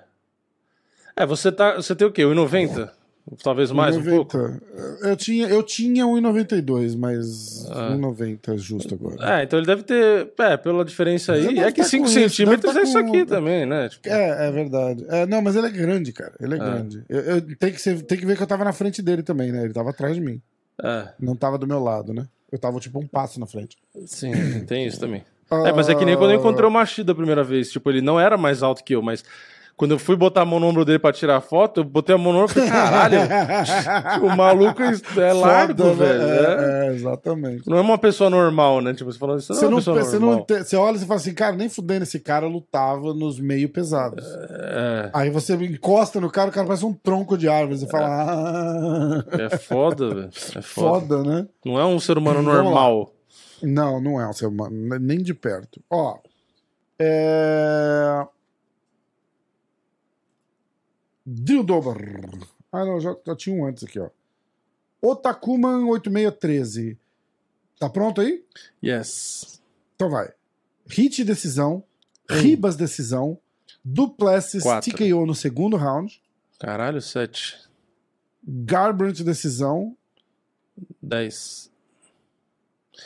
[1.16, 2.22] É, você, tá, você tem o quê?
[2.22, 2.90] 1,90?
[3.42, 4.16] Talvez mais um 90.
[4.16, 4.60] pouco?
[5.02, 7.90] Eu tinha, eu tinha 1,92, mas Ah.
[7.94, 9.40] 1,90 é justo agora.
[9.40, 10.32] É, então ele deve ter.
[10.38, 11.58] É, pela diferença aí.
[11.58, 13.88] É que tá 5 com isso, centímetros deve é tá isso com- aqui também, né?
[13.88, 15.04] Tipo, É, é verdade.
[15.08, 16.32] É, não, mas ele é grande, cara.
[16.40, 16.64] Ele é Ah.
[16.64, 17.04] grande.
[17.08, 19.52] Eu, eu- tem, que ser, tem que ver que eu tava na frente dele também,
[19.52, 19.64] né?
[19.64, 20.40] Ele tava atrás de mim.
[20.82, 22.26] é, Não tava do meu lado, né?
[22.52, 23.76] Eu tava tipo um passo na frente.
[24.06, 24.32] sim,
[24.66, 25.24] tem isso também.
[25.66, 27.70] É, mas é que nem quando eu encontrei o Machida a primeira vez.
[27.70, 29.24] Tipo, ele não era mais alto que eu, mas
[29.78, 32.12] quando eu fui botar a mão no ombro dele pra tirar a foto, eu botei
[32.12, 33.18] a mão no ombro e falei, caralho,
[34.26, 36.18] o maluco é largo, Foda, velho.
[36.18, 36.36] né?
[36.36, 36.40] é.
[36.40, 37.70] É, é, exatamente.
[37.70, 38.92] Não é uma pessoa normal, né?
[38.92, 40.46] Tipo, você falando isso, não Você, é uma não, pessoa você, normal.
[40.50, 44.24] não você olha e fala assim, cara, nem fudendo, esse cara lutava nos meio pesados.
[44.26, 47.78] É, Aí você encosta no cara, o cara parece um tronco de árvore.
[47.78, 50.28] Você fala, ah, é foda, velho.
[50.56, 51.00] É foda.
[51.06, 51.46] foda, né?
[51.64, 52.62] Não é um ser humano Vamos lá.
[52.64, 53.12] normal.
[53.62, 55.80] Não, não é um ser humano, nem de perto.
[55.88, 56.16] Ó,
[57.00, 58.26] é...
[61.30, 62.20] Dildober.
[62.72, 64.08] Ah, não, já, já tinha um antes aqui, ó.
[65.02, 66.98] Otakuman 8613.
[67.78, 68.42] Tá pronto aí?
[68.82, 69.60] Yes.
[69.94, 70.32] Então vai.
[70.88, 71.84] Hit decisão,
[72.30, 73.38] Ribas decisão,
[73.84, 74.90] Duplessis Quatro.
[74.90, 76.20] TKO no segundo round,
[76.58, 77.56] Caralho, 7.
[78.44, 79.94] Garbrandt decisão,
[81.02, 81.70] 10.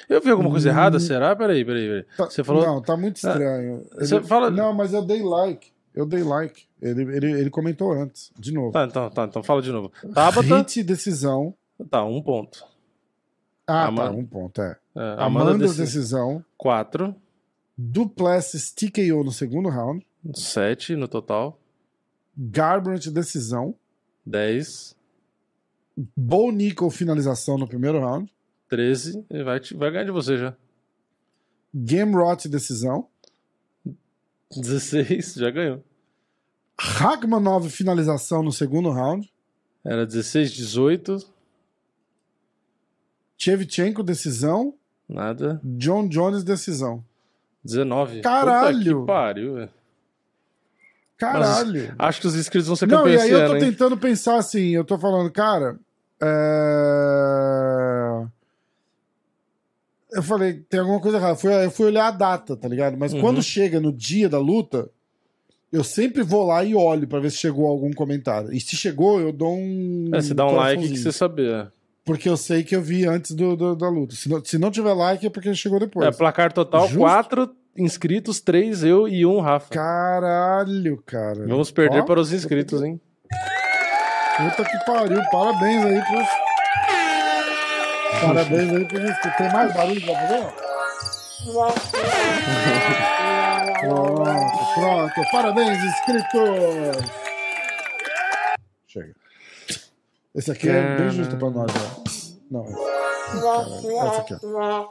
[0.09, 1.35] Eu vi alguma coisa errada, será?
[1.37, 2.05] Peraí, peraí, peraí.
[2.17, 2.65] Tá- Você falou.
[2.65, 3.85] Não, tá muito estranho.
[3.99, 5.72] Você Ele- fala- Não, mas eu dei like.
[5.95, 6.65] Eu dei like.
[6.81, 8.73] Ele, ele, ele comentou antes, de novo.
[8.73, 9.93] Tá, então, tá, então fala de novo.
[10.15, 10.43] Tabata.
[10.43, 11.55] Hit decisão.
[11.91, 12.65] Tá, um ponto.
[13.67, 14.11] Ah, Amanda.
[14.11, 14.77] tá, um ponto, é.
[14.95, 16.45] É, Amanda, Amanda decisão.
[16.57, 17.15] 4.
[17.77, 20.05] Duplessis TKO no segundo round.
[20.35, 21.59] 7 no total.
[22.37, 23.75] Garbrandt decisão.
[24.25, 24.97] 10.
[26.17, 28.33] Bo Nickel finalização no primeiro round.
[28.69, 29.25] 13.
[29.31, 30.55] Ele vai, te- vai ganhar de você já.
[31.75, 33.09] Gamrot decisão.
[34.61, 35.83] 16, já ganhou.
[36.79, 39.31] Ragmanov finalização no segundo round.
[39.85, 41.19] Era 16, 18.
[43.37, 44.75] Chevchenko decisão.
[45.09, 45.61] Nada.
[45.65, 47.05] John Jones decisão.
[47.65, 48.21] 19.
[48.21, 49.01] Caralho!
[49.01, 49.71] Puta que pariu, velho.
[51.17, 51.95] Caralho.
[51.99, 53.61] Acho que os inscritos vão ser Não, e campeões aí eu tô ano, hein?
[53.61, 55.79] tentando pensar assim, eu tô falando, cara.
[56.21, 56.27] é,
[60.15, 61.37] Eu falei, tem alguma coisa errada.
[61.37, 62.97] Fui, eu fui olhar a data, tá ligado?
[62.99, 63.21] Mas Uhum.
[63.21, 64.89] quando chega no dia da luta,
[65.73, 68.53] eu sempre vou lá e olho pra ver se chegou algum comentário.
[68.53, 70.11] E se chegou, eu dou um.
[70.13, 71.73] É, você dá um like que você saber.
[72.05, 74.15] Porque eu sei que eu vi antes do, do- da luta.
[74.15, 76.07] Se não, se não tiver like, é porque chegou depois.
[76.07, 76.99] É, placar total Justo.
[76.99, 79.71] 4, inscritos, três eu e um Rafa.
[79.71, 81.47] Caralho, cara.
[81.47, 83.01] Vamos perder Ó, para os inscritos, hein?
[84.37, 85.21] Puta que pariu.
[85.31, 86.29] Parabéns aí pros.
[88.21, 89.37] Parabéns aí pros inscritos.
[89.39, 90.47] Tem mais barulho pra fazer?
[93.81, 95.31] Pronto, pronto.
[95.33, 97.13] Parabéns, inscritos.
[98.87, 99.15] Chega.
[100.35, 102.03] Esse aqui é bem justo pra nós, ó.
[102.51, 102.77] Não, esse.
[103.33, 104.89] Caralho, esse aqui, ó.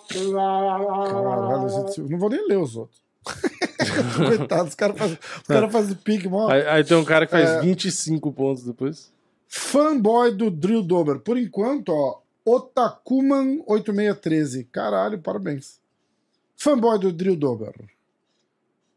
[1.13, 3.01] Caralho, gente, não vou nem ler os outros.
[4.17, 5.17] Coitado, os caras fazem
[5.47, 6.49] cara faz o pique, mó.
[6.49, 7.61] Aí, aí tem um cara que faz É.
[7.61, 9.11] 25 pontos depois.
[9.47, 11.19] Fanboy do Drill Dober.
[11.19, 12.20] Por enquanto, ó.
[12.45, 14.67] Otakuman8613.
[14.71, 15.81] Caralho, parabéns.
[16.55, 17.73] Fanboy do Drill Dober.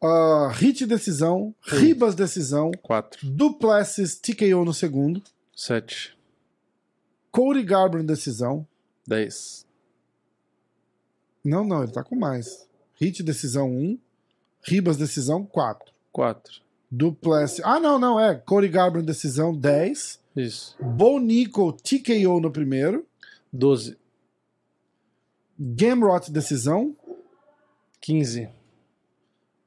[0.03, 1.55] Ah, hit decisão.
[1.63, 2.71] Ribas decisão.
[2.83, 5.23] 4, Duplessis TKO no segundo.
[5.57, 6.15] 7,
[7.31, 8.67] Cody Garbrandt decisão.
[9.07, 9.65] 10.
[11.43, 12.69] Não, não, ele tá com mais.
[13.01, 13.99] Hit decisão 1.
[14.63, 15.93] Ribas decisão 4.
[16.13, 16.63] 4.
[16.91, 17.61] Duplessis.
[17.65, 18.35] Ah, não, não, é.
[18.35, 20.21] Cody Garbrandt decisão 10.
[20.37, 20.77] Isso.
[20.81, 23.07] Bonico TKO no primeiro.
[23.55, 23.97] 12.
[25.59, 26.97] Gamrot decisão.
[28.01, 28.49] 15.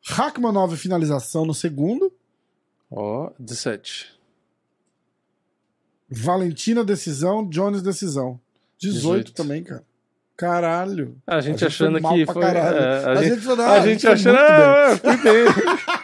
[0.04, 2.12] Hackmanov finalização no segundo.
[2.92, 4.14] Ó, 17.
[6.10, 7.48] Valentina decisão.
[7.48, 8.40] Jones decisão.
[8.78, 9.34] 18, 18.
[9.34, 9.84] também, cara.
[10.36, 11.18] Caralho.
[11.26, 12.42] A gente, foi achando mal que foi.
[12.42, 12.78] caralho.
[12.78, 14.38] é, a, A gente, gente a ah, gente foi achando.
[14.38, 15.46] Ah, fui bem.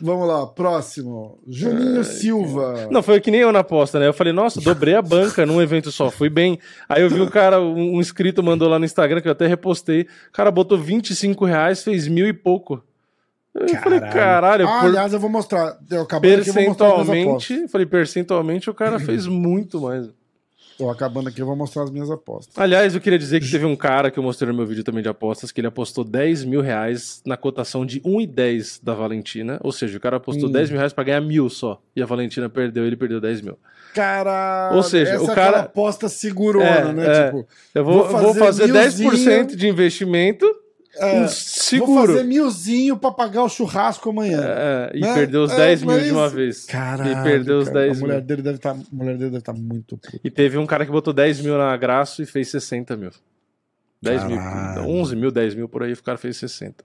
[0.00, 1.38] Vamos lá, próximo.
[1.46, 2.88] Juninho Silva.
[2.90, 4.06] Não, foi que nem eu na aposta, né?
[4.08, 6.58] Eu falei, nossa, dobrei a banca num evento só, fui bem.
[6.88, 9.46] Aí eu vi um cara, um, um inscrito mandou lá no Instagram, que eu até
[9.46, 10.02] repostei.
[10.28, 12.82] O cara botou 25 reais, fez mil e pouco.
[13.54, 15.76] Eu falei, caralho, Ah, por- aliás, eu vou mostrar.
[15.90, 20.08] Eu acabando aqui, eu vou mostrar percentualmente, falei, percentualmente o cara fez muito mais.
[20.80, 22.56] Tô acabando aqui, eu vou mostrar as minhas apostas.
[22.56, 25.02] Aliás, eu queria dizer que teve um cara que eu mostrei no meu vídeo também
[25.02, 29.60] de apostas, que ele apostou 10 mil reais na cotação de 1,10 da Valentina.
[29.62, 30.52] Ou seja, o cara apostou Hum.
[30.52, 31.80] 10 mil reais pra ganhar mil só.
[31.94, 33.58] E a Valentina perdeu, ele perdeu 10 mil.
[33.94, 34.76] Caralho.
[34.76, 37.06] Ou seja, essa o é cara- aquela aposta segurona, É, né?
[37.06, 37.24] é.
[37.26, 39.46] Tipo, Eu vou, Vou vou fazer, fazer 10% milzinho.
[39.56, 40.46] de investimento
[40.96, 42.06] é, um vou seguro.
[42.12, 44.40] fazer milzinho pra pagar o churrasco amanhã.
[44.42, 45.14] É, e Né?
[45.14, 46.64] perdeu os É, 10 mil de uma vez.
[46.66, 47.12] Caralho.
[47.12, 48.24] E perdeu os cara, 10 a mulher mil.
[48.26, 50.20] dele deve estar, a mulher dele deve estar muito puta.
[50.24, 53.10] E teve um cara que botou 10 mil na Graço e fez 60 mil.
[54.02, 54.36] 10 mil.
[54.36, 54.88] Caralho.
[54.88, 56.84] 11 mil, 10 mil por aí, o cara fez 60.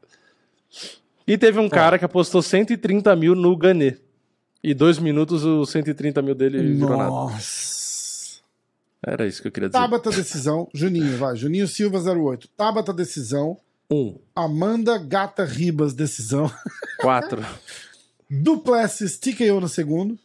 [1.27, 3.97] E teve um cara que apostou 130 mil no Ganê.
[4.63, 7.09] E dois minutos os 130 mil dele virou nada.
[7.09, 8.39] Nossa.
[9.05, 9.79] Era isso que eu queria dizer.
[9.79, 10.67] Tabata decisão.
[10.73, 11.35] Juninho, vai.
[11.35, 12.47] Juninho Silva 08.
[12.57, 13.57] Tabata decisão.
[13.91, 16.51] Um, Amanda Gata Ribas decisão.
[16.99, 17.43] quatro.
[18.29, 20.17] Duplessis TKO no segundo.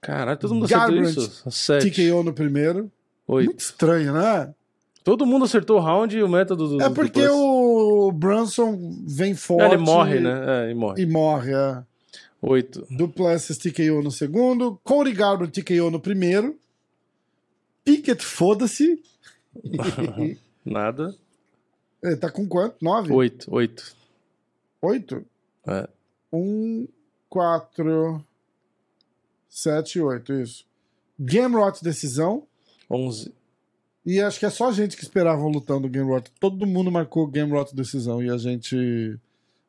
[0.00, 1.50] Caralho, todo mundo acertou Garbrandt, isso.
[1.50, 2.90] Sete, TKO no primeiro.
[3.26, 3.46] oito.
[3.46, 4.54] Muito estranho, né?
[5.02, 6.82] Todo mundo acertou o round e o método do.
[6.82, 9.74] É porque o Brunson vem forte.
[9.74, 10.68] Ele morre, né?
[10.68, 11.02] É, e morre.
[11.02, 11.82] E morre, é.
[12.40, 12.86] Oito.
[12.90, 14.78] Duplessis TKO no segundo.
[14.84, 16.56] Cody Garbrandt TKO no primeiro.
[17.84, 19.02] Pickett, foda-se.
[20.64, 21.14] Nada.
[22.04, 22.76] Ele tá com quanto?
[22.82, 23.12] Nove?
[23.12, 23.52] Oito.
[23.52, 23.96] Oito.
[24.82, 25.24] Oito?
[25.66, 25.88] É.
[26.30, 26.86] Um,
[27.28, 28.22] quatro,
[29.48, 30.66] sete, oito, isso.
[31.18, 32.42] Gamrot decisão.
[32.90, 33.32] Onze.
[34.04, 36.30] E acho que é só a gente que esperava o lutão do Gamrot.
[36.38, 38.22] Todo mundo marcou Gamrot decisão.
[38.22, 39.18] E a gente.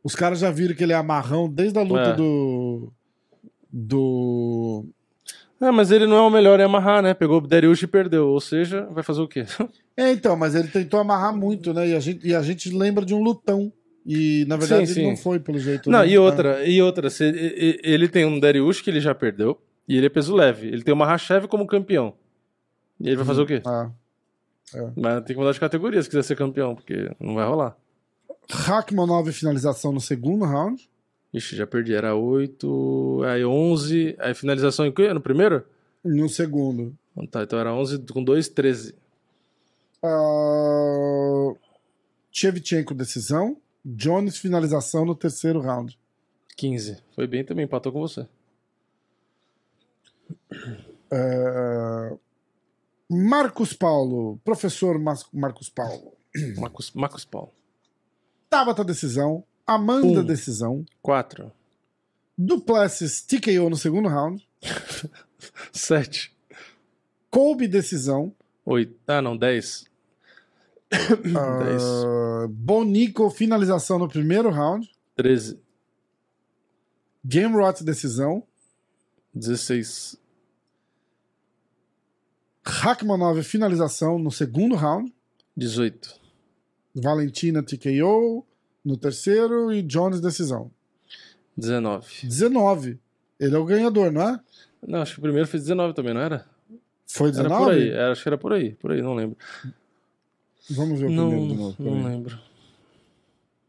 [0.04, 2.16] Os caras já viram que ele é amarrão desde a luta É.
[2.16, 2.92] do.
[3.72, 4.86] Do.
[5.62, 7.14] É, mas ele não é o melhor em amarrar, né?
[7.14, 8.28] Pegou o Dariush e perdeu.
[8.28, 9.46] Ou seja, vai fazer o quê?
[9.98, 11.88] É, então, mas ele tentou amarrar muito, né?
[11.88, 13.72] E a gente, e a gente lembra de um lutão.
[14.06, 15.10] E na verdade Sim, ele sim.
[15.12, 15.90] não foi, pelo jeito.
[15.90, 16.10] não, né?
[16.10, 17.10] e outra, e outra.
[17.10, 19.58] se- e- e- ele tem um Dariush que ele já perdeu.
[19.88, 20.68] E ele é peso leve.
[20.68, 22.14] Ele tem uma Rachev como campeão.
[23.00, 23.62] E ele vai fazer o quê?
[23.66, 23.90] Ah.
[24.98, 27.78] Mas tem que mudar de categoria se quiser ser campeão, porque não vai rolar.
[28.50, 30.90] Hackmanov finalização no segundo round.
[31.36, 31.94] Ixi, já perdi.
[31.94, 34.16] Era 8, aí 11.
[34.20, 35.14] Aí finalização em quê?
[35.14, 35.66] No primeiro?
[36.04, 36.98] No segundo.
[37.30, 38.96] Tá, então era 11 com 2, 13.
[40.04, 41.58] Uh...
[42.32, 43.58] Shevchenko decisão.
[43.84, 45.98] Jones finalização no terceiro round.
[46.56, 46.98] 15.
[47.14, 48.28] Foi bem também, empatou com você.
[51.12, 52.20] Uh...
[53.10, 56.14] Marcos Paulo, professor Mas- Marcos Paulo.
[56.58, 57.52] Marcos, Marcos Paulo.
[58.50, 59.44] Tabata decisão.
[59.66, 60.24] Amanda Um.
[60.24, 60.86] decisão.
[61.02, 61.52] 4.
[62.38, 64.48] Duplessis TKO no segundo round.
[65.72, 66.34] 7.
[67.30, 68.34] Colby decisão.
[68.66, 68.96] 8.
[69.08, 69.86] Ah, não, 10.
[70.90, 71.84] 10.
[71.84, 72.48] Uh...
[72.50, 74.90] Bonico finalização no primeiro round.
[75.16, 75.60] 13.
[77.24, 78.44] Game Rot decisão.
[79.34, 80.18] 16.
[82.64, 85.14] Hackmanov finalização no segundo round.
[85.58, 86.20] 18.
[86.96, 88.46] Valentina TKO
[88.86, 90.70] no terceiro e Jones decisão.
[91.58, 92.06] 19.
[92.28, 93.00] 19.
[93.40, 94.40] Ele é o ganhador, não é?
[94.88, 96.46] Não, acho que o primeiro foi 19 também, não era?
[97.08, 97.64] Foi Era 19?
[97.66, 97.90] por aí.
[97.90, 98.74] Era, acho que era por aí.
[98.76, 99.38] Por aí, não lembro.
[100.70, 101.76] Vamos ver o Não, primeiro de novo.
[101.80, 102.40] não lembro.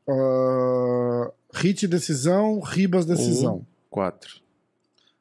[0.08, 3.66] Ah, Hit decisão, Ribas decisão.
[3.90, 4.40] 4.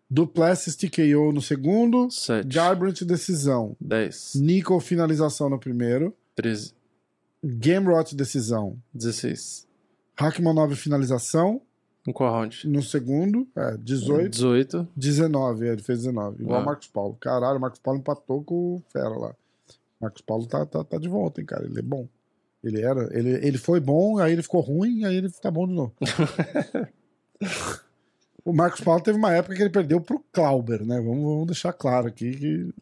[0.09, 2.47] Duplessis TKO no segundo, 7.
[2.47, 3.75] Garbrandt decisão.
[3.81, 4.35] 10.
[4.35, 6.73] Nico finalização no primeiro, 13.
[7.43, 8.77] Gamrot decisão.
[10.15, 10.33] 16.
[10.33, 11.61] Hackmanov finalização
[12.07, 12.67] Em qual round?
[12.67, 14.87] no segundo, é, 18, 18.
[14.95, 16.63] 19, é, ele fez 19, igual Ah.
[16.63, 17.17] o Marcos Paulo.
[17.19, 19.35] Caralho, o Marcos Paulo empatou com o Fera lá.
[19.99, 22.07] Marcos Paulo tá, tá, tá de volta, hein, cara, ele é bom.
[22.63, 25.73] Ele era, ele, ele foi bom, aí ele ficou ruim, aí ele tá bom de
[25.73, 25.93] novo.
[28.43, 30.97] o Marcos Paulo teve uma época que ele perdeu pro Clauber, né?
[30.99, 32.73] Vamos, vamos deixar claro aqui que.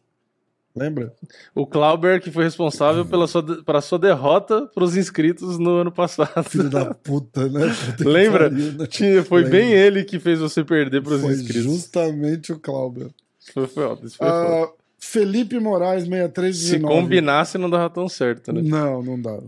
[0.76, 1.14] Lembra?
[1.54, 5.92] O Clauber que foi responsável pela sua, pela sua derrota para os inscritos no ano
[5.92, 6.42] passado.
[6.48, 7.72] Filho da puta, né?
[7.96, 8.50] Puta Lembra?
[8.50, 8.86] pariu, né?
[8.88, 9.56] Tinha- Foi Lembro.
[9.58, 11.62] bem ele que fez você perder para os Foi inscritos.
[11.62, 13.08] justamente o Clauber.
[13.52, 14.26] Foi foda, isso foi.
[14.26, 14.68] Ah,
[14.98, 16.94] Felipe Moraes, Se 6319.
[16.94, 18.60] combinasse, não dava tão certo, né?
[18.62, 19.38] Não, não dá.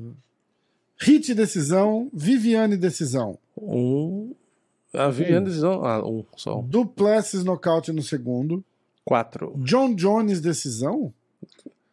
[1.01, 3.39] Hit decisão, Viviane decisão.
[3.61, 4.33] Um.
[4.95, 5.85] A Viviane decisão.
[5.85, 6.61] Ah, um só.
[6.61, 6.63] um.
[6.67, 8.63] Duplessis nocaute no segundo.
[9.05, 9.55] Quatro.
[9.59, 11.13] John Jones decisão?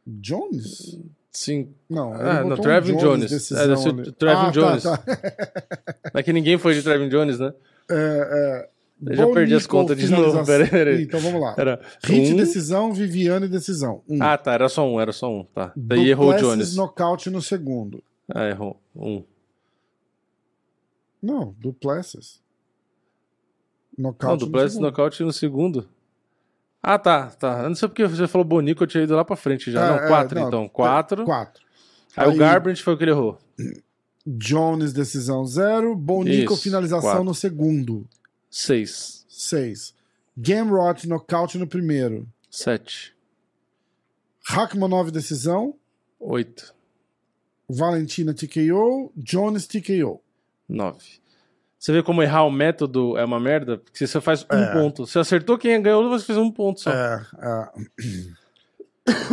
[0.05, 0.99] Jones?
[1.31, 1.73] Sim.
[1.89, 3.29] Não, Ah, não, um Trevin Jones.
[3.31, 4.11] decisão É, deve.
[4.11, 4.83] Trevin Ah, tá, Jones.
[4.83, 5.03] tá.
[6.13, 7.53] É que ninguém foi de Trevin Jones, né?
[7.89, 8.69] É, é,
[9.11, 11.03] Eu já Bo perdi as contas de novo, peraí, peraí.
[11.03, 11.55] Então vamos lá.
[11.57, 12.35] Era Hit um...
[12.37, 14.03] decisão, Viviane decisão.
[14.07, 14.21] Um.
[14.21, 15.71] Ah, tá, era só um, era só um, tá.
[15.75, 16.75] Daí errou o Jones.
[16.75, 18.03] nocaute no segundo.
[18.33, 18.79] Ah, errou.
[18.95, 19.23] Um.
[21.21, 22.41] Não, Duplessis.
[23.97, 24.85] Não, Nocaute no Blast segundo.
[24.85, 25.87] nocaute no segundo.
[26.85, 27.61] Ah, tá, tá.
[27.63, 29.85] Eu não sei porque você falou Bonico, eu tinha ido lá pra frente já.
[29.85, 30.67] É, não, é, quatro não, então.
[30.67, 31.23] Quatro.
[31.23, 31.63] Quatro.
[32.17, 33.39] Aí, o Aí- Garbrandt foi o que ele errou.
[34.27, 35.95] Jones, decisão zero.
[35.95, 37.23] Bonico, Isso, finalização quatro.
[37.23, 38.05] no segundo.
[38.49, 39.25] Seis.
[39.29, 39.95] Seis.
[40.37, 42.27] Gamrot, nocaute no primeiro.
[42.51, 43.13] Sete.
[44.45, 45.75] Hackmanov, decisão.
[46.19, 46.73] Oito.
[47.69, 49.11] Valentina, TKO.
[49.15, 50.21] Jones, TKO.
[50.67, 51.21] Nove.
[51.83, 53.77] Você vê como errar o método é uma merda?
[53.77, 54.71] Porque se você faz um É.
[54.71, 55.05] ponto.
[55.05, 56.89] Você acertou quem ganhou, você fez um ponto só.
[56.89, 57.69] É, é.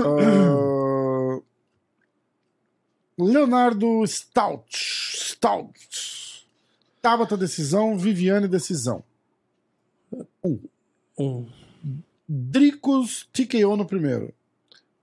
[0.03, 1.39] Ah,
[3.17, 4.67] Leonardo Stout.
[4.77, 6.45] Stout.
[7.01, 7.97] Tabata, decisão.
[7.97, 9.05] Viviane, decisão.
[11.17, 11.47] Um.
[12.29, 14.35] Dricos, TKO no primeiro.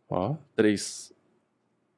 [0.10, 1.14] Ó, três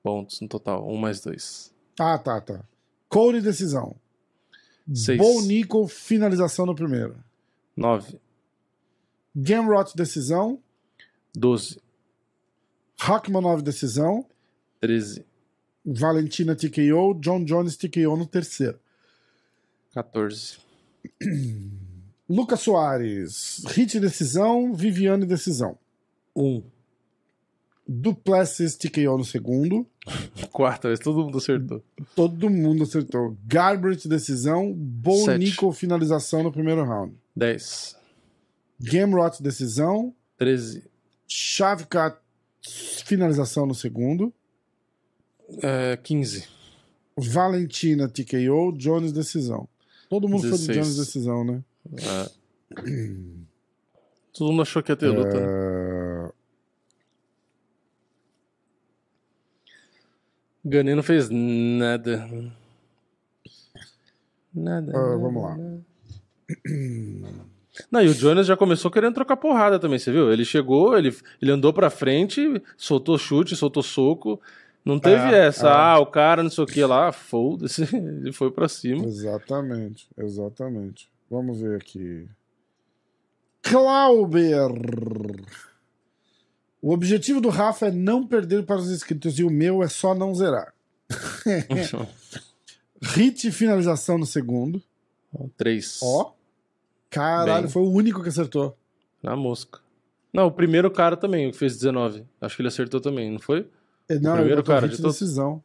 [0.04, 0.88] pontos no total.
[0.88, 1.74] Um mais dois.
[2.00, 2.60] Ah, tá, tá.
[3.08, 3.96] Cody, decisão.
[4.94, 5.18] Seis.
[5.18, 7.16] Bo Nico, finalização no primeiro.
[7.76, 8.20] Nove.
[9.36, 10.60] Gamrot, decisão.
[11.34, 11.80] Doze.
[12.98, 14.26] Hackmanov, decisão.
[14.82, 15.26] Treze.
[15.86, 17.14] Valentina, TKO.
[17.20, 18.80] John Jones, TKO no terceiro.
[19.94, 20.57] 14.
[22.30, 25.78] Lucas Soares, hit decisão, Viviane decisão.
[26.36, 26.61] 1.
[27.88, 29.88] Duplessis TKO no segundo.
[30.52, 31.84] Quarta vez, todo mundo acertou.
[32.15, 33.38] Todo mundo acertou.
[33.45, 35.40] Garbrandt decisão, Bo Sete.
[35.40, 37.14] Nico finalização no primeiro round.
[37.36, 37.95] 10.
[38.80, 40.84] Gamrot decisão, 13.
[41.27, 42.18] Shavkat
[43.06, 44.34] finalização no segundo.
[45.61, 46.48] É, 15.
[47.18, 49.68] Valentina TKO, Jones decisão.
[50.10, 50.77] Todo mundo foi de 16.
[50.77, 51.64] Jones decisão, né?
[51.94, 52.40] É.
[54.34, 55.45] Todo mundo achou que ia ter luta, né?
[55.45, 56.19] É,
[60.65, 62.27] Gani não fez nada.
[64.53, 64.91] Nada.
[64.95, 65.56] Ah, nada, vamos lá.
[65.57, 65.86] nada.
[67.90, 70.34] Não, e o Jonas já começou querendo trocar porrada também, você viu?
[70.34, 74.41] Ele chegou, ele, ele andou pra frente, soltou chute, soltou soco.
[74.84, 75.72] Não teve É, essa, é.
[75.72, 77.84] ah, o cara não sei o que lá, foda-se.
[77.95, 79.06] Ele foi pra cima.
[79.06, 81.10] Exatamente, exatamente.
[81.30, 82.27] Vamos ver aqui.
[83.61, 84.72] Clauber.
[86.81, 90.15] O objetivo do Rafa é não perder para os inscritos e o meu é só
[90.15, 90.73] não zerar.
[93.01, 94.81] Hit e finalização no segundo.
[95.57, 95.99] Três.
[96.01, 96.34] Ó.
[97.10, 97.72] Caralho, Bem.
[97.72, 98.77] foi o único que acertou.
[99.22, 99.80] Na mosca.
[100.34, 102.26] Não, o primeiro cara também, o que fez 19.
[102.39, 103.68] Acho que ele acertou também, não foi?
[104.07, 105.64] Eh, Não, primeiro ele botou cara hit de decisão.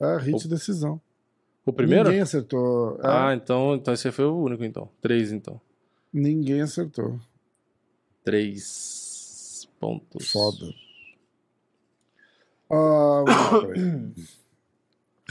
[0.00, 1.00] É, hit decisão.
[1.64, 2.04] O primeiro?
[2.08, 2.98] Ninguém acertou.
[3.02, 4.88] É, Ah, então, então esse foi o único, então.
[5.00, 5.60] Três, então.
[6.12, 7.18] Ninguém acertou.
[8.24, 8.99] Três
[9.80, 10.30] pontos.
[10.30, 10.72] Foda.
[12.70, 13.24] Ah.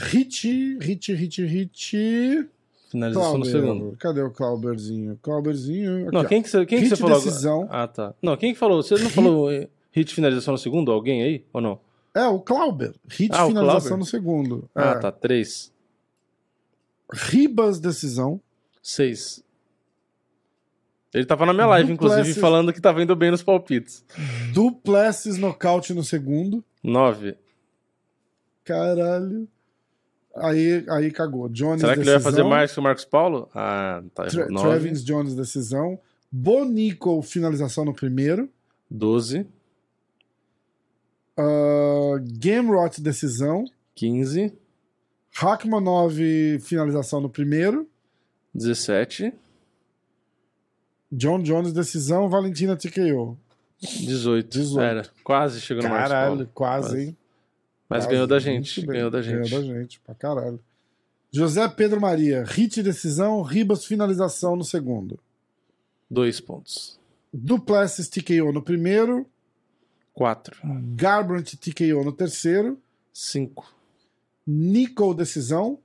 [0.02, 2.48] Hit, hit, hit, hit.
[2.90, 3.50] Finalização no Clauber.
[3.60, 3.96] segundo.
[3.98, 5.18] Cadê o Clauberzinho?
[5.22, 6.06] Clauberzinho.
[6.08, 7.68] Aqui, Não, quem que você, quem que você falou decisão.
[7.70, 8.14] Ah, tá.
[8.22, 8.82] Não, quem que falou?
[8.82, 10.90] Você não Hit- falou eh, hit finalização no segundo?
[10.90, 11.44] Alguém aí?
[11.52, 11.78] Ou não?
[12.14, 12.94] É, o Clauber.
[13.10, 13.98] Hit Ah, finalização Clauber?
[13.98, 14.70] no segundo.
[14.74, 14.98] Ah, É.
[14.98, 15.12] tá.
[15.12, 15.70] Três.
[17.12, 18.40] Ribas, decisão.
[18.82, 19.44] 6.
[21.12, 22.40] Ele tava na minha live, inclusive, Duplessis.
[22.40, 24.04] falando que tava indo bem nos palpites.
[24.52, 26.62] Duplessis, nocaute no segundo.
[26.82, 27.36] 9.
[28.64, 29.48] Caralho.
[30.36, 31.48] Aí, aí cagou.
[31.48, 32.32] Jones, Será que ele vai decisão.
[32.32, 33.48] fazer mais que o Marcos Paulo?
[33.52, 34.26] Ah, tá.
[34.26, 34.68] Tra 9.
[34.68, 35.98] Travis Jones, decisão.
[36.30, 38.48] Bonico, finalização no primeiro.
[38.88, 39.44] 12.
[41.38, 43.64] Uh, Gamrot, decisão.
[43.96, 44.52] 15.
[45.34, 46.16] Rachmanov,
[46.60, 47.88] finalização no primeiro.
[48.54, 49.32] 17.
[51.12, 52.28] John Jones, decisão.
[52.28, 53.36] Valentina TKO.
[53.80, 54.48] 18.
[54.48, 54.80] 18.
[54.80, 55.08] Era.
[55.24, 57.02] Quase chegou no Caralho, quase, Quase.
[57.02, 57.16] hein?
[57.88, 58.08] Mas Quase.
[58.10, 58.86] ganhou da gente.
[58.86, 59.50] Ganhou da gente.
[59.50, 60.60] Ganhou da gente, pra caralho.
[61.32, 65.18] José Pedro Maria, hit decisão, Ribas finalização no segundo.
[66.10, 66.98] Dois pontos.
[67.32, 69.24] Duplessis TKO no primeiro,
[70.12, 70.56] 4.
[70.96, 72.78] Garbrandt TKO no terceiro,
[73.12, 73.72] 5.
[74.44, 75.78] Nico decisão.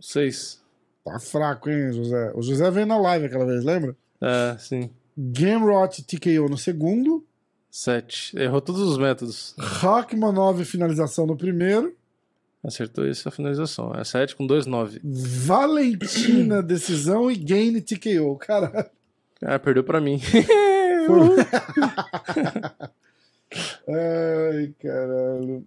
[0.00, 0.61] 6.
[1.04, 2.32] Tá fraco, hein, José?
[2.34, 3.96] O José veio na live aquela vez, lembra?
[4.20, 4.90] É, sim.
[5.16, 7.24] Gamrot TKO no segundo,
[7.70, 8.38] 7.
[8.38, 9.54] Errou todos os métodos.
[9.58, 11.94] Rachmanov finalização no primeiro,
[12.64, 13.92] Acertou isso a finalização.
[13.92, 15.00] É 7 com 2, 9.
[15.02, 18.36] Valentina decisão e Gain TKO.
[18.36, 18.88] Caralho.
[19.42, 20.20] Ah, perdeu pra mim.
[23.88, 25.66] Ai, caralho.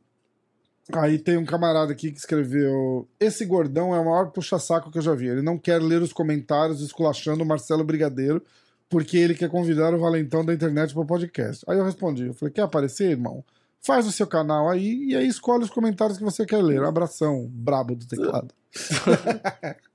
[0.94, 5.02] Aí tem um camarada aqui que escreveu: Esse gordão é o maior puxa-saco que eu
[5.02, 5.28] já vi.
[5.28, 8.42] Ele não quer ler os comentários esculachando o Marcelo Brigadeiro
[8.90, 11.66] porque ele quer convidar o valentão da internet para o podcast.
[11.68, 13.44] Aí eu respondi: Eu falei, quer aparecer, irmão?
[13.82, 16.84] Faz o seu canal aí e aí escolhe os comentários que você quer ler.
[16.84, 18.54] Abração, brabo do teclado.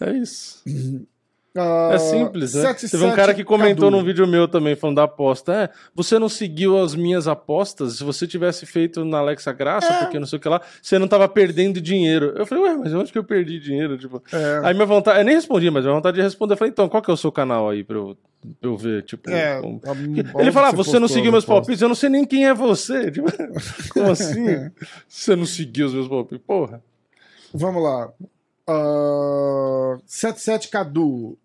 [0.00, 0.62] É isso.
[1.56, 2.60] Ah, É simples, né?
[2.62, 3.96] 77 Teve um cara que comentou Cadu.
[3.96, 5.52] num vídeo meu também, falando da aposta.
[5.54, 7.96] É, você não seguiu as minhas apostas?
[7.96, 9.98] Se você tivesse feito na Alexa Graça, É.
[10.04, 12.34] porque não sei o que lá, você não tava perdendo dinheiro.
[12.36, 13.96] Eu falei, ué, mas onde que eu perdi dinheiro?
[13.96, 14.60] Tipo, É.
[14.64, 17.02] Aí minha vontade, eu nem respondi, mas minha vontade de responder, eu falei, então, qual
[17.02, 18.16] que é o seu canal aí pra eu,
[18.60, 19.02] pra eu ver?
[19.04, 19.80] Tipo, É, como-
[20.38, 22.52] Ele fala, ah, você não postou seguiu meus palpites, eu não sei nem quem é
[22.54, 23.10] você.
[23.10, 23.28] Tipo,
[23.94, 24.70] como assim?
[25.08, 26.44] Você não seguiu os meus palpites?
[26.46, 26.82] Porra.
[27.54, 28.10] Vamos lá.
[28.68, 31.38] Uh, 77 Cadu.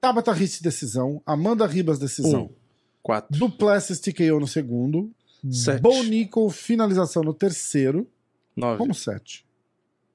[0.00, 1.22] Tabata Risse decisão.
[1.24, 2.44] Amanda Ribas decisão.
[2.44, 2.54] Um,
[3.02, 5.10] quatro, Duplessis TKO no segundo.
[5.50, 5.80] Sete.
[5.80, 8.08] Bonico finalização no terceiro.
[8.56, 8.78] nove.
[8.78, 9.46] Como sete?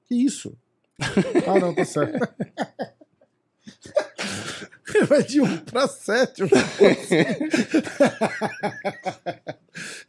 [0.06, 0.56] Que isso?
[1.46, 2.18] ah, não, tá certo.
[5.08, 6.42] Vai de um pra sete.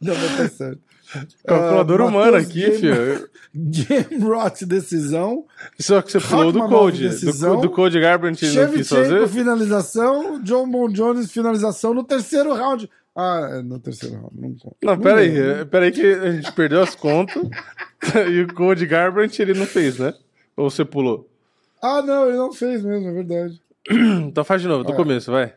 [0.00, 0.80] não, mas tá certo.
[1.46, 3.28] Calculadora Ah, humana Matheus aqui, Game- filho.
[3.54, 5.44] Game Rot decisão.
[5.78, 7.06] Só que você pulou do Code.
[7.08, 7.56] decisão.
[7.56, 9.28] Do, do Code Garbrandt ele não quis fazer.
[9.28, 10.40] finalização.
[10.42, 12.88] John Bon Jones finalização no terceiro round.
[13.14, 14.30] Ah, é no terceiro round.
[14.40, 14.76] Não, conta.
[14.82, 15.38] Não, peraí.
[15.38, 17.42] é, Peraí que a gente perdeu as contas.
[18.30, 20.14] e o Code Garbrandt ele não fez, né?
[20.56, 21.28] Ou você pulou?
[21.82, 23.60] Ah, não, ele não fez mesmo, é verdade.
[24.28, 24.96] Então faz de novo, do É.
[24.96, 25.54] começo, vai.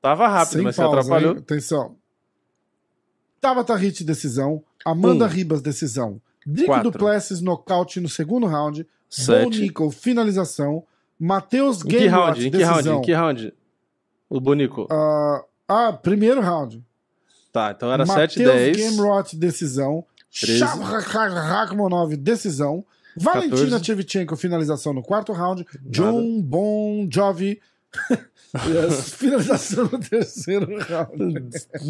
[0.00, 1.32] Tava rápido, Sem mas você pausa, atrapalhou.
[1.32, 1.38] hein?
[1.40, 1.96] Atenção.
[3.40, 4.62] Tabata Hit, decisão.
[4.84, 5.28] Amanda Um.
[5.28, 6.20] Ribas, decisão.
[6.66, 6.90] Quatro.
[6.90, 8.86] Duplessis, nocaute no segundo round.
[9.08, 9.44] Sete.
[9.44, 10.84] Bonico, finalização.
[11.18, 12.46] Matheus Em que Game round?
[12.46, 12.76] Em que round?
[12.76, 12.98] decisão.
[12.98, 13.54] Em que round?
[14.28, 14.86] O Bonico.
[14.90, 16.82] Ah, ah, primeiro round.
[17.52, 18.96] Tá, então era Matheus 7, 10.
[18.96, 20.04] Gamrot, decisão.
[20.32, 20.60] 13.
[20.62, 22.84] Rakhmonov, decisão.
[23.16, 23.84] Valentina 14.
[23.84, 25.66] Shevchenko, finalização no quarto round.
[25.82, 27.60] John Bon Jovi,
[29.16, 31.40] finalização no terceiro round.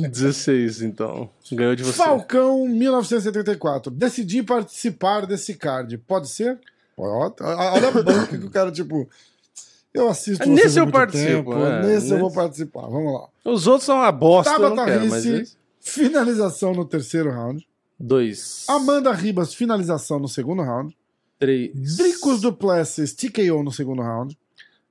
[0.08, 1.30] 16, então.
[1.52, 1.92] Ganhou de você.
[1.92, 3.90] Falcão, 1974.
[3.90, 5.96] Decidi participar desse card.
[5.98, 6.58] Pode ser?
[6.96, 7.36] Pode.
[7.40, 9.08] Olha a banca que o cara, tipo...
[9.92, 12.82] Eu assisto Nesse eu participo, tempo, é, nesse, eu vou nesse- participar.
[12.82, 13.28] Vamos lá.
[13.44, 14.98] Os outros são uma bosta, Tabata.
[14.98, 17.66] Risse, finalização no terceiro round.
[17.98, 18.66] 2.
[18.68, 20.96] Amanda Ribas, finalização no segundo round.
[21.40, 21.96] 3.
[21.96, 24.38] Dricos Duplessis, TKO no segundo round.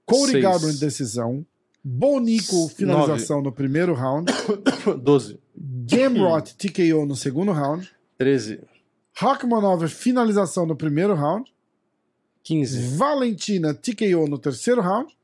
[0.05, 0.43] Cody Seis.
[0.43, 1.45] Garbrandt, decisão.
[1.81, 4.31] Bonico, finalização no primeiro round.
[5.01, 5.39] 12.
[5.55, 7.89] Gamrot, TKO no segundo round.
[8.17, 8.61] 13.
[9.13, 11.53] Rachmanov, finalização no primeiro round.
[12.43, 12.97] 15.
[12.97, 15.15] Valentina, TKO no terceiro round.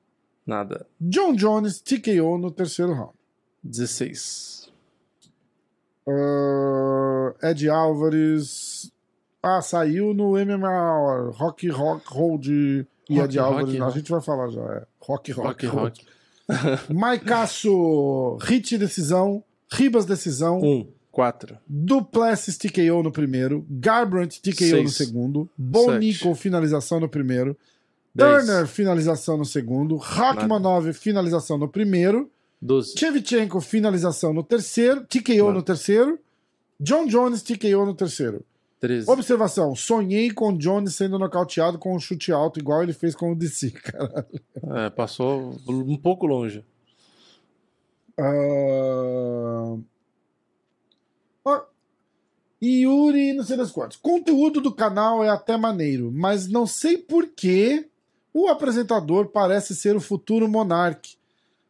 [0.45, 0.85] Nada.
[1.01, 3.13] John Jones, TKO no terceiro round.
[3.63, 4.71] 16.
[6.07, 8.91] Uh, Ed Álvares.
[9.47, 13.81] Ah, saiu no MMA Rock Rock Hold e Rock, Ed Rock, Álvares.
[13.81, 14.61] a gente vai falar já.
[14.61, 14.83] É.
[14.99, 16.05] Rock Rock, Rock, rock.
[16.93, 19.43] Maicaço, hit decisão.
[19.71, 20.59] Ribas decisão.
[20.61, 20.87] 1.
[21.11, 21.57] 4.
[21.67, 23.65] Duplessis TKO no primeiro.
[23.69, 24.95] Garbrandt TKO no Seis.
[24.95, 25.49] segundo.
[25.57, 27.55] Bonico, finalização no primeiro.
[28.13, 28.45] 10.
[28.45, 29.95] Turner, finalização no segundo.
[29.97, 32.29] Rachmanov, finalização no primeiro.
[32.61, 32.97] 12.
[32.97, 35.05] Shevchenko, finalização no terceiro.
[35.05, 35.53] TKO Nada.
[35.53, 36.19] no terceiro.
[36.79, 38.43] John Jones, TKO no terceiro.
[38.79, 39.09] 13.
[39.09, 43.31] Observação: sonhei com o Jones sendo nocauteado com um chute alto, igual ele fez com
[43.31, 44.27] o DC, cara.
[44.75, 46.63] É, passou um pouco longe.
[48.17, 49.77] Ah,
[51.43, 51.61] ó,
[52.63, 53.97] Yuri, não sei das quantas.
[53.97, 57.89] Conteúdo do canal é até maneiro, mas não sei por que
[58.33, 61.15] o apresentador parece ser o futuro Monark,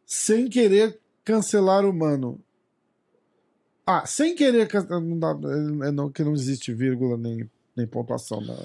[0.04, 2.40] sem querer cancelar o mano.
[3.86, 4.68] Ah, sem querer.
[4.90, 5.36] Não, dá-
[5.86, 8.56] é não, que não existe vírgula nem, nem pontuação na,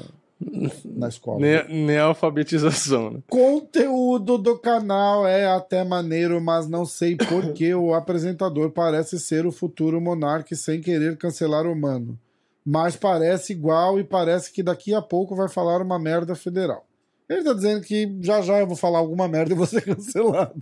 [0.86, 1.40] na escola.
[1.68, 3.20] Nem, alfabetização, né?
[3.30, 9.46] Conteúdo do canal é até maneiro, mas não sei por que o apresentador parece ser
[9.46, 12.18] o futuro monarca sem querer cancelar o mano.
[12.66, 16.86] Mas parece igual e parece que daqui a pouco vai falar uma merda federal.
[17.30, 20.54] Ele tá dizendo que já já eu vou falar alguma merda e vou ser cancelado.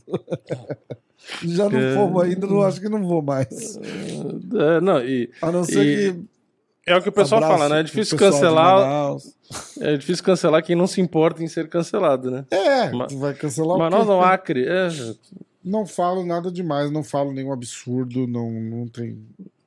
[1.44, 1.96] já não É.
[1.96, 3.78] fomos ainda, não acho que não vou mais.
[3.78, 6.22] É, não, e A não ser E que.
[6.88, 7.80] é o que o pessoal abraço fala, né?
[7.82, 9.16] É difícil cancelar.
[9.82, 12.46] É difícil cancelar quem não se importa em ser cancelado, né?
[12.52, 14.88] É, Mas- vai cancelar o Mas nós não Acre, é,
[15.66, 19.18] Não falo nada demais, não falo nenhum absurdo, não, não tem.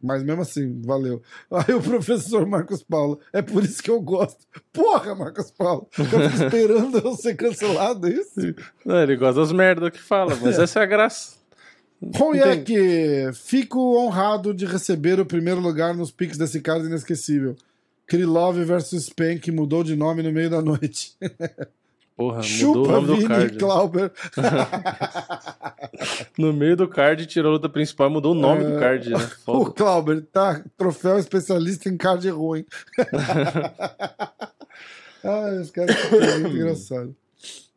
[0.03, 1.23] Mas mesmo assim, valeu.
[1.51, 4.45] Aí o professor Marcos Paulo, é por isso que eu gosto.
[4.73, 8.55] Porra, Marcos Paulo, eu fico esperando eu ser cancelado, é isso?
[8.85, 11.41] Não, ele gosta das merdas que fala, mas essa é a graça.
[12.17, 12.75] Ronyak,
[13.33, 17.55] fico honrado de receber o primeiro lugar nos piques desse cara inesquecível.
[18.09, 21.17] Krylov versus Spank mudou de nome no meio da noite.
[22.17, 23.53] Porra, mudou o Chupa nome do Vini card.
[23.53, 23.59] né?
[23.59, 24.13] Klauber.
[26.39, 29.17] No meio do card, tirou a luta principal e mudou o nome do card, né?
[29.47, 29.71] O Foda.
[29.73, 30.63] Klauber, tá?
[30.77, 32.65] Troféu especialista em card ruim.
[35.25, 37.15] Ai, os caras são muito engraçados.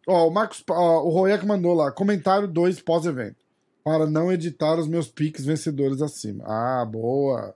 [0.07, 3.35] Ó, o Marcos, ó, o Royak mandou lá, comentário 2 pós-evento.
[3.83, 6.43] Para não editar os meus piques vencedores acima.
[6.47, 7.53] Ah, boa.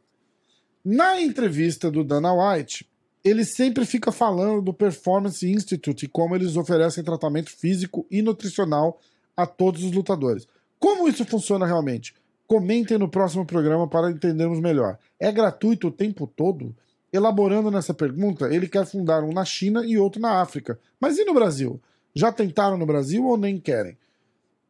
[0.85, 2.87] Na entrevista do Dana White,
[3.23, 8.99] ele sempre fica falando do Performance Institute e como eles oferecem tratamento físico e nutricional
[9.35, 10.47] a todos os lutadores.
[10.79, 12.13] Como isso funciona realmente?
[12.47, 14.97] Comentem no próximo programa para entendermos melhor.
[15.19, 16.75] É gratuito o tempo todo?
[17.11, 20.79] Elaborando nessa pergunta, ele quer fundar um na China e outro na África.
[20.99, 21.79] Mas e no Brasil?
[22.13, 23.97] Já tentaram no Brasil ou nem querem?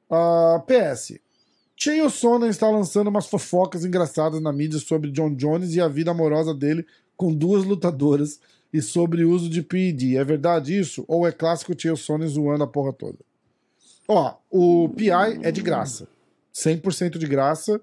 [0.09, 1.19] Ah, PS.
[1.75, 6.11] Chael Sonnen está lançando umas fofocas engraçadas na mídia sobre John Jones e a vida
[6.11, 6.85] amorosa dele
[7.19, 8.39] com duas lutadoras
[8.71, 10.15] e sobre o uso de PED.
[10.15, 11.03] É verdade isso?
[11.05, 13.17] Ou é clássico Chael Sonnen zoando a porra toda?
[14.07, 15.09] Ó, o PI
[15.43, 16.07] é de graça.
[16.55, 17.81] 100% de graça.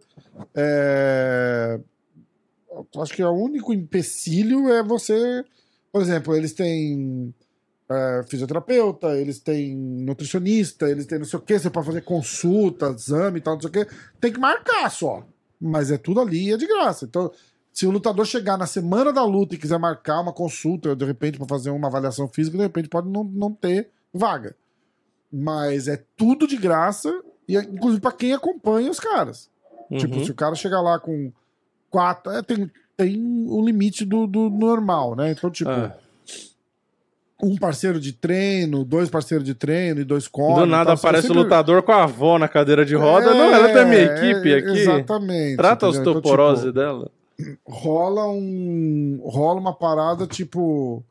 [0.54, 1.78] É...
[2.96, 5.44] Acho que o único empecilho é você.
[5.92, 7.34] Por exemplo, eles têm
[7.90, 12.88] é, fisioterapeuta, eles têm nutricionista, eles têm não sei o que, você pode fazer consulta,
[12.88, 13.86] exame e tal, não sei o que.
[14.18, 15.26] Tem que marcar só.
[15.60, 17.04] Mas é tudo ali e é de graça.
[17.04, 17.30] Então,
[17.76, 21.36] se o lutador chegar na semana da luta e quiser marcar uma consulta, de repente,
[21.36, 24.56] para fazer uma avaliação física, de repente pode não, não ter vaga.
[25.30, 27.12] Mas é tudo de graça,
[27.46, 29.50] e é, inclusive para quem acompanha os caras.
[29.98, 30.24] Tipo, Uhum.
[30.24, 31.30] se o cara chegar lá com
[31.90, 32.32] quatro.
[32.32, 35.32] é, tem, tem o limite do, do normal, né?
[35.32, 35.94] Então, tipo, Ah,
[37.42, 40.60] um parceiro de treino, dois parceiros de treino e dois corners.
[40.60, 43.26] do nada aparece o sempre- lutador com a avó na cadeira de roda.
[43.30, 44.78] É, não, ela é da minha equipe é, aqui.
[44.78, 45.56] Exatamente.
[45.58, 46.00] Trata a entendeu?
[46.00, 47.10] Então, osteoporose tipo, dela.
[47.66, 49.20] Rola um.
[49.24, 51.04] Rola uma parada, tipo.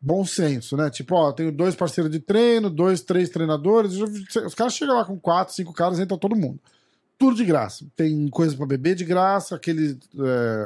[0.00, 0.88] Bom senso, né?
[0.90, 3.94] Tipo, ó, tenho dois parceiros de treino, dois, três treinadores.
[3.96, 6.60] Os caras chegam lá com quatro, cinco caras, entra todo mundo.
[7.18, 7.84] Tudo de graça.
[7.96, 9.98] Tem coisa pra beber de graça, aquele.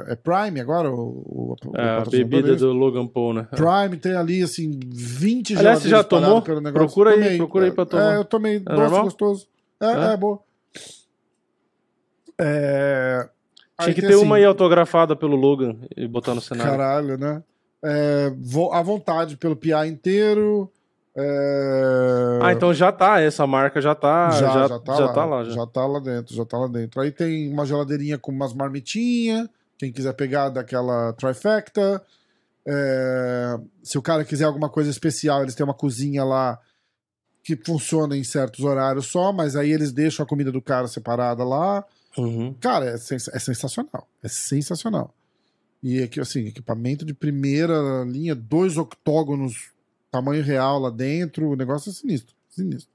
[0.07, 0.91] É, é Prime agora?
[0.93, 2.61] O, o, o É, a bebida deles?
[2.61, 3.49] do Logan Paul, né?
[3.53, 6.43] Prime tem ali, assim, 20 Aliás, você já tomou?
[6.43, 7.37] Procura aí, Tomei.
[7.39, 8.13] procura aí pra tomar.
[8.13, 8.59] É, eu tomei.
[8.59, 9.05] doce, normal?
[9.05, 9.47] gostoso.
[9.81, 10.13] É, É?
[10.13, 10.41] é, boa.
[12.39, 13.29] É...
[13.85, 16.71] Tinha que ter assim, uma aí autografada pelo Logan e botar no cenário.
[16.73, 17.43] Caralho, né?
[17.85, 20.71] É, vo- à vontade pelo PA inteiro.
[21.17, 24.31] é, Ah, então já tá, essa marca já tá.
[24.31, 25.45] já, Já, já, tá, já lá, tá lá.
[25.45, 25.51] Já.
[25.53, 27.01] já tá lá dentro, já tá lá dentro.
[27.01, 29.49] Aí tem uma geladeirinha com umas marmitinhas.
[29.79, 32.01] Quem quiser pegar daquela trifecta.
[32.67, 36.59] É, se o cara quiser alguma coisa especial, eles têm uma cozinha lá
[37.43, 41.43] que funciona em certos horários só, mas aí eles deixam a comida do cara separada
[41.43, 41.85] lá.
[42.19, 42.55] Uhum.
[42.61, 44.07] Cara, é, sens- é sensacional.
[44.23, 45.15] É sensacional.
[45.83, 49.71] E aqui, assim, equipamento de primeira linha, dois octógonos,
[50.11, 51.49] tamanho real lá dentro.
[51.51, 52.35] O negócio é sinistro.
[52.49, 52.91] Sinistro.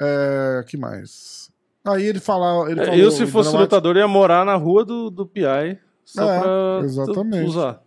[0.00, 1.50] É, que mais?
[1.84, 2.70] Aí ele fala.
[2.70, 5.26] Ele É, falou, Eu, se fosse Dana White- lutador, ia morar na rua do, do
[5.26, 5.78] PI.
[6.04, 7.48] Só É, pra exatamente.
[7.48, 7.82] usar.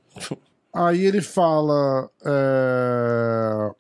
[0.74, 3.72] Aí ele fala é,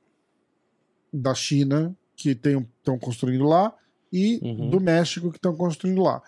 [1.13, 3.73] da China, que estão construindo lá,
[4.11, 4.69] e Uhum.
[4.69, 6.21] do México, que estão construindo lá.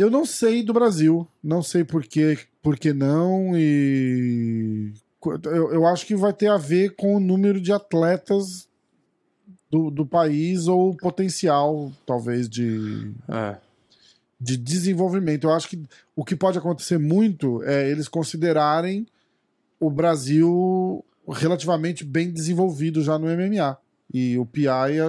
[0.00, 4.92] Eu não sei do Brasil, não sei por que, por que não, e
[5.44, 8.66] eu, eu acho que vai ter a ver com o número de atletas
[9.70, 13.56] do, do país ou o potencial, talvez, de, É.
[14.40, 15.44] de desenvolvimento.
[15.44, 15.82] Eu acho que
[16.16, 19.06] o que pode acontecer muito é eles considerarem
[19.78, 23.76] o Brasil relativamente bem desenvolvido já no MMA.
[24.12, 24.64] E o PI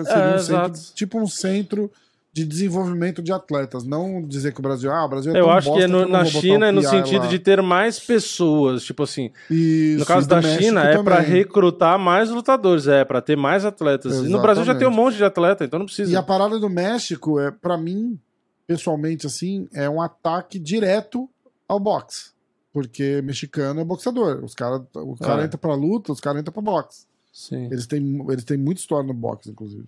[0.06, 1.92] seria É, um centro, tipo um centro
[2.34, 3.84] de desenvolvimento de atletas.
[3.84, 6.08] Não dizer que o Brasil, ah, o Brasil é Eu acho que é no- não
[6.08, 7.28] na China é no sentido lá.
[7.28, 8.84] de ter mais pessoas.
[8.84, 11.30] Tipo assim, Isso, no caso da México China é pra também.
[11.32, 14.16] recrutar mais lutadores, é, pra ter mais atletas.
[14.20, 15.06] E no Brasil já tem um Exatamente.
[15.12, 16.12] monte de atleta, então não precisa.
[16.12, 18.18] E a parada do México é, para mim,
[18.66, 21.30] pessoalmente, assim, é um ataque direto
[21.68, 22.32] ao boxe.
[22.74, 24.41] Porque mexicano é boxeador.
[24.45, 25.45] Os cara, o cara É.
[25.45, 27.06] entra pra luta, os caras entram pra boxe.
[27.34, 29.84] Sim, Eles têm, eles têm muita história no boxe, inclusive.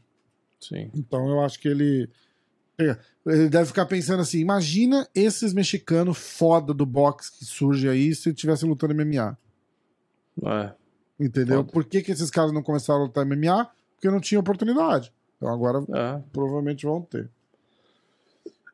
[0.60, 0.90] sim.
[0.94, 2.10] Então eu acho que ele.
[2.78, 8.34] Ele deve ficar pensando assim: imagina esses mexicanos foda do boxe que surge aí se
[8.34, 9.38] tivesse lutando MMA.
[10.44, 10.72] É.
[11.20, 11.58] Entendeu?
[11.58, 11.72] Foda.
[11.72, 13.70] Por que, que esses caras não começaram a lutar MMA?
[13.96, 15.14] Porque não tinha oportunidade.
[15.38, 16.22] Então agora é.
[16.32, 17.30] provavelmente vão ter.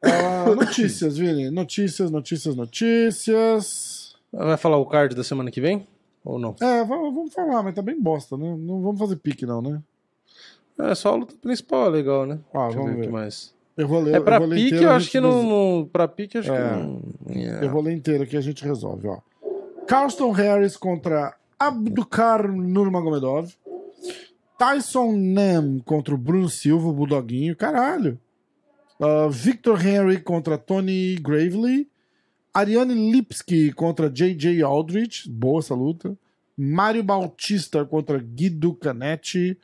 [0.01, 1.49] Ah, notícias, Vini.
[1.49, 4.15] Notícias, notícias, notícias.
[4.31, 5.85] Vai falar o card da semana que vem?
[6.23, 6.55] Ou não?
[6.61, 8.55] É, vamos, falar, mas tá bem bosta, né?
[8.57, 9.81] Não vamos fazer pique, não, né?
[10.77, 12.39] É, só a luta principal é legal, né?
[12.53, 13.11] Ah, Deixa vamos ver o que ver.
[13.11, 13.53] mais.
[13.79, 14.15] Eu vou ler.
[14.15, 15.89] É pra ler pique, inteiro, eu acho que não, res- não.
[15.91, 16.55] Pra pique, acho É.
[16.57, 17.01] que não.
[17.29, 17.65] é.
[17.65, 19.19] Eu vou ler inteiro aqui a gente resolve, ó.
[19.87, 23.51] Carlston Harris contra Abdukar Nurmagomedov.
[24.57, 27.55] Tyson Nam contra o Bruno Silva, o Bulldoguinho.
[27.55, 28.19] Caralho.
[29.01, 31.87] Ah, Victor Henry contra Tony Gravely.
[32.53, 34.61] Ariane Lipski contra J.J.
[34.61, 35.29] Aldrich.
[35.29, 36.17] Boa essa luta.
[36.57, 39.57] Mário Bautista contra Guido Canetti.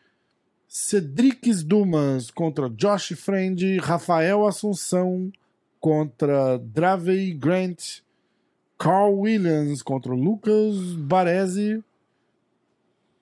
[0.67, 3.77] Cedric Dumas contra Josh Friend.
[3.79, 5.31] Rafael Assunção
[5.79, 8.01] contra Dravey Grant.
[8.77, 11.83] Carl Williams contra Lucas Baresi.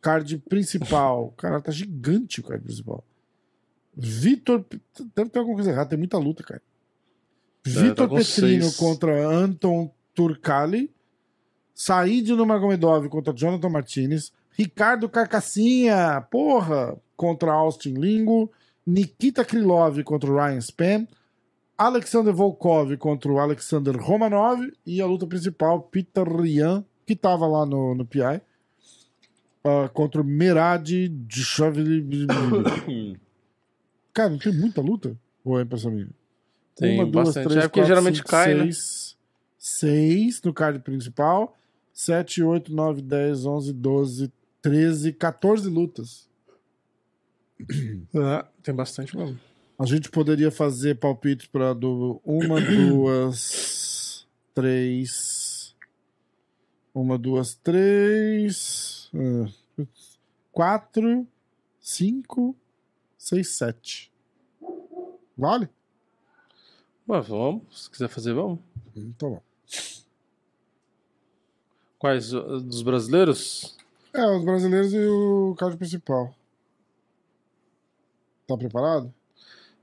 [0.02, 1.34] Card principal.
[1.38, 3.04] Cara, tá gigante o card principal.
[3.96, 4.66] Vitor.
[5.16, 6.62] Deve ter alguma coisa errada, tem muita luta, cara.
[7.64, 8.76] Vitor tá com Petrino seis.
[8.76, 10.92] contra Anton Turcali.
[11.74, 14.32] Said Nurmagomedov contra Jonathan Martinez.
[14.52, 18.52] Ricardo Carcassinha, porra, contra Austin Lingo.
[18.86, 21.08] Nikita Krylov contra o Ryan Span.
[21.78, 24.72] Alexander Volkov contra o Alexander Romanov.
[24.86, 28.42] E a luta principal, Peter Ryan, que tava lá no, no PI.
[29.64, 30.88] ah, contra o Merad
[31.28, 32.28] Djavili.
[34.14, 35.18] Cara, não tem muita luta?
[35.44, 36.10] Ou é impressão minha?
[36.76, 37.58] Tem bastante.
[37.58, 38.64] É porque geralmente cai, né?
[38.66, 39.18] seis,
[39.58, 41.56] Seis no card principal.
[41.94, 44.32] 7, 8, 9, 10, 11, 12,
[44.62, 46.28] 13, 14 lutas.
[47.60, 49.40] É, tem bastante mesmo.
[49.78, 55.76] A gente poderia fazer palpite para do uma, duas, três,
[56.94, 59.84] uma, duas, três, ah,
[60.52, 61.28] quatro,
[61.82, 62.56] cinco,
[63.18, 64.12] seis, sete.
[65.38, 65.68] Vale?
[67.10, 67.84] Ué, vamos.
[67.84, 68.60] Se quiser fazer, vamos.
[68.96, 69.42] Então, bom.
[71.98, 72.32] Quais?
[72.32, 73.78] Dos brasileiros?
[74.14, 76.36] É, os brasileiros e o card principal.
[78.48, 79.14] Tá preparado?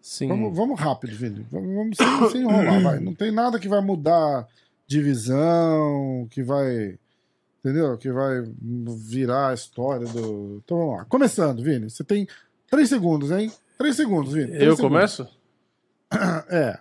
[0.00, 0.28] Sim.
[0.28, 1.46] Vamos, vamos rápido, Vini.
[1.50, 3.00] Vamos, vamos sem, enrolar, vai.
[3.00, 4.46] Não tem nada que vai mudar
[4.86, 6.98] divisão, que vai.
[7.58, 7.96] Entendeu?
[7.98, 8.42] Que vai
[9.06, 10.62] virar a história do.
[10.64, 11.04] Então vamos lá.
[11.04, 11.90] Começando, Vini.
[11.90, 12.26] Você tem
[12.70, 13.52] três segundos, hein?
[13.76, 14.48] Três segundos, Vini.
[14.48, 15.16] Três Eu segundos.
[15.16, 15.28] começo?
[16.50, 16.78] É.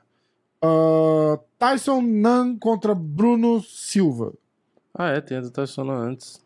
[0.62, 4.34] Ah, Tyson Nan contra Bruno Silva.
[4.94, 6.42] Ah, é, tem a do Tyson antes.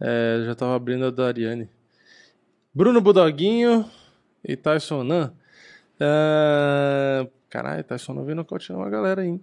[0.00, 1.68] É, já tava abrindo a da Ariane.
[2.74, 3.84] Bruno Budoguinho
[4.44, 5.32] e Tyson Nan.
[5.98, 7.28] É...
[7.48, 9.28] Caralho, Tyson Nan veio nocauteando uma galera aí.
[9.28, 9.40] hein?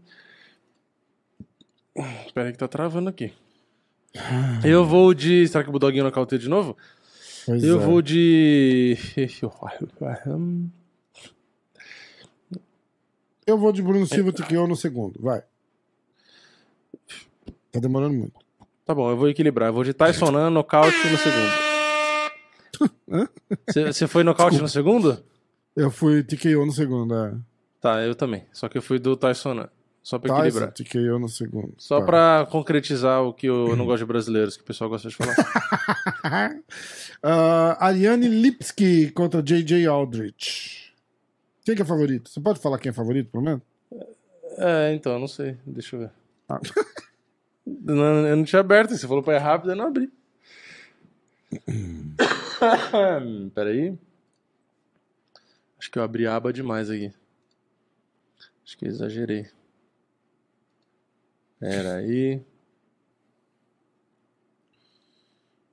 [2.25, 3.33] Espera aí que tá travando aqui.
[4.63, 5.47] Eu vou de.
[5.47, 6.77] Será que o Budoguinho nocauteia de novo?
[7.45, 7.85] Pois Eu é.
[7.85, 8.97] vou de.
[13.47, 15.19] Eu vou de Bruno Silva TKO no segundo.
[15.19, 15.41] Vai.
[17.71, 18.39] Tá demorando muito.
[18.85, 19.69] Tá bom, eu vou equilibrar.
[19.69, 21.70] Eu vou de Tyson Nan, nocaute no segundo.
[23.91, 25.23] Você foi nocaute no segundo?
[25.75, 27.33] Eu fui TKO no segundo, é.
[27.79, 28.45] Tá, eu também.
[28.51, 29.69] Só que eu fui do Tyson Nan.
[30.03, 30.71] Só pra Tyson equilibrar.
[30.73, 31.73] TKO no segundo.
[31.77, 32.05] Só Tá.
[32.05, 35.35] pra concretizar o que eu não gosto de brasileiros, que o pessoal gosta de falar.
[37.23, 40.91] Ah, Ariane Lipski contra JJ Aldrich.
[41.63, 42.29] Quem que é favorito?
[42.31, 43.61] Você pode falar quem é favorito, pelo menos?
[44.57, 45.55] é, então, não sei.
[45.65, 46.11] Deixa eu ver.
[46.49, 46.59] Ah.
[47.87, 48.97] Eu não tinha aberto.
[48.97, 50.11] Você falou pra ir rápido, eu não abri.
[53.53, 53.97] Peraí.
[55.77, 57.11] Acho que eu abri a aba demais aqui.
[58.63, 59.47] Acho que exagerei.
[61.59, 62.41] Pera aí.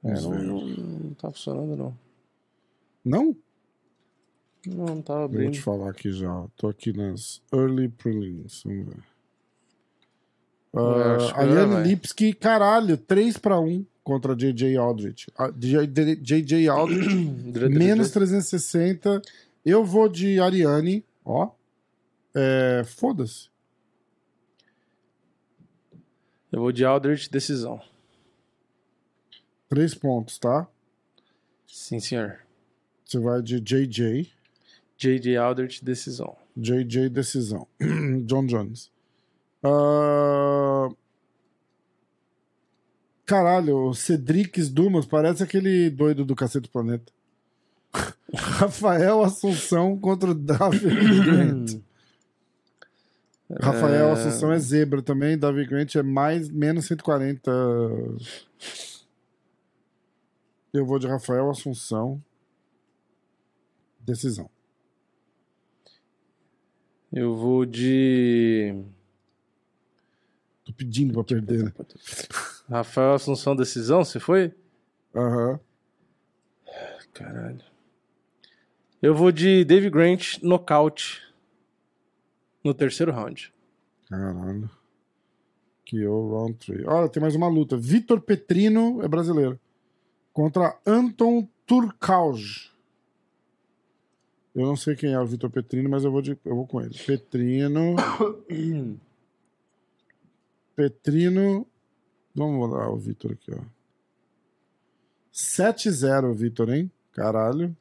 [0.05, 1.99] É, não, não, não tá funcionando, não.
[3.05, 3.37] Não?
[4.67, 5.53] Não, não tava vou abrindo.
[5.53, 6.47] te falar aqui já.
[6.57, 8.63] Tô aqui nas early prelims.
[8.65, 9.05] Vamos ver.
[10.73, 11.83] Uh, Ariane vai.
[11.85, 15.27] Lipski, caralho, 3 pra 1 contra JJ Aldrich.
[16.23, 17.15] JJ Aldrich,
[17.69, 18.13] menos direito.
[18.13, 19.21] 360.
[19.63, 21.51] Eu vou de Ariane, ó.
[22.35, 23.51] É, Foda-se.
[26.51, 27.83] Eu vou de Aldrich, decisão.
[29.69, 30.67] 3 pontos, tá?
[31.67, 32.39] Sim, senhor.
[33.05, 34.33] Você vai de JJ.
[34.97, 35.37] J.J.
[35.37, 36.35] Aldrich, decisão.
[36.57, 37.69] JJ decisão.
[38.25, 38.91] John Jones.
[39.63, 40.89] Ah,
[43.29, 47.13] Caralho, o Cedric Dumas parece aquele doido do Cacete do Planeta.
[48.33, 50.89] Rafael Assunção contra o Davi
[51.23, 51.79] Grant.
[53.61, 57.51] Rafael Assunção é zebra também, Davi Grant é mais menos 140.
[60.73, 62.25] Eu vou de Rafael Assunção.
[64.01, 64.49] Decisão.
[67.13, 68.75] Eu vou de.
[70.65, 71.73] Tô pedindo pra perder, né?
[72.69, 74.55] Rafael Assunção, decisão, você foi?
[75.15, 75.59] Aham.
[77.15, 77.65] Caralho.
[79.01, 81.23] Eu vou de Dave Grant, nocaute.
[82.63, 83.53] No terceiro round.
[84.09, 84.69] Caralho.
[85.85, 86.87] Que o round 3.
[86.87, 87.77] Olha, tem mais uma luta.
[87.77, 89.59] Vitor Petrino é brasileiro.
[90.33, 92.71] Contra Anton Turcauge.
[94.55, 96.81] Eu não sei quem é o Vitor Petrino, mas eu vou, de, eu vou com
[96.81, 96.99] ele.
[97.07, 97.95] Petrino.
[100.75, 101.67] Petrino.
[102.39, 103.61] Vamos lá, o Vitor aqui, ó.
[105.35, 106.91] 7-0, Vitor, hein?
[107.13, 107.77] Caralho.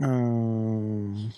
[0.00, 1.28] Ah...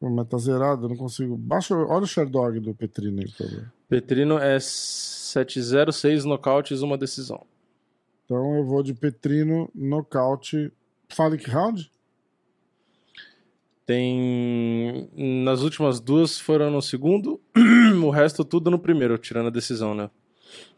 [0.00, 1.36] Mas tá zerado, eu não consigo.
[1.36, 3.72] Baixa, olha o Sherdog do Petrino aí, por favor.
[3.88, 7.46] Petrino é 7-0, 6 nocautes, uma decisão.
[8.24, 10.72] Então eu vou de Petrino, nocaute.
[11.08, 11.91] Fale que round?
[13.84, 15.08] Tem.
[15.44, 17.40] Nas últimas duas foram no segundo,
[18.04, 20.10] o resto tudo no primeiro, tirando a decisão, né?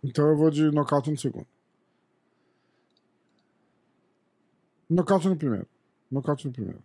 [0.02, 1.46] Então eu vou de nocaute no segundo.
[4.88, 5.66] Nocaute no primeiro.
[6.10, 6.82] Nocaute no primeiro.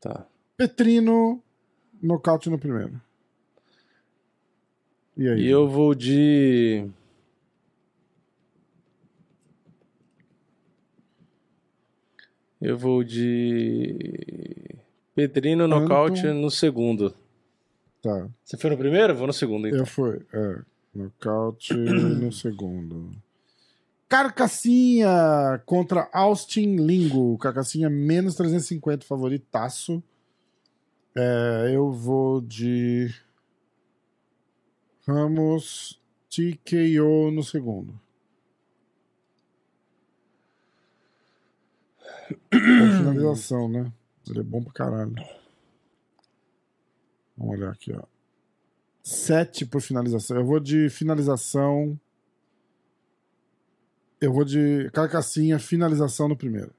[0.00, 0.26] Tá.
[0.56, 1.42] Petrino,
[2.02, 3.00] nocaute no primeiro.
[5.16, 5.40] E aí?
[5.42, 6.88] E eu vou de.
[12.60, 14.83] Eu vou de.
[15.14, 16.40] Petrino nocaute Anton.
[16.40, 17.14] no segundo.
[18.02, 18.28] Tá.
[18.44, 19.14] Você foi no primeiro?
[19.14, 19.80] Vou no segundo, então.
[19.80, 20.20] Eu fui.
[20.32, 20.58] É.
[20.94, 23.10] Nocaute no segundo.
[24.08, 27.38] Carcassinha contra Austin Lingo.
[27.38, 30.02] Carcassinha menos 350, favoritaço.
[31.16, 33.14] É, eu vou de
[35.06, 37.98] Ramos TKO no segundo.
[42.50, 43.92] Finalização, né?
[44.28, 45.14] Ele é bom pra caralho.
[47.36, 48.02] Vamos olhar aqui, ó.
[49.02, 50.36] 7 por finalização.
[50.36, 51.98] Eu vou de finalização.
[54.20, 56.74] Eu vou de carcassinha, finalização no primeiro.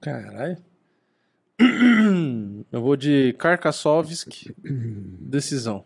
[0.00, 0.62] Caralho.
[2.72, 4.52] Eu vou de Karkasovski,
[5.20, 5.84] decisão.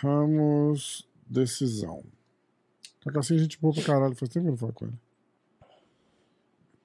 [0.00, 2.02] Ramos, decisão.
[3.00, 4.16] Carcassinha, gente boa pra caralho.
[4.16, 4.98] Faz tempo que eu não falo com ele.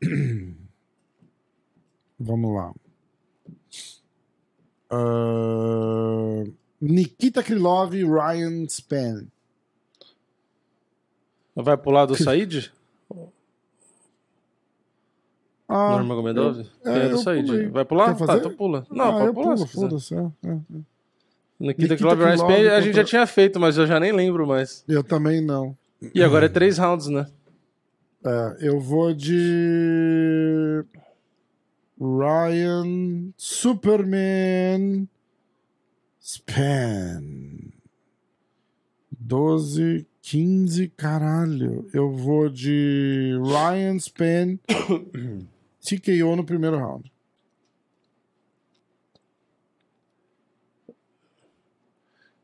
[2.20, 2.74] Vamos lá.
[4.90, 6.44] Ah,
[6.82, 9.26] Nikita Krylov e Ryan Span.
[11.56, 12.72] Vai pular do Said?
[15.70, 16.60] Ah, Nurmagomedov?
[16.60, 17.46] eu- Quem é, é do Said?
[17.46, 17.68] pulei.
[17.68, 18.16] Vai pular?
[18.16, 18.88] Quer Tá, então pula.
[18.90, 20.14] Não, ah, pode pular pulo, foda-se.
[20.16, 20.50] é, é.
[20.50, 20.84] Nikita
[21.60, 24.12] Nikita Krylov Ryan Krylov Span, a gente contra- já tinha feito, mas eu já nem
[24.14, 24.84] lembro mais.
[24.88, 25.76] Eu também não.
[26.14, 27.28] E agora é três rounds, né?
[28.26, 30.84] É, eu vou de
[32.00, 35.08] Ryan Superman
[36.20, 37.22] Span
[39.20, 41.90] 12, 15, caralho.
[41.94, 44.58] Eu vou de Ryan Span
[45.82, 47.12] TKO no primeiro round.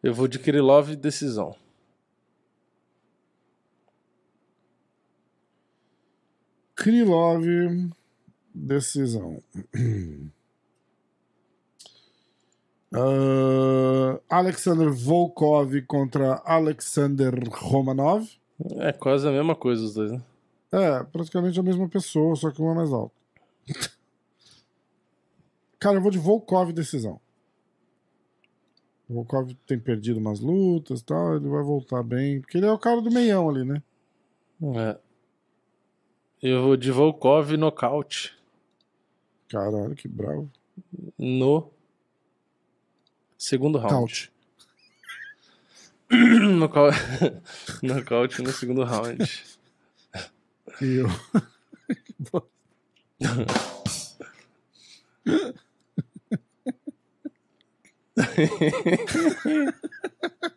[0.02, 1.56] Eu vou de Krylov decisão.
[6.84, 7.45] Krylov,
[8.53, 9.41] decisão.
[12.95, 18.30] Ah, Alexander Volkov contra Alexander Romanov.
[18.76, 20.22] É quase a mesma coisa os dois, né?
[20.72, 23.15] É, praticamente a mesma pessoa, só que um é mais alto.
[25.80, 27.19] Cara, eu vou de Volkov decisão.
[29.10, 32.41] O Volkov tem perdido umas lutas e tal, ele vai voltar bem.
[32.41, 33.81] Porque ele é o cara do meião ali, né?
[34.61, 34.99] É.
[36.44, 38.38] Eu vou de Volkov nocaute.
[39.49, 40.52] Caralho, que bravo.
[41.18, 41.72] No
[43.38, 43.94] segundo round.
[43.94, 44.30] Couch.
[46.11, 46.90] Nocau-
[47.82, 49.24] Nocaute no segundo round.
[50.82, 51.07] E eu.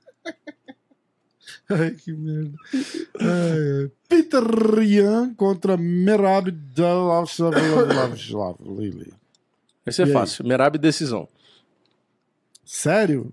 [1.68, 2.56] Ai, que merda.
[4.09, 4.44] Peter
[4.82, 9.12] Yan contra Merab Dalavshavlavshavlili.
[9.84, 10.12] Esse é E aí?
[10.12, 10.47] fácil.
[10.47, 11.28] Merab decisão.
[12.64, 13.32] Sério?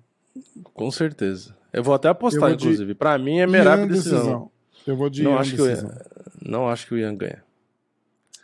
[0.74, 1.56] Com certeza.
[1.72, 2.94] Eu vou até apostar, vou de inclusive.
[2.96, 4.52] Pra mim é Merab Yan decisão.
[4.86, 5.90] Eu vou de Não Yan acho, que o decisão.
[5.90, 6.02] Ian,
[6.42, 7.44] não acho que o Ian ganha.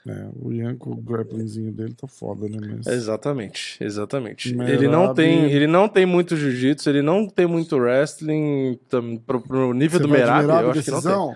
[0.10, 2.58] É, o Yan com o grapplingzinho dele tá foda, né?
[2.78, 2.88] Mas...
[2.88, 4.56] Exatamente, exatamente.
[4.56, 9.18] Merab- Ele não tem, ele não tem muito jiu-jitsu, ele não tem muito wrestling tam,
[9.18, 11.10] pro, pro nível Você do Merab, Merab eu acho que não tem.
[11.12, 11.36] decisão?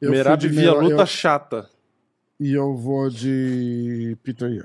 [0.00, 1.68] Eu Merab via luta eu- chata.
[2.40, 4.64] E eu vou de Peter Yan.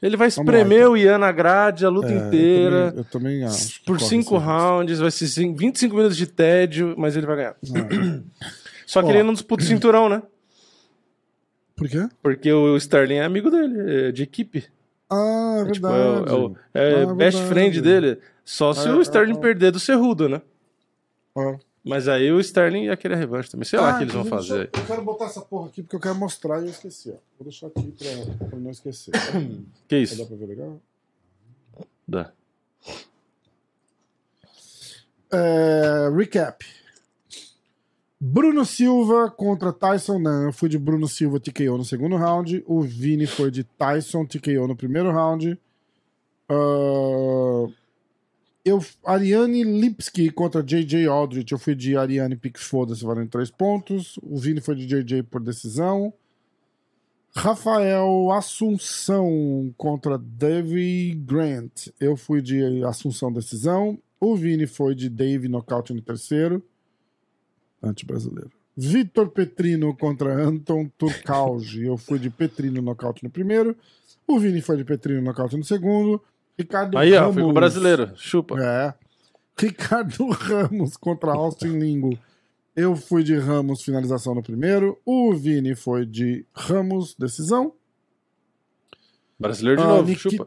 [0.00, 0.92] Ele vai Vamos lá, espremer então.
[0.92, 2.94] o Ian na grade a luta É, inteira.
[2.96, 3.82] Eu também, eu também acho.
[3.84, 7.56] Por cinco rounds, vai ser cin- 25 minutos de tédio, mas ele vai ganhar.
[8.40, 8.46] Ah,
[8.86, 9.10] Só que Ó.
[9.10, 10.22] ele não disputa o cinturão, né?
[11.78, 12.08] Por quê?
[12.22, 14.66] Porque o Sterling é amigo dele, é de equipe.
[15.08, 16.30] Ah, é É, tipo, verdade.
[16.30, 17.48] é, o- é o Ah, best verdade.
[17.48, 18.20] friend dele.
[18.44, 19.40] Só se É, o Sterling é, é.
[19.40, 20.42] perder do Cerrudo, né?
[21.36, 21.56] Ah.
[21.84, 23.64] Mas aí o Sterling ia querer revanche também.
[23.64, 24.70] Sei lá o Ah, que eles vão inclusive, fazer.
[24.74, 27.10] Eu eu quero botar essa porra aqui porque eu quero mostrar e eu esqueci.
[27.10, 27.14] Ó.
[27.38, 27.94] Vou deixar aqui
[28.38, 29.12] pra, pra não esquecer.
[29.88, 30.26] Que Dá isso?
[30.26, 30.80] pra ver legal?
[32.06, 32.32] Dá.
[35.32, 36.64] É, recap.
[38.20, 40.46] Bruno Silva contra Tyson Nan.
[40.46, 42.64] Eu fui de Bruno Silva TKO no segundo round.
[42.66, 45.58] O Vini foi de Tyson TKO no primeiro round.
[46.48, 47.66] Ah,
[48.64, 51.52] eu, Ariane Lipski contra JJ Aldrich.
[51.52, 54.18] Eu fui de Ariane Pix Foda-se, valendo 3 pontos.
[54.22, 56.12] O Vini foi de JJ por decisão.
[57.34, 61.88] Rafael Assunção contra Davy Grant.
[62.00, 63.96] Eu fui de Assunção decisão.
[64.20, 66.62] O Vini foi de Dave nocaute no terceiro.
[67.82, 68.50] Anti-brasileiro.
[68.76, 71.84] Vitor Petrino contra Anton Turcauge.
[71.84, 73.76] Eu fui de Petrino nocaute no primeiro.
[74.26, 76.22] O Vini foi de Petrino nocaute no segundo.
[76.58, 77.34] Ricardo Aí, ó, Ramos.
[77.34, 78.12] fui com o brasileiro.
[78.16, 78.56] Chupa.
[78.60, 78.94] É.
[79.58, 82.16] Ricardo Ramos contra Austin Lingo.
[82.76, 84.98] Eu fui de Ramos, finalização no primeiro.
[85.04, 87.72] O Vini foi de Ramos, decisão.
[89.38, 90.46] Brasileiro de Ah, novo, Nikita- chupa.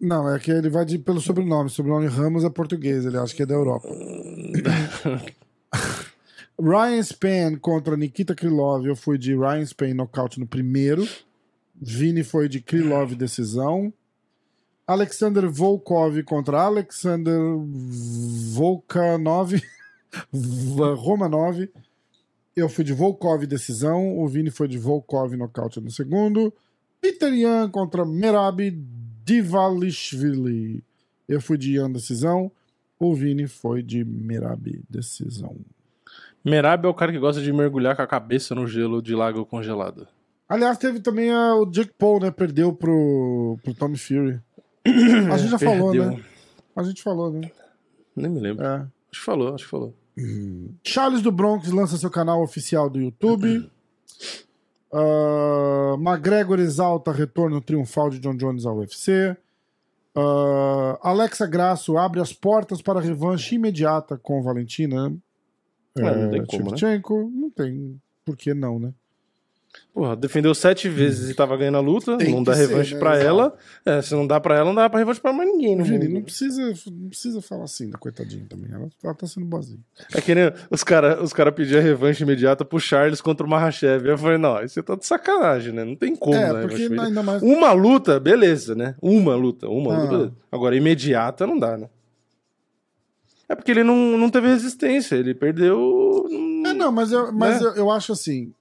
[0.00, 1.68] Não, é que ele vai de, pelo sobrenome.
[1.70, 3.88] Sobrenome Ramos é português, ele acha que é da Europa.
[6.60, 8.84] Ryan Span contra Nikita Krylov.
[8.84, 11.06] Eu fui de Ryan Span nocaute no primeiro.
[11.80, 13.92] Vini foi de Krylov decisão.
[14.84, 17.38] Alexander Volkov contra Alexander
[18.52, 19.52] Volkanov.
[20.96, 21.68] Romanov.
[22.56, 24.18] Eu fui de Volkov decisão.
[24.18, 26.52] O Vini foi de Volkov nocaute no segundo.
[27.00, 28.58] Peter Yan contra Merab
[29.24, 30.82] Divalishvili.
[31.28, 32.50] Eu fui de Yan decisão.
[32.98, 35.56] O Vini foi de Merab decisão.
[36.48, 39.44] Merab é o cara que gosta de mergulhar com a cabeça no gelo de lago
[39.46, 40.06] congelado.
[40.48, 42.30] Aliás, teve também a- o Jake Paul, né?
[42.30, 44.40] Perdeu pro, pro Tommy Fury.
[45.32, 46.10] A gente já falou, Perdeu.
[46.12, 46.24] né?
[46.74, 47.50] A gente falou, né?
[48.16, 48.64] Nem me lembro.
[48.64, 48.76] É.
[48.76, 49.94] Acho que falou, acho que falou.
[50.82, 53.68] Charles do Bronx lança seu canal oficial do YouTube.
[54.90, 59.36] Ah, McGregor exalta retorno triunfal de John Jones ao UFC.
[60.16, 65.14] Ah, Alexa Grasso abre as portas para a revanche imediata com Valentina.
[66.06, 66.76] É, não tem como, né?
[67.34, 68.00] Não tem.
[68.24, 68.92] Por que não, né?
[69.92, 72.16] Porra, defendeu sete vezes e tava ganhando a luta.
[72.16, 73.00] Tem não dá ser, revanche né?
[73.00, 73.26] pra Exato.
[73.26, 73.56] ela.
[73.84, 75.76] É, se não dá pra ela, não dá pra revanche pra mais ninguém.
[75.76, 76.14] no Vini, mundo.
[76.14, 78.72] não precisa, não precisa falar assim da coitadinha também.
[78.72, 79.78] Ela, ela tá sendo boazinha.
[80.14, 83.50] É que nem os caras os cara pediam a revanche imediata pro Charles contra o
[83.50, 84.06] Mahashev.
[84.08, 85.84] Eu falei, não, aí você tá de sacanagem, né?
[85.84, 86.60] Não tem como, é, né?
[86.62, 87.42] porque ainda mais.
[87.42, 88.94] Uma luta, beleza, né?
[89.02, 90.02] Uma luta, uma Ah.
[90.02, 90.34] luta.
[90.50, 91.88] Agora, imediata não dá, né?
[93.48, 96.26] É porque ele não, não teve resistência, ele perdeu.
[96.66, 97.68] É, não, mas, eu, mas Né?
[97.68, 98.52] eu, eu acho assim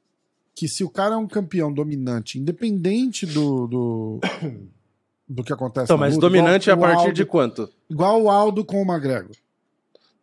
[0.55, 4.19] que se o cara é um campeão dominante, independente do, do,
[5.27, 7.69] do que acontece Então, mas luta, dominante é a igual o partir Aldo- de quanto?
[7.89, 9.35] Igual o Aldo com o McGregor.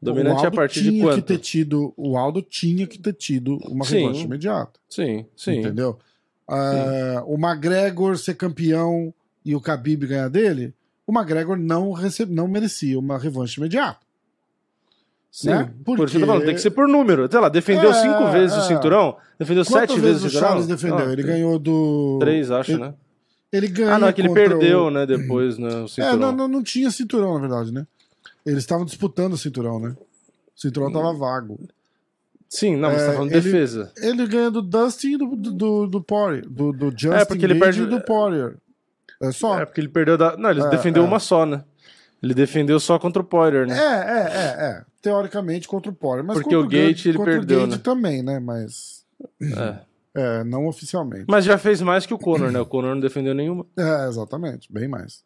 [0.03, 1.15] Dominante o é a partir de quanto?
[1.17, 3.99] Que ter tido, o Aldo tinha que ter tido uma Sim.
[4.01, 4.79] revanche imediata.
[4.89, 5.59] Sim, sim.
[5.61, 5.99] Entendeu?
[6.49, 9.15] Ah, o McGregor ser campeão
[9.45, 10.75] e o Khabib ganhar dele,
[11.07, 12.27] o McGregor não, rece...
[12.27, 14.01] não merecia uma revanche imediata.
[15.37, 15.49] Sim.
[15.49, 15.65] né?
[15.65, 17.29] Por isso que eu tô Porque- falando, tem que ser por número.
[17.29, 18.63] Sei lá, defendeu É, cinco vezes o é.
[18.69, 20.49] cinturão, defendeu Quantas sete vezes o o cinturão.
[20.49, 21.09] Charles defendeu?
[21.09, 22.19] Ah, ele ganhou do.
[22.21, 22.95] Três, acho, ele, né?
[23.53, 26.17] Ele ganha Ah, não, é que ele perdeu, o- né, depois, né, o É, cinturão.
[26.19, 27.85] não, não, não tinha cinturão, na verdade, né?
[28.47, 29.97] Eles estavam disputando o cinturão, né?
[30.57, 31.59] O cinturão tava vago.
[32.49, 33.93] Sim, não, mas você tá É, falando ele- defesa.
[33.97, 36.49] Ele ganha do Dustin e do, do, do, do Poirier.
[36.49, 38.55] Do, do Justin É, porque ele Gage perde- e do Poirier.
[39.21, 39.59] É só.
[39.59, 40.37] É, porque ele perdeu da...
[40.37, 41.07] Não, ele É, defendeu é.
[41.07, 41.65] uma só, né?
[42.23, 43.77] Ele defendeu só contra o Poirier, É, né?
[43.77, 44.85] é, é, é.
[45.03, 46.25] Teoricamente contra o Poirier.
[46.25, 47.81] Mas Porque o Gate ele perdeu, o Gate né?
[47.83, 48.41] também, né?
[48.41, 49.05] Mas.
[49.43, 49.79] É.
[50.17, 51.25] É, não oficialmente.
[51.29, 52.61] Mas já fez mais que o Conor, né?
[52.61, 53.67] O Conor não defendeu nenhuma.
[53.77, 54.73] É, exatamente.
[54.73, 55.25] Bem mais.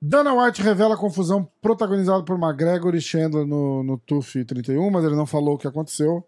[0.00, 5.04] Dana White revela a confusão protagonizada por McGregor e Chandler no, no TUF 31, mas
[5.04, 6.24] ele não falou o que aconteceu.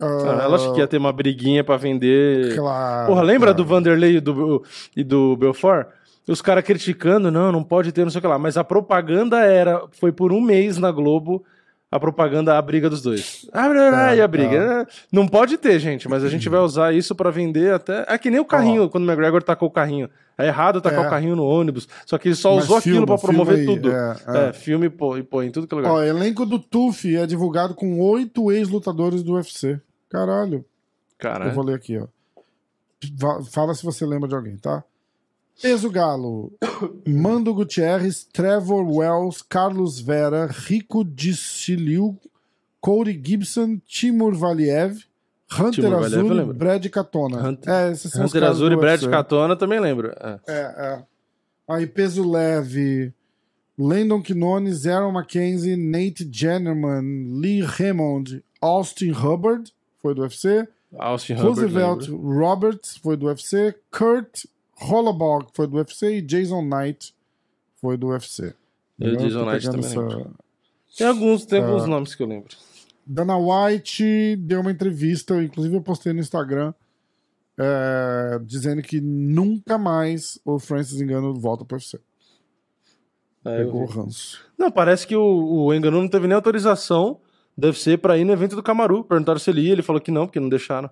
[0.00, 2.54] Ah, ela achou que ia ter uma briguinha pra vender.
[2.54, 3.56] Claro, Porra, lembra claro.
[3.56, 4.64] do Vanderlei e do,
[4.96, 5.88] e do Belfort?
[6.28, 8.38] Os caras criticando, não, não pode ter, não sei o que lá.
[8.38, 11.42] Mas a propaganda era, foi por um mês na Globo,
[11.90, 13.48] a propaganda, a briga dos dois.
[13.52, 14.86] Ah, É, e a briga.
[15.10, 18.04] Não pode ter, gente, mas a gente vai usar isso pra vender até.
[18.06, 20.10] É que nem o carrinho, quando o McGregor tacou o carrinho.
[20.36, 21.06] É errado tacar É.
[21.06, 21.88] o carrinho no ônibus.
[22.06, 23.90] Só que ele só Mas usou filma, aquilo pra promover aí, tudo.
[23.90, 24.52] é, É, é.
[24.52, 25.90] filme e pô, e pô em tudo que é lugar.
[25.92, 29.80] Ó, elenco do TUF é divulgado com oito ex-lutadores do UFC.
[30.10, 30.64] Caralho.
[31.18, 32.06] Cara, Eu vou ler aqui, ó.
[33.50, 34.84] Fala se você lembra de alguém, tá?
[35.60, 36.52] Peso Galo,
[37.06, 42.16] Mando Gutierrez, Trevor Wells, Carlos Vera, Rico Diciliu,
[42.80, 45.04] Corey Gibson, Timur Valiev,
[45.50, 46.52] Hunter Timur Valiev eu Azul e.
[46.54, 47.48] Brad Katona.
[47.48, 49.10] Hunter- é, esses são Hunter Azul e Brad UFC.
[49.10, 50.12] Katona também lembro.
[50.20, 50.38] É.
[50.46, 51.02] É, é.
[51.68, 53.12] Aí, peso leve.
[53.78, 59.72] Landon Quinones, Aaron Mackenzie, Nate Jennerman, Lee Hammond, Austin Hubbard,
[60.02, 60.66] foi do UFC.
[60.98, 62.38] Austin Hubbard, Roosevelt lembro.
[62.38, 63.74] Roberts, foi do UFC.
[63.90, 64.46] Kurt
[64.80, 66.18] Hollabog, foi do UFC.
[66.18, 67.14] E Jason Knight,
[67.80, 68.54] foi do UFC.
[68.98, 70.26] E o Eu Jason Knight também
[70.96, 72.56] Tem alguns, tem alguns nomes que eu lembro.
[73.06, 76.74] Dana White deu uma entrevista, inclusive eu postei no Instagram,
[77.56, 81.98] é, dizendo que nunca mais o Francis Engano volta pro UFC.
[83.44, 84.44] É, eu Pegou o ranço.
[84.58, 87.20] Não, parece que o, o Enganu não teve nem autorização
[87.56, 89.02] do UFC pra ir no evento do Camaru.
[89.04, 90.90] Perguntaram se ele ia, ele falou que não, porque não deixaram.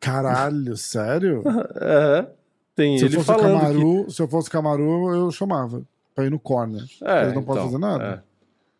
[0.00, 1.42] Caralho, sério?
[1.80, 2.26] É,
[2.74, 3.66] tem se, eu ele fosse falando que...
[3.66, 5.82] Camaru, se eu fosse Camaru, eu chamava.
[6.14, 6.82] Pra ir no corner.
[7.02, 8.24] É, Eles não podem então, fazer nada.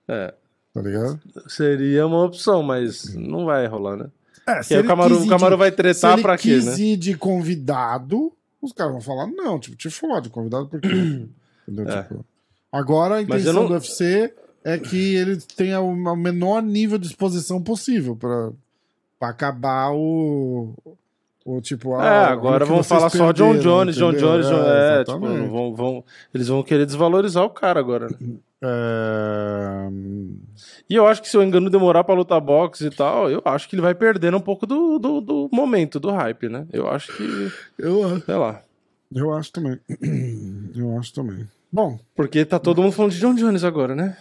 [0.09, 0.35] É, é.
[0.74, 1.20] Tá ligado?
[1.48, 4.06] Seria uma opção, mas não vai rolar, né?
[4.47, 6.77] É, Porque aí o Camaru, o Camaru vai tretar pra quê, se né?
[6.93, 10.89] ir de convidado, os caras vão falar, não, tipo, te fode, convidado por quê?
[11.69, 11.89] Entendeu?
[11.93, 12.02] É.
[12.02, 12.24] Tipo,
[12.73, 14.32] agora a eu intenção não- do UFC
[14.64, 18.51] é que ele tenha o o menor nível de exposição possível pra,
[19.19, 20.74] pra acabar o...
[21.44, 23.97] O tipo, É, ah, agora olha o que vamos vocês falar só John perderam, Jones,
[23.97, 24.28] John entendeu?
[24.28, 24.64] Jones, John...
[24.64, 28.16] é, tipo, vão, vão, eles vão querer desvalorizar o cara agora, né?
[28.64, 29.89] É,
[30.89, 33.69] E eu acho que se o Engano demorar pra lutar boxe e tal, eu acho
[33.69, 36.64] que ele vai perdendo um pouco do, do, do momento, do hype, né?
[36.73, 38.62] Eu acho que, eu, sei lá.
[39.12, 39.81] eu acho também.
[40.77, 41.47] Eu acho também.
[41.73, 44.16] Bom, Porque tá todo mundo falando de John Jones agora, né?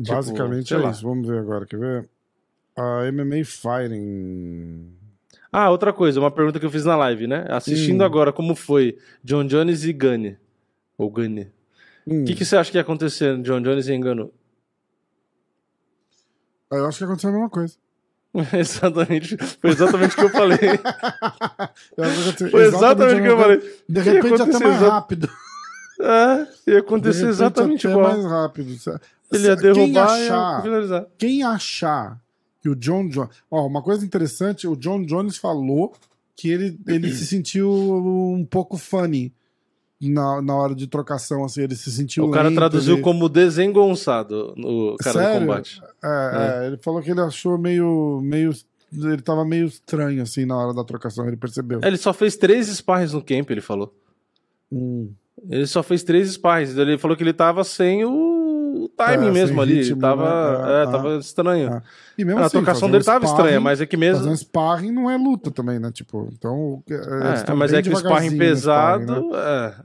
[0.00, 0.90] Tipo, basicamente sei é lá.
[0.90, 1.02] isso.
[1.02, 2.08] Vamos ver agora, quer ver?
[2.76, 4.92] A MMA Fighting.
[5.56, 7.46] Ah, outra coisa, uma pergunta que eu fiz na live, né?
[7.48, 8.04] Assistindo Hum.
[8.04, 10.36] agora como foi John Jones e Gunny.
[10.98, 11.48] Ou Gunny.
[12.04, 14.32] Hum, O que, que você acha que ia acontecer John Jones e Engano?
[16.72, 17.74] Eu acho que aconteceu a mesma coisa.
[18.58, 19.36] exatamente.
[19.60, 20.58] Foi exatamente o que eu falei.
[22.50, 23.80] Foi exatamente o que eu falei.
[23.88, 25.30] De repente até mais rápido.
[26.00, 28.12] É, ia acontecer exatamente até igual.
[28.12, 28.74] mais rápido.
[29.32, 30.04] Ele ia Quem derrubar e ia
[30.34, 31.06] achar, finalizar.
[31.16, 32.20] quem achar
[32.64, 33.28] que o John Jones.
[33.50, 35.92] Ó, uma coisa interessante, o John Jones falou
[36.34, 39.30] que ele, ele se sentiu um pouco funny
[40.00, 42.24] na, na hora de trocação, assim, ele se sentiu.
[42.24, 45.40] O cara lento, traduziu ele- como desengonçado no cara Sério?
[45.40, 45.82] do combate.
[46.02, 48.50] É, é, ele falou que ele achou meio, meio.
[48.90, 51.80] Ele tava meio estranho, assim, na hora da trocação, ele percebeu.
[51.82, 53.94] Ele só fez três sparrings no camp, ele falou.
[54.72, 55.10] Hum.
[55.50, 56.78] Ele só fez três sparrings.
[56.78, 58.33] Ele falou que ele tava sem o
[58.96, 59.74] timing É, mesmo ali.
[59.82, 60.24] ritmo, tava,
[60.66, 60.72] né?
[60.80, 61.72] É, é, tava estranho.
[61.74, 61.82] é.
[62.16, 64.18] E mesmo a assim, trocação fazer dele tava sparring- estranha, mas é que mesmo.
[64.18, 65.90] Fazer um sparring não é luta também, né?
[65.92, 66.82] Tipo, então.
[66.90, 69.06] é, É, mas é que o sparring no sparring, pesado.
[69.30, 69.36] né?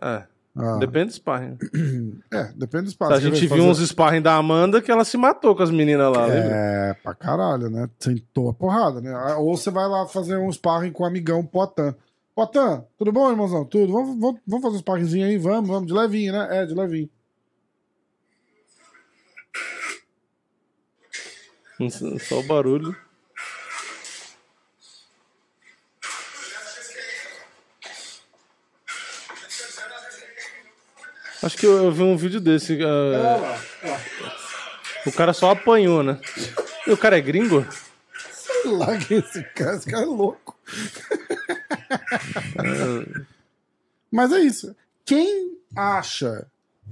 [0.02, 0.23] É, é.
[0.61, 1.57] Ah, Depende do sparring.
[2.34, 3.15] É, depende do sparring.
[3.15, 6.26] A gente viu uns sparring da Amanda que ela se matou com as meninas lá,
[6.26, 6.52] lembra?
[6.52, 7.88] É, pra caralho, né?
[7.99, 9.15] Sentou a porrada, né?
[9.36, 11.95] Ou você vai lá fazer um sparring com o amigão Potan.
[12.36, 13.64] Potan, tudo bom, irmãozão?
[13.65, 13.91] Tudo?
[13.94, 15.38] Vamos, vamos, vamos fazer um sparringzinho aí?
[15.38, 16.48] Vamos, vamos, de levinho, né?
[16.52, 17.10] É, de levinho.
[22.19, 22.95] Só o barulho.
[31.41, 32.77] Acho que eu, eu vi um vídeo desse.
[32.84, 33.60] ah,
[35.06, 36.19] o cara só apanhou, né?
[36.85, 37.65] E o cara é gringo?
[38.30, 40.57] Sei lá que esse cara, esse cara é louco.
[44.11, 44.76] Mas é isso.
[45.06, 46.45] Quem acha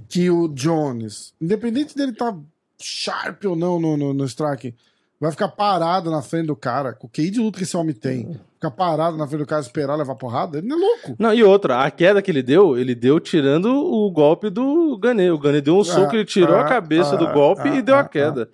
[0.08, 2.38] que o Jones, independente dele estar tá
[2.80, 4.74] sharp ou não no, no, no strike,
[5.20, 7.94] vai ficar parado na frente do cara, com o QI de luta que esse homem
[7.94, 11.16] tem, ficar parado na frente do cara esperar levar porrada, ele não é louco.
[11.18, 15.30] Não, e outra, a queda que ele deu, ele deu tirando o golpe do Ganê.
[15.30, 18.48] O Ganê deu um soco, ele tirou a cabeça do golpe e deu a queda.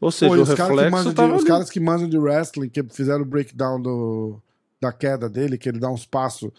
[0.00, 1.48] Ou seja, Pô, o reflexo tava de, Os ali.
[1.48, 4.42] caras que manjam de wrestling, que fizeram o breakdown do,
[4.80, 6.50] da queda dele, que ele dá uns passos,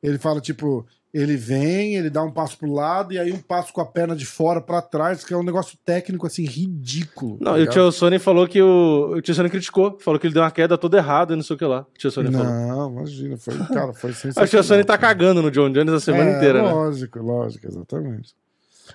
[0.00, 3.72] ele fala tipo, ele vem, ele dá um passo pro lado e aí um passo
[3.72, 7.36] com a perna de fora pra trás, que é um negócio técnico assim ridículo.
[7.40, 7.66] Não, tá e o?
[7.68, 9.14] Tio Sony falou que o.
[9.16, 11.54] O Tio Sony criticou, falou que ele deu uma queda toda errada e não sei
[11.54, 11.82] o que lá.
[11.94, 12.46] O Tio Sony falou.
[12.46, 14.44] Não, imagina, foi, cara, foi sensacional.
[14.46, 16.72] O Tio Sony tá cagando no John Jones a semana É, inteira, né?
[16.72, 18.34] Lógico, lógico, exatamente.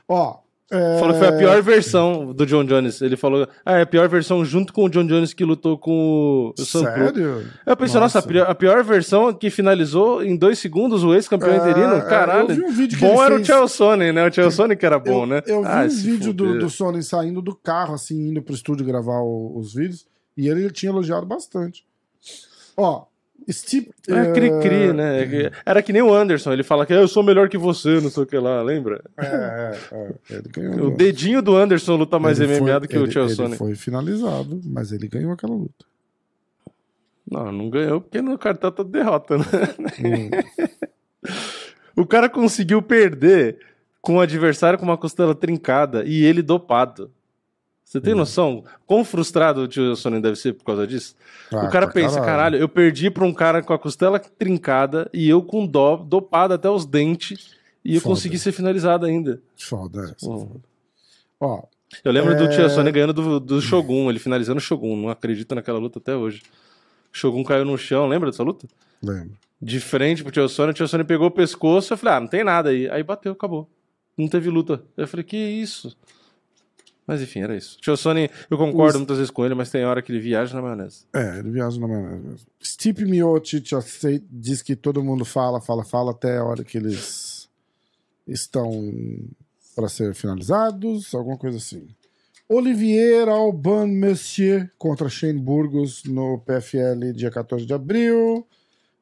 [0.08, 0.40] Ó.
[0.70, 3.02] é, Falou que foi a pior versão do John Jones.
[3.02, 6.54] Ele falou, ah, é a pior versão junto com o John Jones que lutou com
[6.58, 6.84] o Sam.
[6.84, 7.46] Sério?
[7.66, 11.54] Eu pensei, nossa, a pior, a pior versão que finalizou em dois segundos o ex-campeão
[11.54, 11.94] É, interino.
[11.96, 12.50] é, Caralho.
[12.52, 14.28] eu vi um vídeo que bom era fez- o Sonnen, né?
[14.28, 15.42] O Chael Sonnen que era bom, eu, né?
[15.48, 18.86] Eu vi Ah, um vídeo do, do Sony saindo do carro, assim, indo pro estúdio
[18.86, 21.86] gravar o- os vídeos, e ele tinha elogiado bastante.
[22.76, 23.06] Ó,
[23.50, 23.92] Steve.
[24.10, 25.22] É cri-cri, né?
[25.24, 28.02] É Era que nem o Anderson, ele fala que "Ah, eu sou melhor que você,
[28.02, 29.02] não sei o que lá, lembra?
[29.18, 30.82] É, é, é.
[30.82, 33.36] O dedinho do Anderson luta mais Ele MMA foi- do que o ele- Chael Ele
[33.36, 33.58] Sonnen.
[33.58, 35.86] foi finalizado, mas ele ganhou aquela luta.
[37.30, 39.46] Não, não ganhou porque no cartão tá derrota, né?
[40.00, 40.30] Hum.
[41.96, 43.58] O cara conseguiu perder
[44.02, 47.12] com o adversário com uma costela trincada e ele dopado.
[47.88, 48.66] Você tem noção?
[48.86, 51.16] Quão frustrado o tio Sonnen deve ser por causa disso?
[51.50, 52.58] Ah, o cara pensa, caralho.
[52.58, 56.70] eu perdi pra um cara com a costela trincada e eu com dó, dopado até
[56.70, 57.56] os dentes
[57.86, 58.16] e eu Foda.
[58.16, 59.42] consegui ser finalizado ainda.
[59.56, 60.60] Foda foda.
[61.40, 61.64] Ó,
[62.04, 62.50] Eu lembro do É.
[62.50, 64.98] tio Sonnen ganhando do, do Shogun, ele finalizando o Shogun.
[64.98, 66.42] Não acredito naquela luta até hoje.
[67.14, 68.68] O Shogun caiu no chão, lembra dessa luta?
[69.02, 69.32] lembro.
[69.62, 72.28] de frente pro Tio Sônia, o Tio Sônia pegou o pescoço, eu falei, ah, não
[72.28, 72.90] tem nada aí.
[72.90, 73.70] Aí bateu, acabou.
[74.18, 74.84] Não teve luta.
[74.98, 75.96] Eu falei, que isso?
[77.08, 77.78] Mas enfim, era isso.
[77.80, 80.54] Tio Sônia, eu concordo Os- muitas vezes com ele, mas tem hora que ele viaja
[80.54, 81.06] na maionese.
[81.16, 83.08] É, ele viaja na maionese mesmo.
[83.10, 87.48] Miocic acei- diz que todo mundo fala, fala, fala até a hora que eles
[88.28, 88.70] estão
[89.76, 91.88] para ser finalizados, alguma coisa assim.
[92.50, 98.46] Olivier Alban Messier contra Shane Burgos no PFL dia 14 de abril.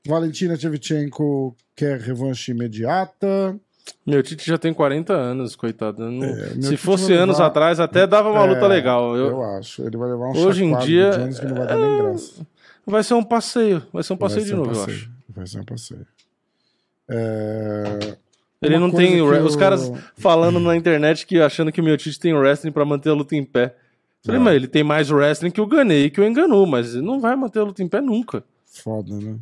[0.06, 3.60] Valentina Shevchenko quer revanche imediata.
[4.06, 6.10] Meu Tite já tem 40 anos, coitado.
[6.10, 9.16] Não- É, Se Tite fosse anos levar- atrás, até dava uma É, luta legal.
[9.16, 9.82] Eu- Eu acho.
[9.84, 12.48] Ele vai levar um Hoje em dia, Jones que não vai dar nem é, graça.
[12.86, 13.84] Vai ser um passeio.
[13.92, 14.98] Vai ser um passeio Vai de ser um novo, eu passeio.
[14.98, 15.12] acho.
[15.30, 16.08] Vai ser um passeio.
[17.10, 18.16] É,
[18.62, 19.18] Ele Uma não tem.
[19.18, 22.84] eu- Os caras falando na internet que achando que o meu Tite tem wrestling pra
[22.86, 23.76] manter a luta em pé.
[24.24, 24.44] Falei, É.
[24.44, 27.36] mas ele tem mais wrestling que o Ganei que o Enganu, mas ele não vai
[27.36, 28.44] manter a luta em pé nunca.
[28.66, 29.36] Foda, né?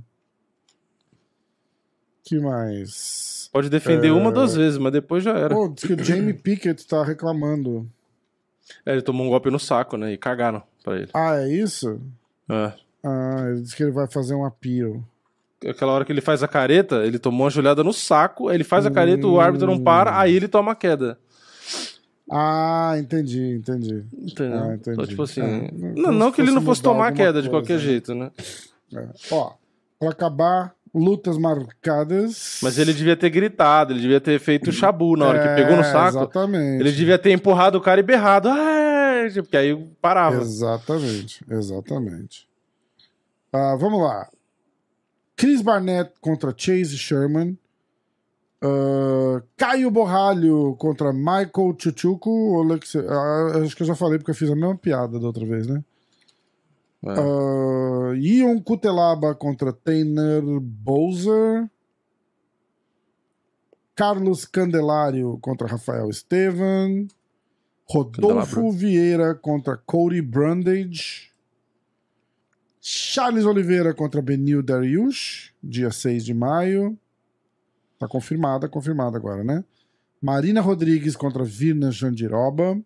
[2.25, 3.42] que mais?
[3.53, 4.11] Pode defender É.
[4.11, 5.53] uma, duas vezes, mas depois já era.
[5.53, 7.87] Pô, diz que o Jamie Pickett tá reclamando.
[8.85, 10.11] É, ele tomou um golpe no saco, né?
[10.11, 11.09] E cagaram pra ele.
[11.13, 12.01] Ah, é isso?
[12.49, 12.73] É.
[13.03, 15.03] Ah, ele disse que ele vai fazer um appeal.
[15.67, 18.85] Aquela hora que ele faz a careta, ele tomou uma joelhada no saco, ele faz
[18.85, 21.17] a careta, o árbitro não para, aí ele toma a queda.
[22.29, 24.03] Ah, entendi, entendi.
[24.17, 24.59] Entendeu?
[24.59, 24.91] Ah, entendi.
[24.95, 25.41] Então, tipo assim.
[25.41, 27.79] É, não, não que ele não fosse tomar a queda de coisa, qualquer né?
[27.79, 28.31] jeito, né?
[28.95, 29.07] É.
[29.31, 29.53] Ó,
[29.99, 32.59] pra acabar, lutas marcadas.
[32.61, 35.75] Mas ele devia ter gritado, ele devia ter feito o chabu na hora que pegou
[35.75, 36.17] no É, saco.
[36.19, 36.81] Exatamente.
[36.81, 38.49] Ele devia ter empurrado o cara e berrado.
[38.49, 40.41] "Ah!" Porque aí parava.
[40.41, 42.47] Exatamente, exatamente.
[43.51, 44.27] Ah, vamos lá.
[45.35, 47.57] Chris Barnett contra Chase Sherman.
[48.61, 52.61] Ah, Caio Borralho contra Michael Chuchuco.
[52.61, 52.95] Alex...
[52.95, 55.67] ah, acho que eu já falei porque eu fiz a mesma piada da outra vez,
[55.67, 55.83] né?
[57.05, 57.11] É.
[57.11, 61.69] Ah, Ion Kutelaba contra Tainer Bowser.
[63.95, 67.07] Carlos Candelário contra Rafael Estevan.
[67.85, 68.71] Rodolfo Candelabro.
[68.71, 71.31] Vieira contra Cody Brundage.
[72.85, 76.97] Charles Oliveira contra Benil Dariush, dia 6 de maio.
[77.97, 79.63] Tá confirmada, confirmada agora, né?
[80.21, 82.77] Marina Rodrigues contra Virna Jandiroba.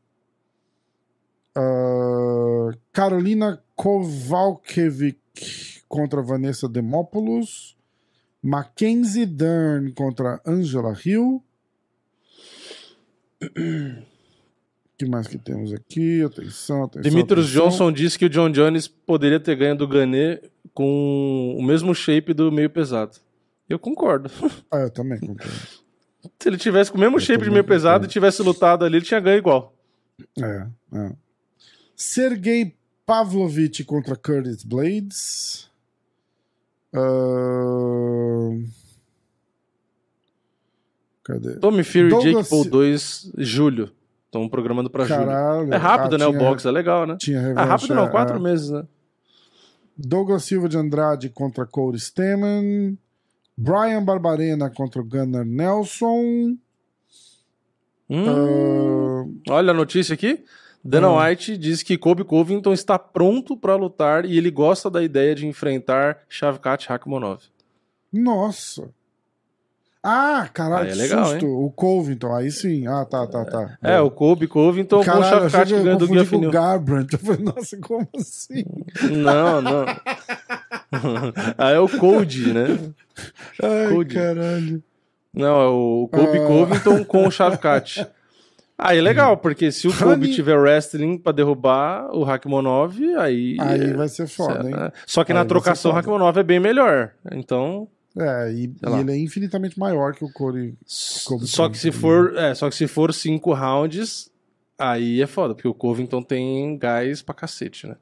[1.56, 7.78] Ah, Carolina Kowalkiewicz contra Vanessa Demopoulos.
[8.44, 11.42] Mackenzie Dern contra Angela Hill.
[13.42, 13.48] O
[14.98, 16.24] que mais que temos aqui?
[16.24, 17.10] Atenção, atenção.
[17.10, 17.70] Dimitrios atenção.
[17.70, 20.42] Johnson disse que o John Jones poderia ter ganho do Gané
[20.74, 23.18] com o mesmo shape do meio pesado.
[23.70, 24.30] Eu concordo.
[24.72, 25.52] Ah, eu também concordo.
[26.40, 28.06] Se ele tivesse com o mesmo Eu shape de meio pesado concordo.
[28.08, 29.74] e tivesse lutado ali, ele tinha ganho igual.
[30.42, 31.12] É, é.
[31.96, 32.76] Sergei
[33.08, 35.70] Pavlovich contra Curtis Blades.
[36.94, 38.66] Ahn,
[41.24, 41.56] Cadê?
[41.60, 43.92] Tommy Fury, Douglas Jake Paul Si- 2, julho.
[44.26, 45.20] Estão programando pra julho.
[45.26, 45.74] Caralho.
[45.74, 46.26] É rápido, Ah, né?
[46.28, 47.18] O tinha- box é legal, né?
[47.20, 47.68] Tinha É revanche.
[47.68, 48.40] rápido não, é, quatro é.
[48.40, 48.86] meses, né?
[49.98, 52.98] Douglas Silva de Andrade contra Cody Stamen.
[53.58, 56.58] Brian Barbarena contra o Gunnar Nelson.
[58.10, 60.44] Hum, Ah, Olha a notícia aqui.
[60.90, 61.28] Dana Ah.
[61.28, 65.46] White diz que Kobe Covington está pronto pra lutar e ele gosta da ideia de
[65.46, 67.42] enfrentar Shavkat Rakhmonov.
[68.14, 68.90] nossa.
[70.10, 71.46] Ah, caralho, Aí é que legal, susto.
[71.48, 72.88] O Covington, aí sim.
[72.88, 73.78] Ah, tá, tá, tá.
[73.84, 77.14] É, o Kobe Covington com o Caralho, eu achei Shavkat ganhando com Guilherme o Garbrandt.
[77.14, 78.64] Eu falei, nossa, como assim?
[79.12, 79.86] Não, não.
[81.58, 82.68] Aí é o Cody, né?
[83.62, 84.16] Ai, Cody.
[84.16, 84.84] caralho.
[85.34, 86.46] Não, é o Kobe Ah.
[86.48, 88.08] Covington com o Shavkat.
[88.78, 93.58] Aí é legal, porque se o Kobe tiver wrestling pra derrubar o Rakhmonov, aí.
[93.60, 94.76] Aí vai ser foda, hein?
[94.76, 96.02] É, Só que Aí na trocação o foda.
[96.02, 97.12] Rakhmonov é bem melhor.
[97.32, 97.88] Então.
[98.16, 100.32] É, e, e ele é infinitamente maior que o.
[100.32, 101.92] Kobe Só que se Covington.
[101.92, 104.30] for, é, só que se for cinco rounds,
[104.78, 107.96] aí é foda, porque o Covington tem gás pra cacete, né?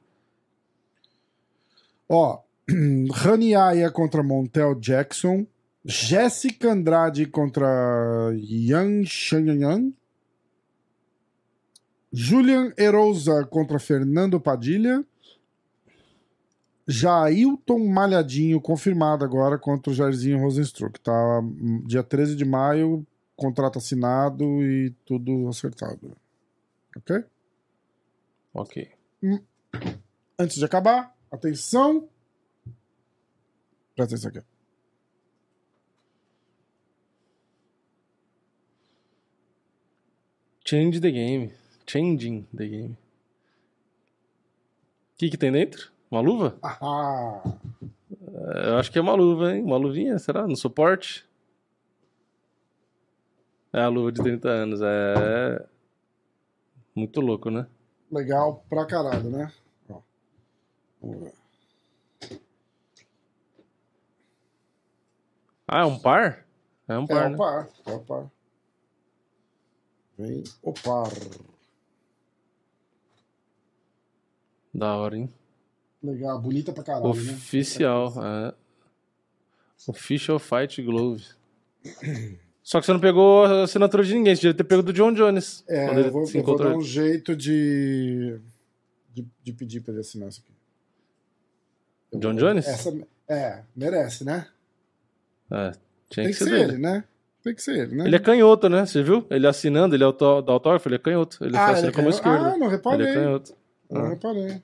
[2.10, 2.40] Ó,
[3.14, 5.46] Rani Aya contra Montel Jackson.
[5.86, 9.94] Jéssica Andrade contra Yang Shanyan.
[12.18, 15.06] Julian Erosa contra Fernando Padilha.
[16.88, 21.00] Jailton Malhadinho, confirmado agora contra o Jairzinho Rosenstruck.
[21.02, 23.06] Tá hum, dia 13 de maio,
[23.36, 26.16] contrato assinado e tudo acertado.
[26.96, 27.26] Ok?
[28.54, 28.92] Ok.
[30.40, 32.08] Antes de acabar, atenção.
[33.94, 34.42] Presta atenção aqui.
[40.64, 41.65] Change the game.
[41.88, 42.98] Changing the game.
[45.14, 45.92] O que, que tem dentro?
[46.12, 46.58] Uma luva?
[46.62, 47.42] Ah,
[48.56, 49.64] É, Eu acho que é uma luva, hein?
[49.64, 50.46] Uma luvinha, será?
[50.48, 51.26] No suporte?
[53.72, 54.80] É a luva de 30 anos.
[54.82, 55.66] É.
[56.96, 57.68] Muito louco, né?
[58.12, 59.52] legal pra caralho, né?
[59.90, 60.00] Ó.
[61.02, 61.34] Vamos ver.
[65.68, 66.46] Ah, é um par?
[66.88, 67.38] É um É par, o né?
[67.38, 68.32] par, é o par.
[70.18, 71.10] Vem o par.
[74.76, 75.30] Da hora, hein?
[76.04, 77.32] Legal, bonita pra caralho, né?
[77.32, 78.14] Oficial.
[78.22, 78.54] É.
[79.88, 81.24] Official Fight Glove.
[82.62, 85.14] Só que você não pegou a assinatura de ninguém, você devia ter pego do John
[85.14, 85.64] Jones.
[85.68, 88.40] É, ele eu vou, eu vou dar um jeito de,
[89.14, 90.52] de, de pedir pra ele assinar isso aqui.
[92.12, 92.68] Eu John vou- Jones?
[92.68, 94.48] Essa, é, merece, né?
[95.52, 95.72] É,
[96.10, 97.04] tinha Tem que que ser ser ele, né?
[97.44, 98.08] Tem que ser ele, né?
[98.08, 98.84] Ele é canhoto, né?
[98.86, 99.26] Você viu?
[99.30, 101.38] Ele assinando, ele é auto, da autógrafo, ele é canhoto.
[101.46, 102.16] Ele ah, ele é como canhoto?
[102.16, 102.46] esquerdo.
[102.46, 103.08] Ah, não ele reparei.
[103.08, 103.56] é canhoto.
[103.90, 104.10] Não Ah.
[104.10, 104.62] reparei.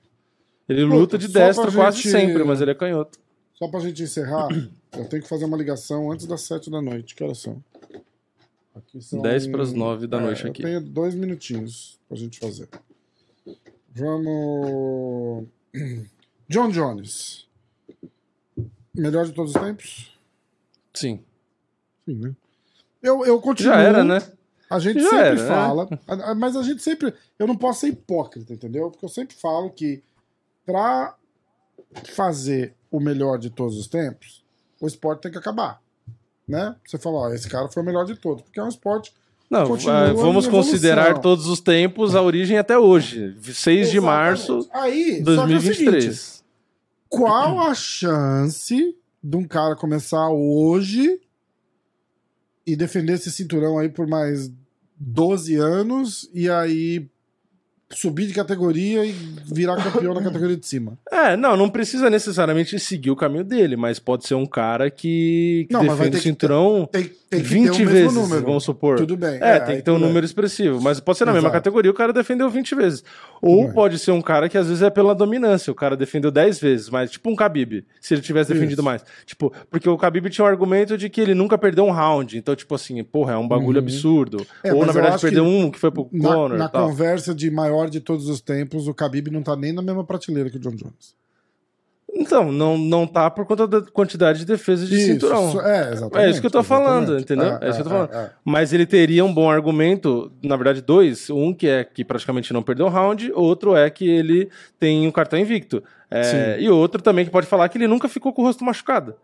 [0.68, 3.18] Ele Pô, luta de destra quase gente- sempre, mas ele é canhoto.
[3.54, 4.48] Só pra gente encerrar,
[4.96, 7.14] eu tenho que fazer uma ligação antes das sete da noite.
[7.14, 7.62] Que horas são?
[8.74, 9.20] Aqui são...
[9.20, 10.62] 10 pras 9 da É, noite eu aqui.
[10.62, 12.68] tenho dois minutinhos pra gente fazer.
[13.94, 15.46] Vamos.
[16.48, 17.46] John Jones.
[18.94, 20.18] Melhor de todos os tempos?
[20.94, 21.20] Sim.
[22.06, 22.34] Sim, né?
[23.02, 23.72] Eu, eu continuo.
[23.72, 24.18] Já era, né?
[24.74, 25.46] A gente Já sempre era, né?
[25.48, 27.12] fala, a- mas a gente sempre.
[27.38, 28.90] Eu não posso ser hipócrita, entendeu?
[28.90, 30.02] Porque eu sempre falo que
[30.64, 31.14] pra
[32.12, 34.44] fazer o melhor de todos os tempos,
[34.80, 35.80] o esporte tem que acabar.
[36.46, 36.74] Né?
[36.86, 39.12] Você fala, ó, esse cara foi o melhor de todos, porque é um esporte.
[39.48, 43.36] Não, ah, vamos considerar todos os tempos, a origem até hoje.
[43.42, 44.00] 6 de Exatamente.
[44.00, 46.44] março Aí, de só que é o seguinte, 2023.
[47.08, 51.20] qual a chance de um cara começar hoje
[52.66, 54.50] e defender esse cinturão aí por mais
[55.04, 57.10] 12 anos e aí
[57.94, 59.12] subir de categoria e
[59.46, 60.98] virar campeão na categoria de cima?
[61.10, 65.66] É, não, não precisa necessariamente seguir o caminho dele, mas pode ser um cara que,
[65.68, 68.42] que Não, defende o ter cinturão Tem, tem que 20 ter o mesmo vezes, número.
[68.46, 68.96] vamos supor.
[68.96, 69.38] Tudo bem.
[69.40, 70.06] É, tem aí que ter um bem.
[70.08, 71.58] número expressivo, mas pode ser na mesma Exato.
[71.62, 73.04] categoria o cara defendeu 20 vezes.
[73.40, 73.72] Ou bem.
[73.72, 76.88] pode ser um cara que às vezes é pela dominância, o cara defendeu 10 vezes,
[76.90, 78.82] mas tipo um Khabib, se ele tivesse defendido Isso.
[78.84, 79.04] mais.
[79.26, 82.54] Tipo, porque o Khabib tinha um argumento de que ele nunca perdeu um round, então
[82.54, 83.84] tipo assim, porra, é um bagulho Uhum.
[83.84, 84.46] absurdo.
[84.62, 86.88] É, Ou na verdade perdeu que um que foi pro Na, Conor na tal.
[86.88, 90.50] conversa de maior de todos os tempos, o Khabib não tá nem na mesma prateleira
[90.50, 91.14] que o John Jones.
[92.14, 95.60] Então, não, não tá por conta da quantidade de defesas de Isso, cinturão.
[95.62, 96.26] é, exatamente.
[96.26, 97.46] É isso que eu tô falando, entendeu?
[97.56, 98.12] É, É isso que eu tô é, falando.
[98.14, 98.30] é, é.
[98.44, 101.30] Mas ele teria um bom argumento, na verdade, dois.
[101.30, 105.10] Um que é que praticamente não perdeu o round, outro é que ele tem um
[105.10, 105.82] cartão invicto.
[106.10, 109.14] É, e outro também que pode falar que ele nunca ficou com o rosto machucado.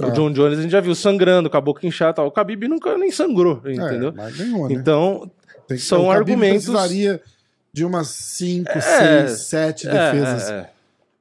[0.00, 2.26] O John Jones a gente já viu sangrando, com a boca inchada tal.
[2.26, 4.10] O Khabib nunca nem sangrou, É, entendeu?
[4.10, 4.30] né?
[4.70, 5.30] Então,
[5.76, 7.20] são argumentos- precisaria
[7.72, 8.80] de umas 5, É,
[9.26, 10.70] 6, 7 é, defesas é, é.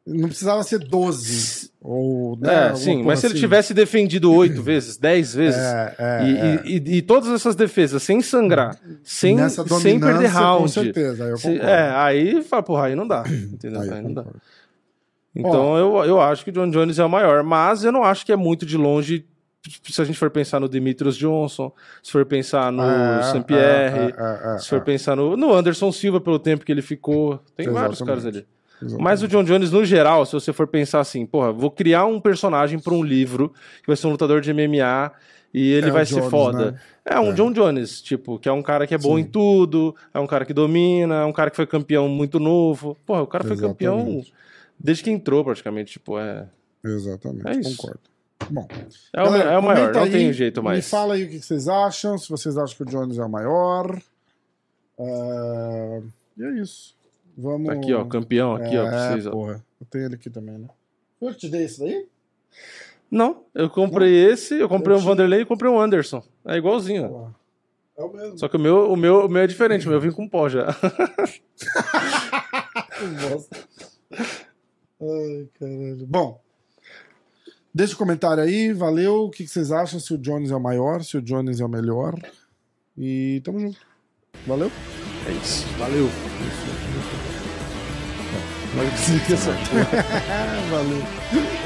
[0.05, 1.69] Não precisava ser 12.
[1.79, 3.39] Ou, né, É, sim, mas se ele assim.
[3.41, 6.61] tivesse defendido oito vezes, dez vezes, É, é, e, é.
[6.65, 10.71] e- e- todas essas defesas sem sangrar, sem, sem perder dominância, Com round.
[10.71, 13.23] certeza, eu Se- é, aí fala, porra, aí não dá.
[13.27, 13.81] Entendeu?
[13.81, 14.25] Aí Aí, não dá.
[15.35, 18.25] Então eu, eu acho que o John Jones é o maior, mas eu não acho
[18.25, 19.25] que é muito de longe.
[19.87, 21.71] Se a gente for pensar no Demetrius Johnson,
[22.01, 23.43] se for pensar no É, St.
[23.43, 23.61] Pierre,
[23.99, 27.39] é, é, é, se for pensar no, no Anderson Silva pelo tempo que ele ficou,
[27.55, 28.23] tem vários Exatamente.
[28.23, 28.47] caras ali.
[28.81, 29.03] Exatamente.
[29.03, 32.19] Mas o John Jones, no geral, se você for pensar assim, porra, vou criar um
[32.19, 33.49] personagem para um livro
[33.81, 35.11] que vai ser um lutador de MMA
[35.53, 36.71] e ele É vai ser Jones, foda.
[36.71, 36.79] né?
[37.05, 37.33] É um É.
[37.33, 39.21] John Jones, tipo, que é um cara que é bom Sim.
[39.21, 42.97] em tudo, é um cara que domina, é um cara que foi campeão muito novo.
[43.05, 44.33] Porra, o cara foi campeão Exatamente.
[44.79, 45.91] desde que entrou, praticamente.
[45.93, 46.47] Tipo, é.
[46.83, 47.77] Exatamente, É isso.
[47.77, 47.99] concordo.
[48.49, 48.67] Bom,
[49.13, 50.77] É o, galera, é o maior, não aí, tem jeito mais.
[50.85, 53.29] Me fala aí o que vocês acham, se vocês acham que o Jones é o
[53.29, 54.01] maior.
[54.99, 56.01] É,
[56.37, 56.95] E é isso.
[57.37, 57.67] Vamos.
[57.67, 59.31] Tá aqui, ó, campeão, aqui, ó, pra É, ó.
[59.31, 59.63] porra.
[59.79, 60.67] Eu tenho ele aqui também, né?
[61.19, 62.05] Foi eu que te dei esse daí?
[63.09, 66.23] Não, eu comprei esse, eu comprei Eu um tinha- Vanderlei e comprei um Anderson.
[66.45, 67.33] É igualzinho.
[67.97, 68.37] É o mesmo.
[68.37, 70.27] Só que o meu, o meu, o meu é diferente, o meu eu vim com
[70.27, 70.67] pó já.
[75.01, 76.05] Ai, caralho.
[76.07, 76.39] Bom,
[77.73, 79.25] deixa o comentário aí, valeu.
[79.25, 79.99] O que que vocês acham?
[79.99, 82.15] Se o Jones é o maior, se o Jones é o melhor.
[82.97, 83.79] E tamo junto.
[84.45, 84.71] Valeu?
[85.27, 86.09] É isso, valeu.
[90.71, 91.60] Valeu.